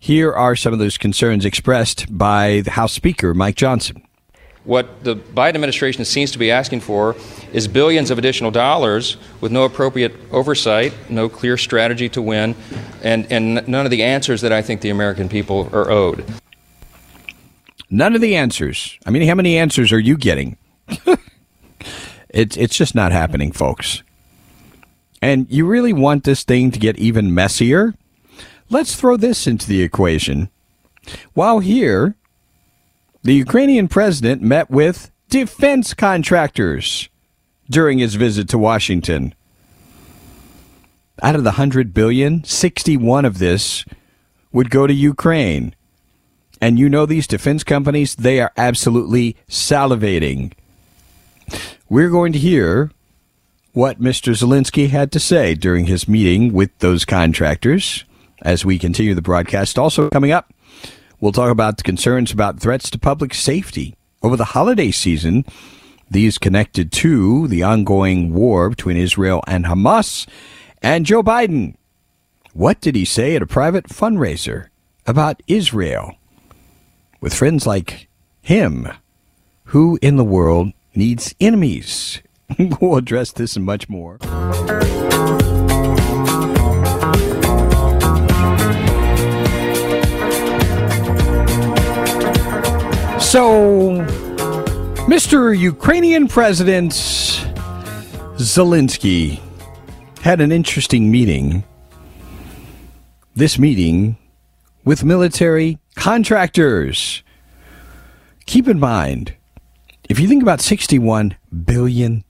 Here 0.00 0.32
are 0.32 0.56
some 0.56 0.72
of 0.72 0.80
those 0.80 0.98
concerns 0.98 1.44
expressed 1.44 2.06
by 2.10 2.62
the 2.64 2.72
House 2.72 2.92
Speaker, 2.92 3.32
Mike 3.32 3.56
Johnson. 3.56 4.05
What 4.66 5.04
the 5.04 5.14
Biden 5.14 5.54
administration 5.54 6.04
seems 6.04 6.32
to 6.32 6.38
be 6.38 6.50
asking 6.50 6.80
for 6.80 7.14
is 7.52 7.68
billions 7.68 8.10
of 8.10 8.18
additional 8.18 8.50
dollars 8.50 9.16
with 9.40 9.52
no 9.52 9.62
appropriate 9.64 10.12
oversight, 10.32 10.92
no 11.08 11.28
clear 11.28 11.56
strategy 11.56 12.08
to 12.10 12.20
win, 12.20 12.56
and, 13.02 13.30
and 13.30 13.66
none 13.68 13.86
of 13.86 13.90
the 13.90 14.02
answers 14.02 14.40
that 14.40 14.52
I 14.52 14.62
think 14.62 14.80
the 14.80 14.90
American 14.90 15.28
people 15.28 15.70
are 15.72 15.88
owed. 15.88 16.24
None 17.90 18.16
of 18.16 18.20
the 18.20 18.34
answers. 18.34 18.98
I 19.06 19.10
mean, 19.10 19.26
how 19.28 19.36
many 19.36 19.56
answers 19.56 19.92
are 19.92 20.00
you 20.00 20.16
getting? 20.16 20.56
it's, 22.28 22.56
it's 22.56 22.76
just 22.76 22.96
not 22.96 23.12
happening, 23.12 23.52
folks. 23.52 24.02
And 25.22 25.46
you 25.48 25.64
really 25.64 25.92
want 25.92 26.24
this 26.24 26.42
thing 26.42 26.72
to 26.72 26.80
get 26.80 26.98
even 26.98 27.32
messier? 27.32 27.94
Let's 28.68 28.96
throw 28.96 29.16
this 29.16 29.46
into 29.46 29.68
the 29.68 29.82
equation. 29.82 30.50
While 31.34 31.60
here, 31.60 32.16
the 33.26 33.34
Ukrainian 33.34 33.88
president 33.88 34.40
met 34.40 34.70
with 34.70 35.10
defense 35.28 35.94
contractors 35.94 37.08
during 37.68 37.98
his 37.98 38.14
visit 38.14 38.48
to 38.50 38.56
Washington. 38.56 39.34
Out 41.20 41.34
of 41.34 41.42
the 41.42 41.58
100 41.58 41.92
billion, 41.92 42.44
61 42.44 43.24
of 43.24 43.38
this 43.38 43.84
would 44.52 44.70
go 44.70 44.86
to 44.86 44.94
Ukraine. 44.94 45.74
And 46.60 46.78
you 46.78 46.88
know 46.88 47.04
these 47.04 47.26
defense 47.26 47.64
companies, 47.64 48.14
they 48.14 48.40
are 48.40 48.52
absolutely 48.56 49.36
salivating. 49.48 50.52
We're 51.88 52.10
going 52.10 52.32
to 52.32 52.38
hear 52.38 52.92
what 53.72 54.00
Mr. 54.00 54.34
Zelensky 54.34 54.90
had 54.90 55.10
to 55.10 55.18
say 55.18 55.56
during 55.56 55.86
his 55.86 56.06
meeting 56.06 56.52
with 56.52 56.70
those 56.78 57.04
contractors 57.04 58.04
as 58.42 58.64
we 58.64 58.78
continue 58.78 59.16
the 59.16 59.20
broadcast. 59.20 59.80
Also 59.80 60.10
coming 60.10 60.30
up, 60.30 60.52
We'll 61.20 61.32
talk 61.32 61.50
about 61.50 61.78
the 61.78 61.82
concerns 61.82 62.30
about 62.30 62.60
threats 62.60 62.90
to 62.90 62.98
public 62.98 63.32
safety 63.32 63.96
over 64.22 64.36
the 64.36 64.44
holiday 64.56 64.90
season. 64.90 65.44
These 66.10 66.38
connected 66.38 66.92
to 66.92 67.48
the 67.48 67.62
ongoing 67.62 68.34
war 68.34 68.68
between 68.68 68.96
Israel 68.96 69.42
and 69.46 69.64
Hamas 69.64 70.28
and 70.82 71.06
Joe 71.06 71.22
Biden. 71.22 71.76
What 72.52 72.80
did 72.80 72.94
he 72.94 73.04
say 73.04 73.34
at 73.34 73.42
a 73.42 73.46
private 73.46 73.88
fundraiser 73.88 74.68
about 75.06 75.42
Israel? 75.46 76.14
With 77.20 77.34
friends 77.34 77.66
like 77.66 78.08
him, 78.42 78.88
who 79.64 79.98
in 80.02 80.16
the 80.16 80.24
world 80.24 80.72
needs 80.94 81.34
enemies? 81.40 82.20
we'll 82.80 82.96
address 82.96 83.32
this 83.32 83.56
and 83.56 83.64
much 83.64 83.88
more. 83.88 84.18
So, 93.26 94.06
Mr. 95.08 95.58
Ukrainian 95.58 96.28
President 96.28 96.92
Zelensky 98.38 99.40
had 100.22 100.40
an 100.40 100.52
interesting 100.52 101.10
meeting. 101.10 101.64
This 103.34 103.58
meeting 103.58 104.16
with 104.84 105.02
military 105.02 105.80
contractors. 105.96 107.24
Keep 108.46 108.68
in 108.68 108.78
mind, 108.78 109.34
if 110.08 110.20
you 110.20 110.28
think 110.28 110.40
about 110.40 110.60
$61 110.60 111.34
billion, 111.64 112.22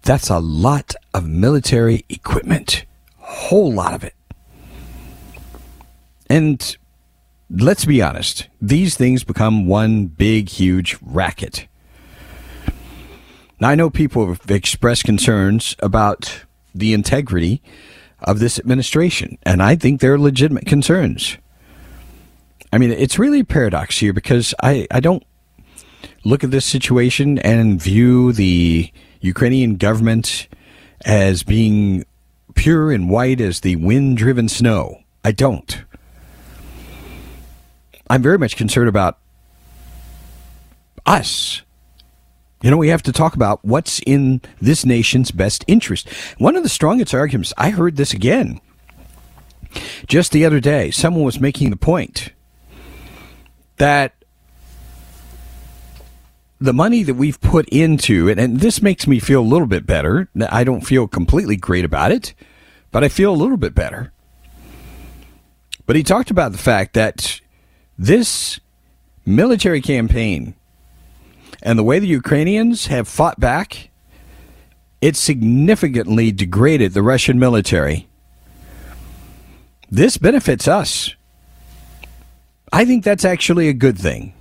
that's 0.00 0.30
a 0.30 0.38
lot 0.38 0.94
of 1.12 1.28
military 1.28 2.06
equipment. 2.08 2.86
Whole 3.18 3.70
lot 3.70 3.92
of 3.92 4.02
it. 4.02 4.14
And 6.30 6.78
let's 7.52 7.84
be 7.84 8.00
honest, 8.00 8.48
these 8.60 8.96
things 8.96 9.24
become 9.24 9.66
one 9.66 10.06
big, 10.06 10.48
huge 10.48 10.96
racket. 11.02 11.66
Now, 13.60 13.68
I 13.68 13.74
know 13.74 13.90
people 13.90 14.26
have 14.26 14.50
expressed 14.50 15.04
concerns 15.04 15.76
about 15.80 16.44
the 16.74 16.92
integrity 16.94 17.62
of 18.20 18.38
this 18.40 18.58
administration, 18.58 19.38
and 19.42 19.62
I 19.62 19.76
think 19.76 20.00
they're 20.00 20.18
legitimate 20.18 20.66
concerns. 20.66 21.36
I 22.72 22.78
mean, 22.78 22.90
it's 22.90 23.18
really 23.18 23.40
a 23.40 23.44
paradox 23.44 23.98
here 23.98 24.12
because 24.12 24.54
I, 24.62 24.86
I 24.90 25.00
don't 25.00 25.22
look 26.24 26.42
at 26.42 26.50
this 26.50 26.64
situation 26.64 27.38
and 27.40 27.80
view 27.80 28.32
the 28.32 28.90
Ukrainian 29.20 29.76
government 29.76 30.48
as 31.04 31.42
being 31.42 32.04
pure 32.54 32.90
and 32.90 33.10
white 33.10 33.40
as 33.40 33.60
the 33.60 33.76
wind 33.76 34.16
driven 34.16 34.48
snow. 34.48 35.02
I 35.24 35.32
don't. 35.32 35.84
I'm 38.12 38.20
very 38.20 38.36
much 38.36 38.56
concerned 38.56 38.90
about 38.90 39.16
us. 41.06 41.62
You 42.60 42.70
know, 42.70 42.76
we 42.76 42.88
have 42.88 43.02
to 43.04 43.12
talk 43.12 43.34
about 43.34 43.64
what's 43.64 44.00
in 44.00 44.42
this 44.60 44.84
nation's 44.84 45.30
best 45.30 45.64
interest. 45.66 46.10
One 46.36 46.54
of 46.54 46.62
the 46.62 46.68
strongest 46.68 47.14
arguments, 47.14 47.54
I 47.56 47.70
heard 47.70 47.96
this 47.96 48.12
again 48.12 48.60
just 50.06 50.30
the 50.32 50.44
other 50.44 50.60
day. 50.60 50.90
Someone 50.90 51.24
was 51.24 51.40
making 51.40 51.70
the 51.70 51.76
point 51.76 52.32
that 53.78 54.12
the 56.60 56.74
money 56.74 57.02
that 57.04 57.14
we've 57.14 57.40
put 57.40 57.66
into 57.70 58.28
it, 58.28 58.38
and 58.38 58.60
this 58.60 58.82
makes 58.82 59.06
me 59.06 59.20
feel 59.20 59.40
a 59.40 59.42
little 59.42 59.66
bit 59.66 59.86
better. 59.86 60.28
I 60.50 60.64
don't 60.64 60.82
feel 60.82 61.08
completely 61.08 61.56
great 61.56 61.86
about 61.86 62.12
it, 62.12 62.34
but 62.90 63.02
I 63.02 63.08
feel 63.08 63.32
a 63.32 63.34
little 63.34 63.56
bit 63.56 63.74
better. 63.74 64.12
But 65.86 65.96
he 65.96 66.02
talked 66.02 66.30
about 66.30 66.52
the 66.52 66.58
fact 66.58 66.92
that 66.92 67.40
this 68.02 68.58
military 69.24 69.80
campaign 69.80 70.54
and 71.62 71.78
the 71.78 71.84
way 71.84 72.00
the 72.00 72.08
Ukrainians 72.08 72.88
have 72.88 73.06
fought 73.06 73.38
back, 73.38 73.90
it 75.00 75.14
significantly 75.14 76.32
degraded 76.32 76.94
the 76.94 77.02
Russian 77.02 77.38
military. 77.38 78.08
This 79.88 80.16
benefits 80.16 80.66
us. 80.66 81.14
I 82.72 82.84
think 82.84 83.04
that's 83.04 83.24
actually 83.24 83.68
a 83.68 83.72
good 83.72 83.98
thing. 83.98 84.34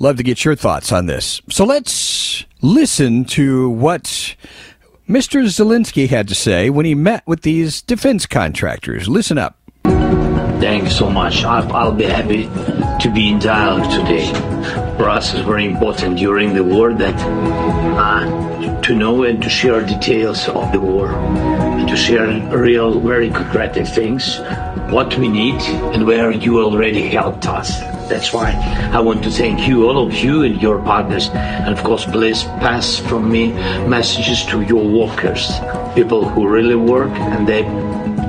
Love 0.00 0.16
to 0.16 0.22
get 0.24 0.44
your 0.44 0.56
thoughts 0.56 0.90
on 0.90 1.06
this. 1.06 1.40
So 1.50 1.64
let's 1.64 2.44
listen 2.62 3.24
to 3.26 3.70
what 3.70 4.34
Mr. 5.08 5.44
Zelensky 5.44 6.08
had 6.08 6.26
to 6.28 6.34
say 6.34 6.68
when 6.68 6.84
he 6.84 6.94
met 6.94 7.24
with 7.26 7.42
these 7.42 7.80
defense 7.80 8.26
contractors. 8.26 9.08
Listen 9.08 9.38
up. 9.38 9.56
Thank 10.66 10.82
you 10.82 10.90
so 10.90 11.08
much. 11.08 11.44
I'll, 11.44 11.72
I'll 11.72 11.94
be 11.94 12.06
happy 12.06 12.46
to 12.98 13.08
be 13.14 13.28
in 13.30 13.38
dialogue 13.38 13.88
today. 13.88 14.26
For 14.96 15.08
us, 15.08 15.32
it's 15.32 15.44
very 15.46 15.64
important 15.64 16.18
during 16.18 16.54
the 16.54 16.64
war 16.64 16.92
that 16.92 17.14
uh, 17.96 18.80
to 18.82 18.94
know 18.96 19.22
and 19.22 19.40
to 19.44 19.48
share 19.48 19.86
details 19.86 20.48
of 20.48 20.72
the 20.72 20.80
war, 20.80 21.12
and 21.12 21.88
to 21.88 21.96
share 21.96 22.26
real, 22.50 22.98
very 22.98 23.30
concrete 23.30 23.86
things, 23.86 24.40
what 24.90 25.16
we 25.16 25.28
need, 25.28 25.62
and 25.94 26.04
where 26.04 26.32
you 26.32 26.58
already 26.58 27.10
helped 27.10 27.46
us. 27.46 27.78
That's 28.08 28.32
why 28.32 28.50
I 28.92 28.98
want 28.98 29.22
to 29.22 29.30
thank 29.30 29.68
you, 29.68 29.86
all 29.86 30.04
of 30.04 30.14
you 30.14 30.42
and 30.42 30.60
your 30.60 30.82
partners. 30.82 31.28
And 31.28 31.78
of 31.78 31.84
course, 31.84 32.04
please 32.04 32.42
pass 32.58 32.98
from 32.98 33.30
me 33.30 33.52
messages 33.86 34.44
to 34.46 34.62
your 34.62 34.84
workers, 34.84 35.48
people 35.94 36.28
who 36.28 36.48
really 36.48 36.74
work 36.74 37.12
and 37.12 37.46
they 37.46 37.62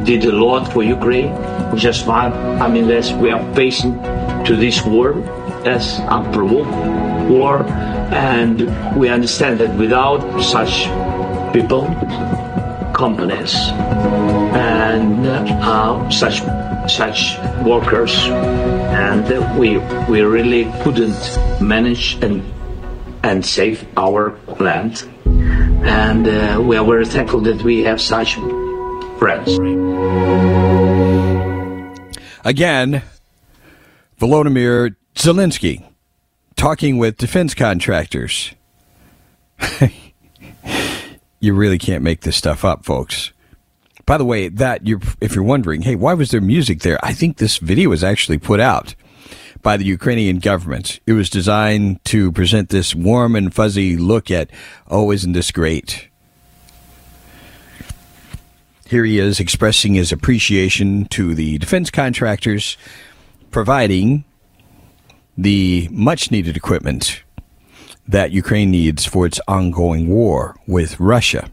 did 0.03 0.23
a 0.25 0.31
lot 0.31 0.71
for 0.71 0.83
Ukraine. 0.83 1.33
Just 1.75 2.07
not, 2.07 2.33
I 2.33 2.67
mean, 2.67 2.87
this, 2.87 3.11
we 3.11 3.31
are 3.31 3.53
facing 3.53 3.93
to 4.45 4.55
this 4.55 4.83
war 4.85 5.13
as 5.67 5.99
unprovoked 6.01 6.71
war. 7.29 7.63
And 8.13 8.61
we 8.97 9.09
understand 9.09 9.59
that 9.59 9.75
without 9.77 10.41
such 10.41 10.85
people, 11.53 11.83
companies, 12.93 13.53
and 14.55 15.27
uh, 15.27 16.09
such 16.09 16.41
such 16.89 17.37
workers, 17.63 18.15
and 18.27 19.27
we 19.59 19.77
we 20.09 20.21
really 20.21 20.71
couldn't 20.83 21.37
manage 21.61 22.17
and 22.23 22.43
and 23.23 23.45
save 23.45 23.85
our 23.97 24.39
land. 24.59 25.03
And 25.83 26.27
uh, 26.27 26.61
we 26.61 26.75
are 26.77 26.85
very 26.85 27.05
thankful 27.05 27.41
that 27.41 27.61
we 27.61 27.83
have 27.83 28.01
such 28.01 28.35
friends. 29.19 30.66
Again, 32.47 33.03
Volodymyr 34.21 34.95
Zelensky 35.15 35.85
talking 36.55 36.97
with 36.97 37.17
defense 37.17 37.53
contractors. 37.53 38.53
you 41.41 41.53
really 41.53 41.77
can't 41.77 42.05
make 42.05 42.21
this 42.21 42.37
stuff 42.37 42.63
up, 42.63 42.85
folks. 42.85 43.33
By 44.05 44.17
the 44.17 44.23
way, 44.23 44.47
that 44.47 44.87
you 44.87 45.01
if 45.19 45.35
you're 45.35 45.43
wondering, 45.43 45.81
hey, 45.81 45.95
why 45.95 46.13
was 46.13 46.31
there 46.31 46.39
music 46.39 46.83
there? 46.83 46.97
I 47.03 47.11
think 47.11 47.35
this 47.35 47.57
video 47.57 47.89
was 47.89 48.01
actually 48.01 48.37
put 48.37 48.61
out 48.61 48.95
by 49.61 49.75
the 49.75 49.83
Ukrainian 49.83 50.39
government. 50.39 51.01
It 51.05 51.13
was 51.13 51.29
designed 51.29 52.01
to 52.05 52.31
present 52.31 52.69
this 52.69 52.95
warm 52.95 53.35
and 53.35 53.53
fuzzy 53.53 53.97
look 53.97 54.31
at, 54.31 54.49
oh, 54.87 55.11
isn't 55.11 55.33
this 55.33 55.51
great? 55.51 56.07
Here 58.89 59.03
he 59.03 59.19
is 59.19 59.41
expressing 59.41 59.95
his 59.95 60.13
appreciation 60.13 61.05
to 61.07 61.35
the 61.35 61.57
defense 61.57 61.91
contractors 61.91 62.77
providing 63.51 64.23
the 65.37 65.89
much 65.91 66.31
needed 66.31 66.55
equipment 66.55 67.23
that 68.07 68.31
Ukraine 68.31 68.71
needs 68.71 69.05
for 69.05 69.25
its 69.25 69.41
ongoing 69.45 70.07
war 70.07 70.55
with 70.65 70.97
Russia. 71.01 71.51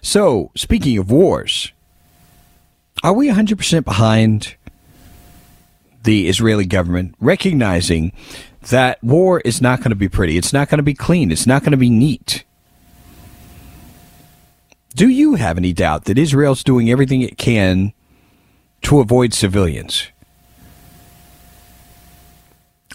So, 0.00 0.50
speaking 0.56 0.98
of 0.98 1.10
wars, 1.10 1.70
are 3.04 3.12
we 3.12 3.28
100% 3.28 3.84
behind 3.84 4.56
the 6.02 6.28
Israeli 6.28 6.66
government 6.66 7.14
recognizing 7.20 8.10
that 8.70 9.02
war 9.04 9.40
is 9.40 9.60
not 9.60 9.78
going 9.78 9.90
to 9.90 9.96
be 9.96 10.08
pretty? 10.08 10.36
It's 10.36 10.52
not 10.52 10.68
going 10.68 10.78
to 10.78 10.82
be 10.82 10.94
clean. 10.94 11.30
It's 11.30 11.46
not 11.46 11.62
going 11.62 11.70
to 11.70 11.76
be 11.76 11.90
neat. 11.90 12.42
Do 14.94 15.08
you 15.08 15.36
have 15.36 15.56
any 15.56 15.72
doubt 15.72 16.04
that 16.04 16.18
Israel's 16.18 16.62
doing 16.62 16.90
everything 16.90 17.22
it 17.22 17.38
can 17.38 17.92
to 18.82 19.00
avoid 19.00 19.32
civilians? 19.32 20.08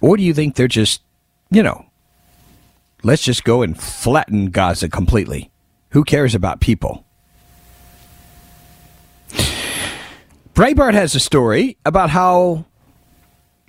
Or 0.02 0.16
do 0.16 0.24
you 0.24 0.34
think 0.34 0.56
they're 0.56 0.68
just, 0.68 1.02
you 1.50 1.64
know, 1.64 1.88
let's 3.04 3.24
just 3.24 3.44
go 3.44 3.64
and 3.64 3.80
flatten 3.80 4.52
Gaza 4.52 4.90
completely? 4.90 5.50
Who 5.92 6.04
cares 6.04 6.36
about 6.36 6.60
people? 6.60 7.04
Breitbart 10.54 10.94
has 10.94 11.16
a 11.16 11.20
story 11.20 11.78
about 11.86 12.12
how 12.12 12.66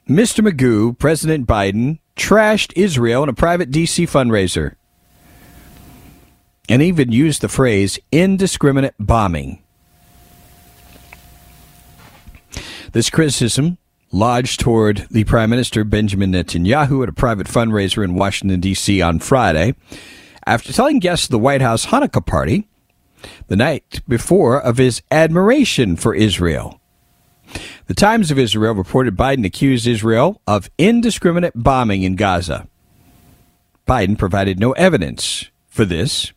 Mr. 0.09 0.47
Magoo, 0.47 0.99
President 0.99 1.47
Biden, 1.47 1.99
trashed 2.17 2.73
Israel 2.77 3.23
in 3.23 3.29
a 3.29 3.35
private 3.35 3.71
D.C. 3.71 4.07
fundraiser 4.07 4.75
and 6.69 6.83
even 6.83 7.13
used 7.13 7.41
the 7.41 7.49
phrase 7.49 7.99
indiscriminate 8.13 8.95
bombing. 8.99 9.63
This 12.93 13.11
criticism 13.11 13.79
lodged 14.11 14.61
toward 14.61 15.07
the 15.11 15.25
Prime 15.25 15.51
Minister 15.51 15.85
Benjamin 15.85 16.33
Netanyahu 16.33 17.03
at 17.03 17.09
a 17.09 17.13
private 17.13 17.47
fundraiser 17.47 18.03
in 18.03 18.15
Washington, 18.15 18.61
D.C. 18.61 19.03
on 19.03 19.19
Friday 19.19 19.75
after 20.49 20.73
telling 20.73 20.99
guests 20.99 21.27
of 21.27 21.31
the 21.31 21.39
White 21.39 21.61
House 21.61 21.87
Hanukkah 21.87 22.25
party 22.25 22.67
the 23.49 23.57
night 23.57 24.01
before 24.09 24.59
of 24.59 24.79
his 24.79 25.03
admiration 25.11 25.95
for 25.95 26.15
Israel. 26.15 26.81
The 27.87 27.95
Times 27.95 28.31
of 28.31 28.39
Israel 28.39 28.75
reported 28.75 29.17
Biden 29.17 29.45
accused 29.45 29.87
Israel 29.87 30.41
of 30.47 30.71
indiscriminate 30.79 31.53
bombing 31.55 32.03
in 32.03 32.17
Gaza. 32.17 32.67
Biden 33.87 34.17
provided 34.17 34.59
no 34.59 34.73
evidence 34.73 35.51
for 35.69 35.85
this. 35.85 36.33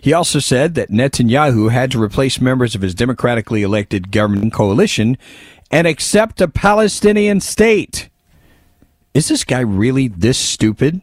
He 0.00 0.12
also 0.12 0.38
said 0.38 0.74
that 0.74 0.90
Netanyahu 0.90 1.70
had 1.70 1.90
to 1.92 2.02
replace 2.02 2.40
members 2.40 2.74
of 2.74 2.82
his 2.82 2.94
democratically 2.94 3.62
elected 3.62 4.10
government 4.10 4.52
coalition 4.52 5.16
and 5.70 5.86
accept 5.86 6.40
a 6.40 6.48
Palestinian 6.48 7.40
state. 7.40 8.08
Is 9.14 9.28
this 9.28 9.44
guy 9.44 9.60
really 9.60 10.08
this 10.08 10.38
stupid? 10.38 11.00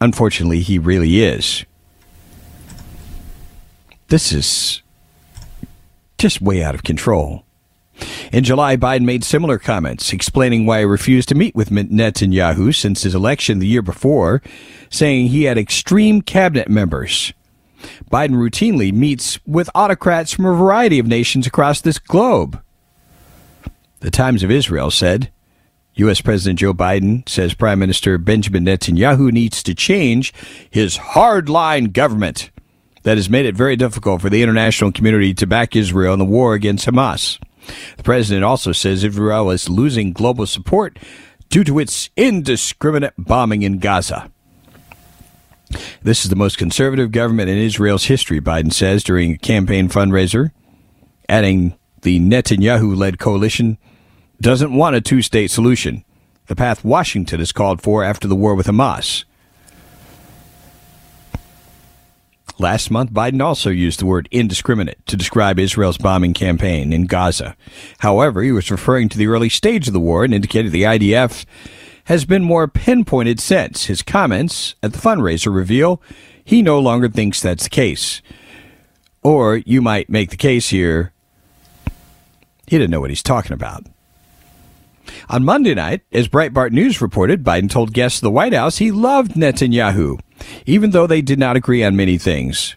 Unfortunately, 0.00 0.60
he 0.60 0.78
really 0.78 1.20
is. 1.20 1.64
This 4.08 4.32
is 4.32 4.82
just 6.18 6.42
way 6.42 6.62
out 6.62 6.74
of 6.74 6.82
control. 6.82 7.44
In 8.32 8.44
July, 8.44 8.76
Biden 8.76 9.04
made 9.04 9.24
similar 9.24 9.58
comments, 9.58 10.12
explaining 10.12 10.64
why 10.64 10.80
he 10.80 10.84
refused 10.84 11.28
to 11.28 11.34
meet 11.34 11.54
with 11.54 11.70
Netanyahu 11.70 12.74
since 12.74 13.02
his 13.02 13.14
election 13.14 13.58
the 13.58 13.66
year 13.66 13.82
before, 13.82 14.42
saying 14.90 15.26
he 15.26 15.44
had 15.44 15.58
extreme 15.58 16.22
cabinet 16.22 16.68
members. 16.68 17.32
Biden 18.10 18.36
routinely 18.36 18.92
meets 18.92 19.38
with 19.46 19.68
autocrats 19.74 20.32
from 20.32 20.46
a 20.46 20.54
variety 20.54 20.98
of 20.98 21.06
nations 21.06 21.46
across 21.46 21.80
this 21.80 21.98
globe. 21.98 22.62
The 24.00 24.10
Times 24.10 24.42
of 24.42 24.50
Israel 24.50 24.90
said 24.90 25.30
U.S. 25.94 26.20
President 26.22 26.58
Joe 26.58 26.72
Biden 26.72 27.28
says 27.28 27.54
Prime 27.54 27.78
Minister 27.78 28.16
Benjamin 28.16 28.64
Netanyahu 28.64 29.30
needs 29.30 29.62
to 29.62 29.74
change 29.74 30.32
his 30.70 30.96
hardline 30.96 31.92
government 31.92 32.50
that 33.02 33.18
has 33.18 33.28
made 33.28 33.46
it 33.46 33.54
very 33.54 33.76
difficult 33.76 34.22
for 34.22 34.30
the 34.30 34.42
international 34.42 34.92
community 34.92 35.34
to 35.34 35.46
back 35.46 35.76
Israel 35.76 36.14
in 36.14 36.18
the 36.18 36.24
war 36.24 36.54
against 36.54 36.86
Hamas. 36.86 37.38
The 37.96 38.02
president 38.02 38.44
also 38.44 38.72
says 38.72 39.04
Israel 39.04 39.50
is 39.50 39.68
losing 39.68 40.12
global 40.12 40.46
support 40.46 40.98
due 41.48 41.64
to 41.64 41.78
its 41.78 42.10
indiscriminate 42.16 43.14
bombing 43.18 43.62
in 43.62 43.78
Gaza. 43.78 44.30
This 46.02 46.24
is 46.24 46.30
the 46.30 46.36
most 46.36 46.58
conservative 46.58 47.12
government 47.12 47.48
in 47.48 47.56
Israel's 47.56 48.04
history, 48.04 48.40
Biden 48.40 48.72
says 48.72 49.04
during 49.04 49.32
a 49.32 49.38
campaign 49.38 49.88
fundraiser, 49.88 50.50
adding 51.28 51.76
the 52.02 52.18
Netanyahu 52.20 52.96
led 52.96 53.18
coalition 53.18 53.78
doesn't 54.40 54.74
want 54.74 54.96
a 54.96 55.00
two 55.00 55.22
state 55.22 55.50
solution, 55.50 56.04
the 56.46 56.56
path 56.56 56.84
Washington 56.84 57.38
has 57.38 57.52
called 57.52 57.80
for 57.80 58.02
after 58.02 58.26
the 58.26 58.36
war 58.36 58.54
with 58.54 58.66
Hamas. 58.66 59.24
Last 62.62 62.92
month, 62.92 63.12
Biden 63.12 63.42
also 63.42 63.70
used 63.70 63.98
the 63.98 64.06
word 64.06 64.28
indiscriminate 64.30 65.04
to 65.06 65.16
describe 65.16 65.58
Israel's 65.58 65.98
bombing 65.98 66.32
campaign 66.32 66.92
in 66.92 67.06
Gaza. 67.06 67.56
However, 67.98 68.40
he 68.40 68.52
was 68.52 68.70
referring 68.70 69.08
to 69.08 69.18
the 69.18 69.26
early 69.26 69.48
stage 69.48 69.88
of 69.88 69.92
the 69.92 69.98
war 69.98 70.22
and 70.22 70.32
indicated 70.32 70.70
the 70.70 70.84
IDF 70.84 71.44
has 72.04 72.24
been 72.24 72.44
more 72.44 72.68
pinpointed 72.68 73.40
since. 73.40 73.86
His 73.86 74.02
comments 74.02 74.76
at 74.80 74.92
the 74.92 75.00
fundraiser 75.00 75.52
reveal 75.52 76.00
he 76.44 76.62
no 76.62 76.78
longer 76.78 77.08
thinks 77.08 77.42
that's 77.42 77.64
the 77.64 77.70
case. 77.70 78.22
Or 79.24 79.56
you 79.56 79.82
might 79.82 80.08
make 80.08 80.30
the 80.30 80.36
case 80.36 80.68
here 80.68 81.12
he 82.68 82.78
didn't 82.78 82.92
know 82.92 83.00
what 83.00 83.10
he's 83.10 83.24
talking 83.24 83.52
about. 83.52 83.86
On 85.28 85.44
Monday 85.44 85.74
night, 85.74 86.02
as 86.12 86.28
Breitbart 86.28 86.70
News 86.70 87.00
reported, 87.00 87.42
Biden 87.42 87.68
told 87.68 87.92
guests 87.92 88.18
of 88.18 88.22
the 88.22 88.30
White 88.30 88.54
House 88.54 88.78
he 88.78 88.92
loved 88.92 89.32
Netanyahu, 89.32 90.20
even 90.66 90.90
though 90.90 91.06
they 91.06 91.22
did 91.22 91.38
not 91.38 91.56
agree 91.56 91.82
on 91.84 91.96
many 91.96 92.18
things. 92.18 92.76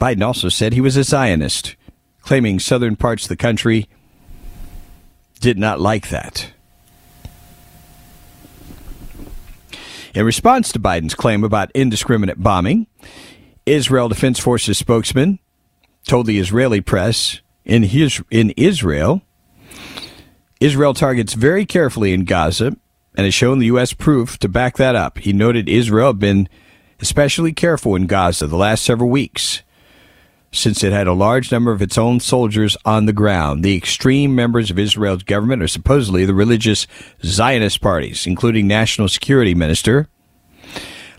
Biden 0.00 0.24
also 0.24 0.48
said 0.48 0.72
he 0.72 0.80
was 0.80 0.96
a 0.96 1.04
Zionist, 1.04 1.76
claiming 2.22 2.58
southern 2.58 2.96
parts 2.96 3.24
of 3.24 3.28
the 3.28 3.36
country 3.36 3.88
did 5.40 5.58
not 5.58 5.80
like 5.80 6.08
that. 6.08 6.52
In 10.14 10.24
response 10.24 10.70
to 10.72 10.78
Biden's 10.78 11.14
claim 11.14 11.42
about 11.42 11.72
indiscriminate 11.74 12.42
bombing, 12.42 12.86
Israel 13.66 14.08
Defense 14.08 14.38
Forces 14.38 14.78
spokesman 14.78 15.40
told 16.06 16.26
the 16.26 16.38
Israeli 16.38 16.80
press 16.80 17.40
in 17.64 17.82
his 17.82 18.22
in 18.30 18.50
Israel, 18.50 19.22
Israel 20.60 20.94
targets 20.94 21.34
very 21.34 21.66
carefully 21.66 22.12
in 22.12 22.24
Gaza 22.24 22.76
and 23.16 23.24
has 23.24 23.34
shown 23.34 23.58
the 23.58 23.66
U.S. 23.66 23.92
proof 23.92 24.38
to 24.38 24.48
back 24.48 24.76
that 24.76 24.94
up. 24.94 25.18
He 25.18 25.32
noted 25.32 25.68
Israel 25.68 26.08
had 26.08 26.18
been 26.18 26.48
especially 27.04 27.52
careful 27.52 27.94
in 27.94 28.06
Gaza 28.06 28.46
the 28.46 28.56
last 28.56 28.82
several 28.82 29.10
weeks 29.10 29.62
since 30.50 30.82
it 30.82 30.90
had 30.90 31.06
a 31.06 31.12
large 31.12 31.52
number 31.52 31.70
of 31.70 31.82
its 31.82 31.98
own 31.98 32.18
soldiers 32.18 32.78
on 32.86 33.04
the 33.04 33.12
ground. 33.12 33.62
The 33.62 33.76
extreme 33.76 34.34
members 34.34 34.70
of 34.70 34.78
Israel's 34.78 35.22
government 35.22 35.62
are 35.62 35.68
supposedly 35.68 36.24
the 36.24 36.32
religious 36.32 36.86
Zionist 37.22 37.82
parties, 37.82 38.26
including 38.26 38.66
National 38.66 39.06
Security 39.06 39.54
Minister. 39.54 40.08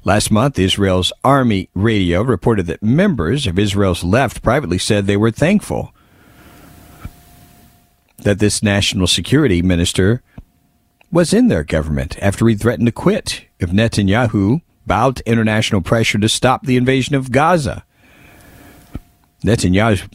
Last 0.04 0.32
month, 0.32 0.58
Israel's 0.58 1.14
Army 1.24 1.70
radio 1.76 2.24
reported 2.24 2.66
that 2.66 2.82
members 2.82 3.46
of 3.46 3.60
Israel's 3.60 4.04
left 4.04 4.42
privately 4.42 4.80
said 4.80 5.06
they 5.06 5.16
were 5.16 5.30
thankful 5.30 5.94
that 8.18 8.40
this 8.40 8.64
national 8.64 9.06
security 9.06 9.62
minister 9.62 10.24
was 11.12 11.32
in 11.32 11.48
their 11.48 11.64
government 11.64 12.18
after 12.24 12.48
he 12.48 12.56
threatened 12.56 12.88
to 12.88 12.92
quit 12.92 13.46
if 13.60 13.70
Netanyahu 13.70 14.62
to 14.88 15.22
international 15.26 15.82
pressure 15.82 16.18
to 16.18 16.30
stop 16.30 16.66
the 16.66 16.78
invasion 16.78 17.16
of 17.16 17.32
Gaza. 17.32 17.84
Netanyahu's, 19.44 20.08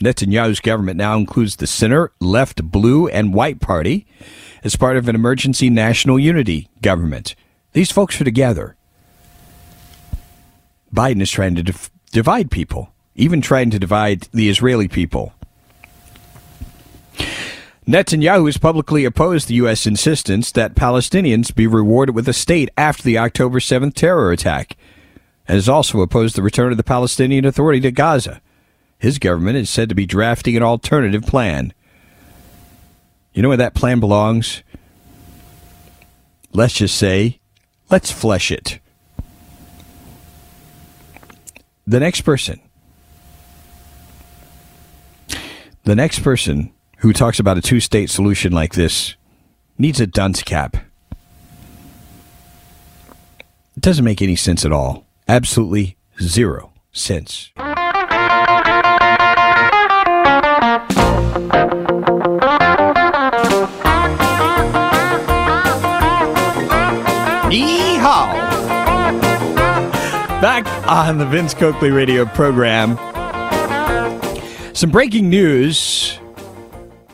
Netanyahu's 0.00 0.60
government 0.60 0.96
now 0.96 1.16
includes 1.16 1.56
the 1.56 1.66
center, 1.66 2.12
left, 2.20 2.62
blue, 2.64 3.08
and 3.08 3.34
white 3.34 3.60
party 3.60 4.06
as 4.62 4.76
part 4.76 4.96
of 4.96 5.08
an 5.08 5.14
emergency 5.14 5.70
national 5.70 6.18
unity 6.18 6.68
government. 6.82 7.34
These 7.72 7.90
folks 7.90 8.20
are 8.20 8.24
together. 8.24 8.76
Biden 10.94 11.20
is 11.20 11.30
trying 11.30 11.54
to 11.56 11.74
divide 12.12 12.50
people, 12.50 12.92
even 13.14 13.40
trying 13.40 13.70
to 13.70 13.78
divide 13.78 14.22
the 14.32 14.48
Israeli 14.48 14.88
people. 14.88 15.34
Netanyahu 17.88 18.44
has 18.44 18.58
publicly 18.58 19.06
opposed 19.06 19.48
the 19.48 19.54
U.S. 19.54 19.86
insistence 19.86 20.52
that 20.52 20.74
Palestinians 20.74 21.54
be 21.54 21.66
rewarded 21.66 22.14
with 22.14 22.28
a 22.28 22.34
state 22.34 22.68
after 22.76 23.02
the 23.02 23.16
October 23.16 23.60
7th 23.60 23.94
terror 23.94 24.30
attack, 24.30 24.76
and 25.46 25.54
has 25.54 25.70
also 25.70 26.02
opposed 26.02 26.36
the 26.36 26.42
return 26.42 26.70
of 26.70 26.76
the 26.76 26.84
Palestinian 26.84 27.46
Authority 27.46 27.80
to 27.80 27.90
Gaza. 27.90 28.42
His 28.98 29.18
government 29.18 29.56
is 29.56 29.70
said 29.70 29.88
to 29.88 29.94
be 29.94 30.04
drafting 30.04 30.54
an 30.54 30.62
alternative 30.62 31.22
plan. 31.22 31.72
You 33.32 33.40
know 33.40 33.48
where 33.48 33.56
that 33.56 33.72
plan 33.72 34.00
belongs? 34.00 34.62
Let's 36.52 36.74
just 36.74 36.94
say, 36.94 37.40
let's 37.90 38.12
flesh 38.12 38.52
it. 38.52 38.80
The 41.86 42.00
next 42.00 42.20
person. 42.20 42.60
The 45.84 45.96
next 45.96 46.18
person 46.18 46.74
who 46.98 47.12
talks 47.12 47.38
about 47.38 47.58
a 47.58 47.62
two 47.62 47.80
state 47.80 48.10
solution 48.10 48.52
like 48.52 48.74
this 48.74 49.16
needs 49.78 50.00
a 50.00 50.06
dunce 50.06 50.42
cap. 50.42 50.76
It 53.76 53.82
doesn't 53.82 54.04
make 54.04 54.20
any 54.20 54.36
sense 54.36 54.64
at 54.64 54.72
all. 54.72 55.06
Absolutely 55.28 55.96
zero 56.20 56.72
sense. 56.92 57.52
Yeehaw! 67.48 68.34
Back 70.40 70.66
on 70.88 71.18
the 71.18 71.26
Vince 71.26 71.54
Coakley 71.54 71.90
radio 71.90 72.24
program. 72.26 72.96
Some 74.74 74.90
breaking 74.90 75.28
news 75.28 76.17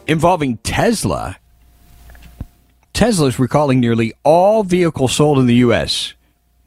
involving 0.07 0.59
Tesla. 0.59 1.37
Tesla 2.93 3.27
is 3.27 3.39
recalling 3.39 3.81
nearly 3.81 4.13
all 4.23 4.63
vehicles 4.63 5.15
sold 5.15 5.39
in 5.39 5.47
the 5.47 5.57
U.S., 5.57 6.15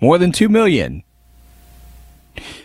more 0.02 0.18
than 0.18 0.32
2 0.32 0.50
million, 0.50 1.04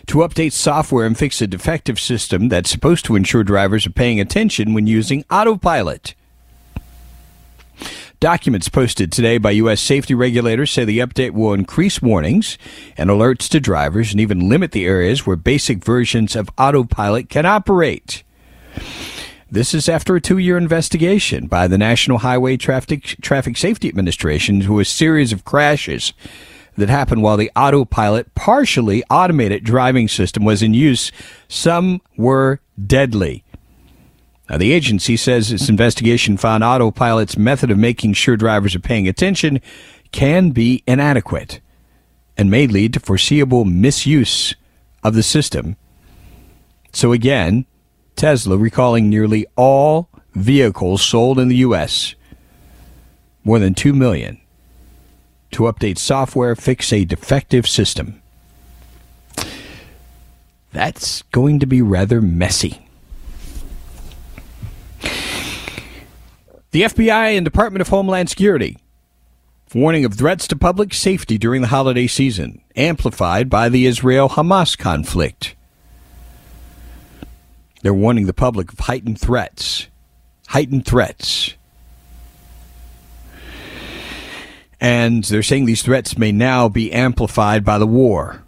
to 0.05 0.19
update 0.19 0.51
software 0.51 1.05
and 1.05 1.17
fix 1.17 1.41
a 1.41 1.47
defective 1.47 1.99
system 1.99 2.49
that's 2.49 2.69
supposed 2.69 3.05
to 3.05 3.15
ensure 3.15 3.43
drivers 3.43 3.87
are 3.87 3.91
paying 3.91 4.19
attention 4.19 4.73
when 4.73 4.85
using 4.85 5.23
autopilot. 5.31 6.13
Documents 8.19 8.69
posted 8.69 9.11
today 9.11 9.37
by 9.37 9.51
U.S. 9.51 9.81
safety 9.81 10.13
regulators 10.13 10.71
say 10.71 10.85
the 10.85 10.99
update 10.99 11.31
will 11.31 11.53
increase 11.53 12.01
warnings 12.01 12.57
and 12.95 13.09
alerts 13.09 13.49
to 13.49 13.59
drivers 13.59 14.11
and 14.11 14.21
even 14.21 14.47
limit 14.47 14.71
the 14.71 14.85
areas 14.85 15.25
where 15.25 15.35
basic 15.35 15.83
versions 15.83 16.35
of 16.35 16.49
autopilot 16.57 17.29
can 17.29 17.45
operate. 17.45 18.23
This 19.53 19.75
is 19.75 19.87
after 19.87 20.15
a 20.15 20.19
two 20.19 20.39
year 20.39 20.57
investigation 20.57 21.45
by 21.45 21.67
the 21.67 21.77
National 21.77 22.17
Highway 22.17 22.57
Traffic, 22.57 23.17
Traffic 23.21 23.55
Safety 23.55 23.87
Administration 23.87 24.55
into 24.55 24.79
a 24.79 24.83
series 24.83 25.31
of 25.31 25.45
crashes 25.45 26.11
that 26.75 26.89
happened 26.89 27.21
while 27.21 27.37
the 27.37 27.51
autopilot 27.55 28.33
partially 28.33 29.03
automated 29.11 29.63
driving 29.63 30.07
system 30.07 30.43
was 30.43 30.63
in 30.63 30.73
use. 30.73 31.11
Some 31.47 32.01
were 32.17 32.61
deadly. 32.83 33.43
Now, 34.49 34.57
the 34.57 34.71
agency 34.71 35.15
says 35.15 35.51
its 35.51 35.69
investigation 35.69 36.35
found 36.35 36.63
autopilot's 36.63 37.37
method 37.37 37.69
of 37.69 37.77
making 37.77 38.13
sure 38.13 38.35
drivers 38.35 38.73
are 38.73 38.79
paying 38.79 39.07
attention 39.07 39.61
can 40.11 40.49
be 40.49 40.81
inadequate 40.87 41.61
and 42.35 42.49
may 42.49 42.65
lead 42.65 42.93
to 42.95 42.99
foreseeable 42.99 43.65
misuse 43.65 44.55
of 45.03 45.13
the 45.13 45.21
system. 45.21 45.75
So, 46.91 47.11
again, 47.11 47.67
Tesla 48.15 48.57
recalling 48.57 49.09
nearly 49.09 49.45
all 49.55 50.09
vehicles 50.33 51.01
sold 51.01 51.39
in 51.39 51.47
the 51.47 51.57
U.S., 51.57 52.15
more 53.43 53.59
than 53.59 53.73
2 53.73 53.93
million, 53.93 54.39
to 55.51 55.63
update 55.63 55.97
software, 55.97 56.55
fix 56.55 56.91
a 56.93 57.05
defective 57.05 57.67
system. 57.67 58.21
That's 60.71 61.21
going 61.23 61.59
to 61.59 61.65
be 61.65 61.81
rather 61.81 62.21
messy. 62.21 62.87
The 66.71 66.81
FBI 66.83 67.37
and 67.37 67.45
Department 67.45 67.81
of 67.81 67.89
Homeland 67.89 68.29
Security 68.29 68.77
warning 69.73 70.05
of 70.05 70.13
threats 70.13 70.47
to 70.47 70.55
public 70.55 70.93
safety 70.93 71.37
during 71.37 71.61
the 71.61 71.67
holiday 71.69 72.07
season, 72.07 72.61
amplified 72.75 73.49
by 73.49 73.69
the 73.69 73.85
Israel 73.85 74.29
Hamas 74.29 74.77
conflict. 74.77 75.55
They're 77.83 77.93
warning 77.93 78.27
the 78.27 78.33
public 78.33 78.71
of 78.71 78.79
heightened 78.79 79.19
threats. 79.19 79.87
Heightened 80.47 80.85
threats. 80.85 81.53
And 84.79 85.25
they're 85.25 85.43
saying 85.43 85.65
these 85.65 85.83
threats 85.83 86.17
may 86.17 86.31
now 86.31 86.69
be 86.69 86.93
amplified 86.93 87.65
by 87.65 87.77
the 87.77 87.85
war. 87.85 88.41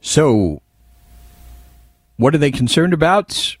So, 0.00 0.62
what 2.16 2.32
are 2.32 2.38
they 2.38 2.52
concerned 2.52 2.92
about? 2.92 3.56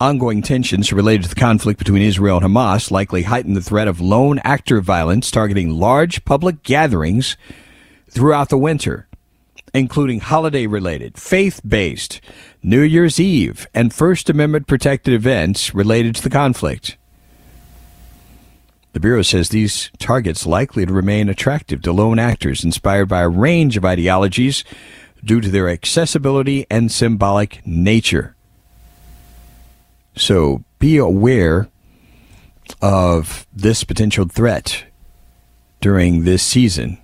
Ongoing 0.00 0.40
tensions 0.40 0.92
related 0.92 1.24
to 1.24 1.28
the 1.30 1.34
conflict 1.34 1.80
between 1.80 2.02
Israel 2.02 2.36
and 2.36 2.46
Hamas 2.46 2.92
likely 2.92 3.24
heighten 3.24 3.54
the 3.54 3.60
threat 3.60 3.88
of 3.88 4.00
lone 4.00 4.38
actor 4.44 4.80
violence 4.80 5.32
targeting 5.32 5.70
large 5.70 6.24
public 6.24 6.62
gatherings 6.62 7.36
throughout 8.08 8.50
the 8.50 8.58
winter 8.58 9.07
including 9.78 10.20
holiday 10.20 10.66
related, 10.66 11.16
faith 11.16 11.60
based, 11.66 12.20
New 12.62 12.82
Year's 12.82 13.18
Eve, 13.18 13.66
and 13.72 13.94
First 13.94 14.28
Amendment 14.28 14.66
protected 14.66 15.14
events 15.14 15.74
related 15.74 16.16
to 16.16 16.22
the 16.22 16.30
conflict. 16.30 16.96
The 18.92 19.00
Bureau 19.00 19.22
says 19.22 19.48
these 19.48 19.90
targets 19.98 20.44
likely 20.44 20.84
to 20.84 20.92
remain 20.92 21.28
attractive 21.28 21.82
to 21.82 21.92
lone 21.92 22.18
actors 22.18 22.64
inspired 22.64 23.06
by 23.06 23.20
a 23.20 23.28
range 23.28 23.76
of 23.76 23.84
ideologies 23.84 24.64
due 25.24 25.40
to 25.40 25.48
their 25.50 25.68
accessibility 25.68 26.66
and 26.70 26.90
symbolic 26.90 27.64
nature. 27.66 28.34
So 30.16 30.64
be 30.78 30.96
aware 30.96 31.68
of 32.82 33.46
this 33.52 33.84
potential 33.84 34.26
threat 34.26 34.84
during 35.80 36.24
this 36.24 36.42
season. 36.42 36.98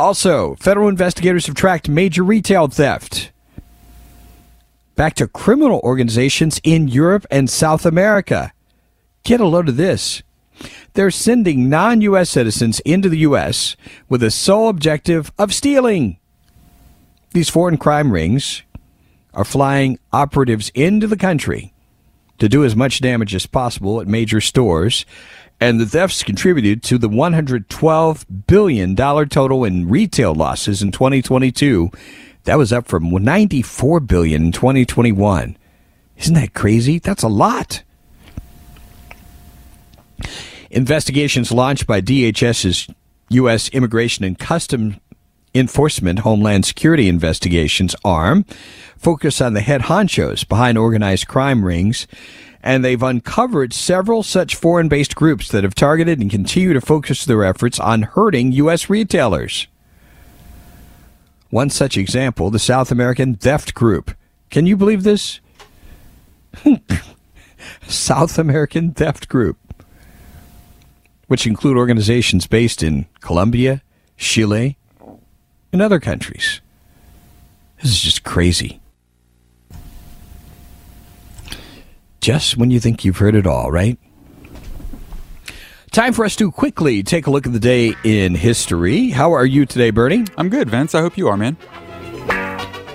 Also, 0.00 0.54
federal 0.54 0.88
investigators 0.88 1.44
have 1.44 1.54
tracked 1.54 1.86
major 1.86 2.22
retail 2.22 2.68
theft 2.68 3.32
back 4.96 5.12
to 5.12 5.28
criminal 5.28 5.78
organizations 5.84 6.58
in 6.64 6.88
Europe 6.88 7.26
and 7.30 7.50
South 7.50 7.84
America. 7.84 8.50
Get 9.24 9.42
a 9.42 9.46
load 9.46 9.68
of 9.68 9.76
this. 9.76 10.22
They're 10.94 11.10
sending 11.10 11.68
non 11.68 12.00
U.S. 12.00 12.30
citizens 12.30 12.80
into 12.80 13.10
the 13.10 13.18
U.S. 13.18 13.76
with 14.08 14.22
the 14.22 14.30
sole 14.30 14.70
objective 14.70 15.32
of 15.38 15.52
stealing. 15.52 16.18
These 17.32 17.50
foreign 17.50 17.76
crime 17.76 18.10
rings 18.10 18.62
are 19.34 19.44
flying 19.44 19.98
operatives 20.14 20.70
into 20.74 21.08
the 21.08 21.18
country 21.18 21.74
to 22.38 22.48
do 22.48 22.64
as 22.64 22.74
much 22.74 23.02
damage 23.02 23.34
as 23.34 23.44
possible 23.44 24.00
at 24.00 24.08
major 24.08 24.40
stores, 24.40 25.04
and 25.60 25.78
the 25.78 25.86
thefts 25.86 26.22
contributed 26.22 26.82
to 26.84 26.98
the 26.98 27.08
$112 27.08 28.46
billion 28.46 28.96
total 28.96 29.64
in 29.64 29.88
retail 29.88 30.34
losses 30.34 30.82
in 30.82 30.90
2022. 30.90 31.90
That 32.44 32.56
was 32.56 32.72
up 32.72 32.88
from 32.88 33.10
94 33.10 34.00
billion 34.00 34.46
in 34.46 34.52
2021. 34.52 35.56
Isn't 36.16 36.34
that 36.34 36.54
crazy? 36.54 36.98
That's 36.98 37.22
a 37.22 37.28
lot. 37.28 37.82
Investigations 40.70 41.52
launched 41.52 41.86
by 41.86 42.00
DHS's 42.00 42.88
U.S. 43.30 43.68
Immigration 43.70 44.24
and 44.24 44.38
Customs 44.38 44.96
Enforcement 45.54 46.20
Homeland 46.20 46.64
Security 46.64 47.08
Investigations 47.08 47.96
arm 48.04 48.44
focus 48.96 49.40
on 49.40 49.54
the 49.54 49.60
head 49.60 49.82
honchos 49.82 50.46
behind 50.46 50.78
organized 50.78 51.26
crime 51.26 51.64
rings, 51.64 52.06
and 52.62 52.84
they've 52.84 53.02
uncovered 53.02 53.72
several 53.72 54.22
such 54.22 54.54
foreign 54.54 54.88
based 54.88 55.14
groups 55.14 55.48
that 55.48 55.64
have 55.64 55.74
targeted 55.74 56.20
and 56.20 56.30
continue 56.30 56.72
to 56.72 56.80
focus 56.80 57.24
their 57.24 57.44
efforts 57.44 57.80
on 57.80 58.02
hurting 58.02 58.52
U.S. 58.52 58.90
retailers. 58.90 59.66
One 61.48 61.70
such 61.70 61.96
example, 61.96 62.50
the 62.50 62.58
South 62.58 62.92
American 62.92 63.34
Theft 63.34 63.74
Group. 63.74 64.12
Can 64.50 64.66
you 64.66 64.76
believe 64.76 65.02
this? 65.02 65.40
South 67.86 68.38
American 68.38 68.92
Theft 68.92 69.28
Group, 69.28 69.58
which 71.26 71.46
include 71.46 71.76
organizations 71.76 72.46
based 72.46 72.82
in 72.82 73.06
Colombia, 73.20 73.82
Chile, 74.16 74.76
and 75.72 75.82
other 75.82 76.00
countries. 76.00 76.60
This 77.82 77.92
is 77.92 78.00
just 78.00 78.24
crazy. 78.24 78.80
Just 82.20 82.58
when 82.58 82.70
you 82.70 82.80
think 82.80 83.04
you've 83.04 83.16
heard 83.16 83.34
it 83.34 83.46
all, 83.46 83.70
right? 83.70 83.98
Time 85.90 86.12
for 86.12 86.24
us 86.24 86.36
to 86.36 86.52
quickly 86.52 87.02
take 87.02 87.26
a 87.26 87.30
look 87.30 87.46
at 87.46 87.52
the 87.52 87.58
day 87.58 87.94
in 88.04 88.34
history. 88.34 89.08
How 89.08 89.32
are 89.32 89.46
you 89.46 89.66
today, 89.66 89.90
Bernie? 89.90 90.24
I'm 90.36 90.48
good, 90.50 90.68
Vince. 90.68 90.94
I 90.94 91.00
hope 91.00 91.16
you 91.16 91.28
are, 91.28 91.36
man. 91.36 91.56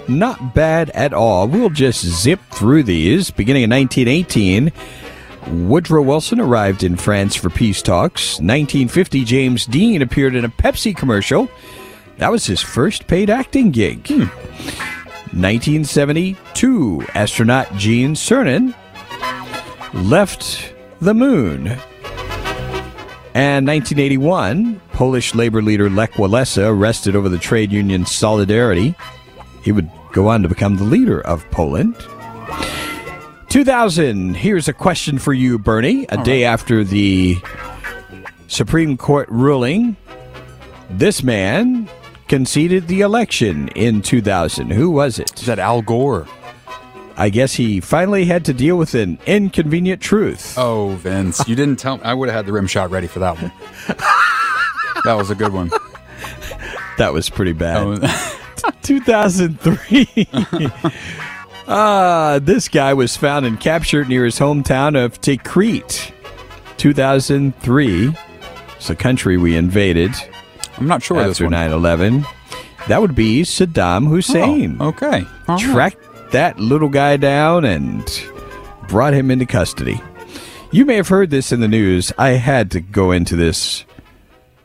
Not 0.08 0.54
bad 0.54 0.92
at 0.92 1.12
all. 1.12 1.48
We'll 1.48 1.72
just 1.72 2.06
zip 2.06 2.40
through 2.52 2.84
these. 2.84 3.32
Beginning 3.32 3.64
in 3.64 3.72
1918, 3.72 4.72
Woodrow 5.68 6.04
Wilson 6.04 6.40
arrived 6.40 6.84
in 6.84 6.96
France 6.96 7.36
for 7.36 7.50
peace 7.50 7.82
talks. 7.82 8.36
1950, 8.36 9.26
James 9.26 9.66
Dean 9.66 10.04
appeared 10.04 10.36
in 10.36 10.46
a 10.46 10.50
Pepsi 10.50 10.96
commercial. 10.96 11.50
That 12.18 12.32
was 12.32 12.46
his 12.46 12.62
first 12.62 13.08
paid 13.08 13.32
acting 13.32 13.72
gig. 13.72 14.08
Hmm. 14.08 14.28
1972, 15.36 17.02
astronaut 17.14 17.76
Gene 17.76 18.14
Cernan 18.14 18.74
left 19.94 20.74
the 21.02 21.14
moon. 21.14 21.68
And 23.34 23.68
1981, 23.68 24.80
Polish 24.94 25.36
labor 25.36 25.62
leader 25.62 25.90
Lech 25.90 26.14
Walesa 26.14 26.70
arrested 26.70 27.16
over 27.16 27.28
the 27.28 27.38
trade 27.38 27.72
union 27.72 28.06
Solidarity. 28.06 28.96
He 29.62 29.72
would 29.72 29.90
go 30.14 30.30
on 30.30 30.42
to 30.44 30.48
become 30.48 30.78
the 30.78 30.84
leader 30.86 31.20
of 31.22 31.44
Poland. 31.52 31.96
2000, 33.50 34.36
here's 34.36 34.68
a 34.68 34.74
question 34.74 35.18
for 35.18 35.34
you, 35.34 35.60
Bernie. 35.60 36.06
A 36.10 36.24
day 36.24 36.44
after 36.46 36.84
the 36.84 37.38
Supreme 38.48 38.96
Court 38.98 39.28
ruling, 39.30 39.98
this 40.90 41.24
man 41.24 41.90
conceded 42.28 42.88
the 42.88 43.02
election 43.02 43.68
in 43.70 44.02
2000. 44.02 44.72
Who 44.72 44.92
was 44.92 45.20
it? 45.20 45.40
Is 45.40 45.46
that 45.46 45.60
Al 45.60 45.82
Gore? 45.82 46.28
I 47.18 47.30
guess 47.30 47.54
he 47.54 47.80
finally 47.80 48.26
had 48.26 48.44
to 48.46 48.54
deal 48.54 48.78
with 48.78 48.94
an 48.94 49.20
inconvenient 49.26 50.02
truth. 50.02 50.58
Oh, 50.58 50.90
Vince, 51.00 51.48
you 51.48 51.56
didn't 51.56 51.80
tell 51.80 51.98
me. 51.98 52.04
I 52.04 52.14
would 52.14 52.28
have 52.30 52.36
had 52.36 52.46
the 52.46 52.52
rim 52.54 52.68
shot 52.68 52.92
ready 52.92 53.08
for 53.08 53.20
that 53.20 53.42
one. 53.42 53.52
that 55.06 55.14
was 55.14 55.30
a 55.30 55.36
good 55.36 55.54
one. 55.54 55.72
That 56.98 57.14
was 57.14 57.30
pretty 57.30 57.54
bad. 57.54 57.78
Oh, 58.04 58.32
2003. 58.82 60.28
Ah, 61.68 62.38
this 62.44 62.68
guy 62.68 62.94
was 62.94 63.18
found 63.18 63.44
and 63.48 63.60
captured 63.60 64.08
near 64.08 64.24
his 64.24 64.38
hometown 64.38 65.04
of 65.04 65.20
Tikrit. 65.20 66.12
2003. 66.78 68.16
It's 68.78 68.90
a 68.92 68.96
country 68.96 69.38
we 69.38 69.56
invaded 69.56 70.12
I'm 70.78 70.88
not 70.88 71.02
sure 71.02 71.20
after 71.20 71.46
one. 71.46 71.52
9 71.52 71.72
11. 71.72 72.26
That 72.88 73.02
would 73.02 73.16
be 73.16 73.42
Saddam 73.42 74.08
Hussein. 74.08 74.78
Oh, 74.80 74.90
okay. 74.90 75.26
All 75.48 75.56
right. 75.56 75.60
Tracked 75.60 76.05
that 76.36 76.60
little 76.60 76.90
guy 76.90 77.16
down 77.16 77.64
and 77.64 78.04
brought 78.90 79.14
him 79.14 79.32
into 79.32 79.46
custody. 79.46 80.02
You 80.70 80.84
may 80.84 80.98
have 80.98 81.08
heard 81.08 81.30
this 81.30 81.54
in 81.54 81.62
the 81.62 81.68
news. 81.70 82.12
I 82.18 82.32
had 82.32 82.72
to 82.72 82.82
go 82.82 83.12
into 83.12 83.38
this. 83.38 83.86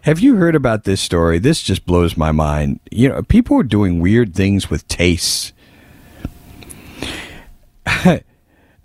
Have 0.00 0.18
you 0.18 0.34
heard 0.34 0.56
about 0.56 0.82
this 0.82 1.00
story? 1.00 1.38
This 1.38 1.62
just 1.62 1.86
blows 1.86 2.16
my 2.16 2.32
mind. 2.32 2.80
You 2.90 3.10
know, 3.10 3.22
people 3.22 3.56
are 3.56 3.62
doing 3.62 4.00
weird 4.00 4.34
things 4.34 4.68
with 4.68 4.88
tastes. 4.88 5.52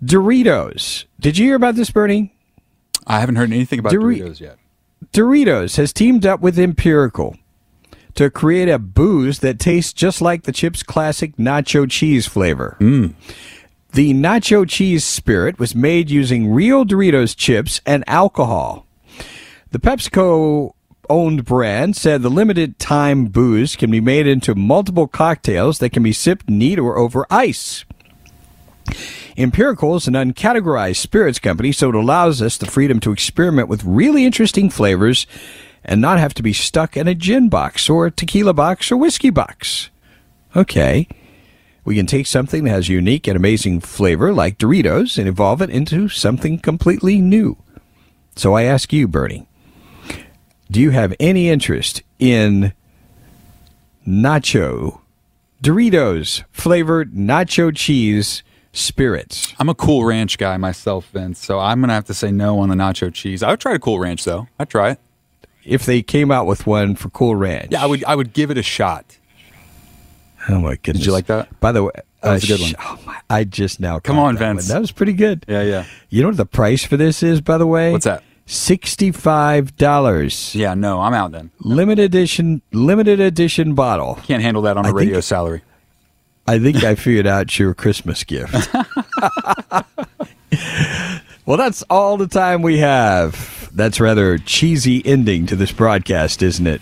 Doritos. 0.04 1.06
Did 1.18 1.38
you 1.38 1.46
hear 1.46 1.56
about 1.56 1.74
this, 1.74 1.90
Bernie? 1.90 2.36
I 3.04 3.18
haven't 3.18 3.34
heard 3.34 3.50
anything 3.50 3.80
about 3.80 3.94
Dori- 3.94 4.20
Doritos 4.20 4.38
yet. 4.38 4.58
Doritos 5.12 5.76
has 5.76 5.92
teamed 5.92 6.24
up 6.24 6.40
with 6.40 6.56
Empirical 6.56 7.36
to 8.16 8.30
create 8.30 8.68
a 8.68 8.78
booze 8.78 9.38
that 9.40 9.58
tastes 9.58 9.92
just 9.92 10.20
like 10.20 10.42
the 10.42 10.52
chip's 10.52 10.82
classic 10.82 11.36
nacho 11.36 11.88
cheese 11.88 12.26
flavor. 12.26 12.76
Mm. 12.80 13.14
The 13.92 14.12
nacho 14.12 14.68
cheese 14.68 15.04
spirit 15.04 15.58
was 15.58 15.74
made 15.74 16.10
using 16.10 16.52
real 16.52 16.84
Doritos 16.84 17.36
chips 17.36 17.80
and 17.86 18.04
alcohol. 18.06 18.86
The 19.70 19.78
PepsiCo 19.78 20.72
owned 21.08 21.44
brand 21.44 21.96
said 21.96 22.22
the 22.22 22.30
limited 22.30 22.78
time 22.78 23.26
booze 23.26 23.76
can 23.76 23.90
be 23.90 24.00
made 24.00 24.26
into 24.26 24.54
multiple 24.54 25.06
cocktails 25.06 25.78
that 25.78 25.90
can 25.90 26.02
be 26.02 26.12
sipped 26.12 26.48
neat 26.48 26.78
or 26.78 26.98
over 26.98 27.26
ice. 27.30 27.84
Empirical 29.36 29.96
is 29.96 30.08
an 30.08 30.14
uncategorized 30.14 30.96
spirits 30.96 31.38
company, 31.38 31.70
so 31.70 31.90
it 31.90 31.94
allows 31.94 32.40
us 32.40 32.56
the 32.56 32.66
freedom 32.66 33.00
to 33.00 33.12
experiment 33.12 33.68
with 33.68 33.84
really 33.84 34.24
interesting 34.24 34.70
flavors 34.70 35.26
and 35.86 36.00
not 36.00 36.18
have 36.18 36.34
to 36.34 36.42
be 36.42 36.52
stuck 36.52 36.96
in 36.96 37.08
a 37.08 37.14
gin 37.14 37.48
box 37.48 37.88
or 37.88 38.06
a 38.06 38.10
tequila 38.10 38.52
box 38.52 38.92
or 38.92 38.96
whiskey 38.98 39.30
box. 39.30 39.88
Okay. 40.54 41.08
We 41.84 41.94
can 41.94 42.06
take 42.06 42.26
something 42.26 42.64
that 42.64 42.70
has 42.70 42.88
unique 42.88 43.28
and 43.28 43.36
amazing 43.36 43.80
flavor 43.80 44.34
like 44.34 44.58
Doritos 44.58 45.16
and 45.16 45.28
evolve 45.28 45.62
it 45.62 45.70
into 45.70 46.08
something 46.08 46.58
completely 46.58 47.20
new. 47.20 47.56
So 48.34 48.54
I 48.54 48.64
ask 48.64 48.92
you, 48.92 49.06
Bernie, 49.06 49.46
do 50.68 50.80
you 50.80 50.90
have 50.90 51.14
any 51.20 51.48
interest 51.48 52.02
in 52.18 52.72
nacho, 54.06 55.00
Doritos 55.62 56.42
flavored 56.50 57.12
nacho 57.12 57.74
cheese 57.74 58.42
spirits? 58.72 59.54
I'm 59.60 59.68
a 59.68 59.74
Cool 59.74 60.04
Ranch 60.04 60.38
guy 60.38 60.56
myself, 60.56 61.08
Vince, 61.10 61.38
so 61.38 61.60
I'm 61.60 61.80
gonna 61.80 61.94
have 61.94 62.06
to 62.06 62.14
say 62.14 62.32
no 62.32 62.58
on 62.58 62.68
the 62.68 62.74
nacho 62.74 63.14
cheese. 63.14 63.44
I 63.44 63.50
would 63.50 63.60
try 63.60 63.74
a 63.74 63.78
Cool 63.78 64.00
Ranch 64.00 64.24
though. 64.24 64.48
I'd 64.58 64.68
try 64.68 64.90
it. 64.90 65.00
If 65.66 65.84
they 65.84 66.00
came 66.02 66.30
out 66.30 66.46
with 66.46 66.66
one 66.66 66.94
for 66.94 67.10
Cool 67.10 67.34
Ranch. 67.36 67.72
Yeah, 67.72 67.82
I 67.82 67.86
would. 67.86 68.04
I 68.04 68.14
would 68.14 68.32
give 68.32 68.50
it 68.50 68.58
a 68.58 68.62
shot. 68.62 69.16
Oh 70.48 70.60
my 70.60 70.76
goodness! 70.76 70.98
Did 70.98 71.06
you 71.06 71.12
like 71.12 71.26
that? 71.26 71.58
By 71.60 71.72
the 71.72 71.82
way, 71.82 71.90
That 72.22 72.32
was 72.34 72.42
uh, 72.50 72.54
a 72.54 72.56
good 72.56 72.60
one. 72.62 72.74
oh 72.86 72.98
my, 73.04 73.16
I 73.28 73.44
just 73.44 73.80
now 73.80 73.98
Come 73.98 74.18
on, 74.18 74.36
that 74.36 74.46
one. 74.46 74.56
Vince. 74.56 74.68
That 74.68 74.80
was 74.80 74.92
pretty 74.92 75.12
good. 75.14 75.44
Yeah, 75.48 75.62
yeah. 75.62 75.84
You 76.08 76.22
know 76.22 76.28
what 76.28 76.36
the 76.36 76.46
price 76.46 76.84
for 76.84 76.96
this 76.96 77.22
is, 77.22 77.40
by 77.40 77.58
the 77.58 77.66
way? 77.66 77.90
What's 77.92 78.04
that? 78.04 78.22
Sixty-five 78.46 79.76
dollars. 79.76 80.54
Yeah, 80.54 80.74
no, 80.74 81.00
I'm 81.00 81.14
out 81.14 81.32
then. 81.32 81.50
Limited 81.58 82.04
edition, 82.04 82.62
limited 82.72 83.18
edition 83.18 83.74
bottle. 83.74 84.20
Can't 84.24 84.40
handle 84.42 84.62
that 84.62 84.76
on 84.76 84.84
a 84.84 84.88
I 84.88 84.90
think- 84.90 85.00
radio 85.00 85.20
salary. 85.20 85.62
I 86.48 86.60
think 86.60 86.84
I 86.84 86.94
figured 86.94 87.26
out 87.26 87.58
your 87.58 87.74
Christmas 87.74 88.22
gift. 88.22 88.72
well, 91.44 91.56
that's 91.56 91.82
all 91.90 92.16
the 92.16 92.28
time 92.28 92.62
we 92.62 92.78
have. 92.78 93.34
That's 93.76 94.00
rather 94.00 94.38
cheesy 94.38 95.04
ending 95.04 95.44
to 95.46 95.54
this 95.54 95.70
broadcast, 95.70 96.42
isn't 96.42 96.66
it? 96.66 96.80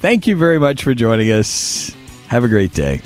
Thank 0.00 0.26
you 0.26 0.36
very 0.36 0.58
much 0.58 0.82
for 0.82 0.94
joining 0.94 1.30
us. 1.30 1.94
Have 2.28 2.44
a 2.44 2.48
great 2.48 2.72
day. 2.72 3.02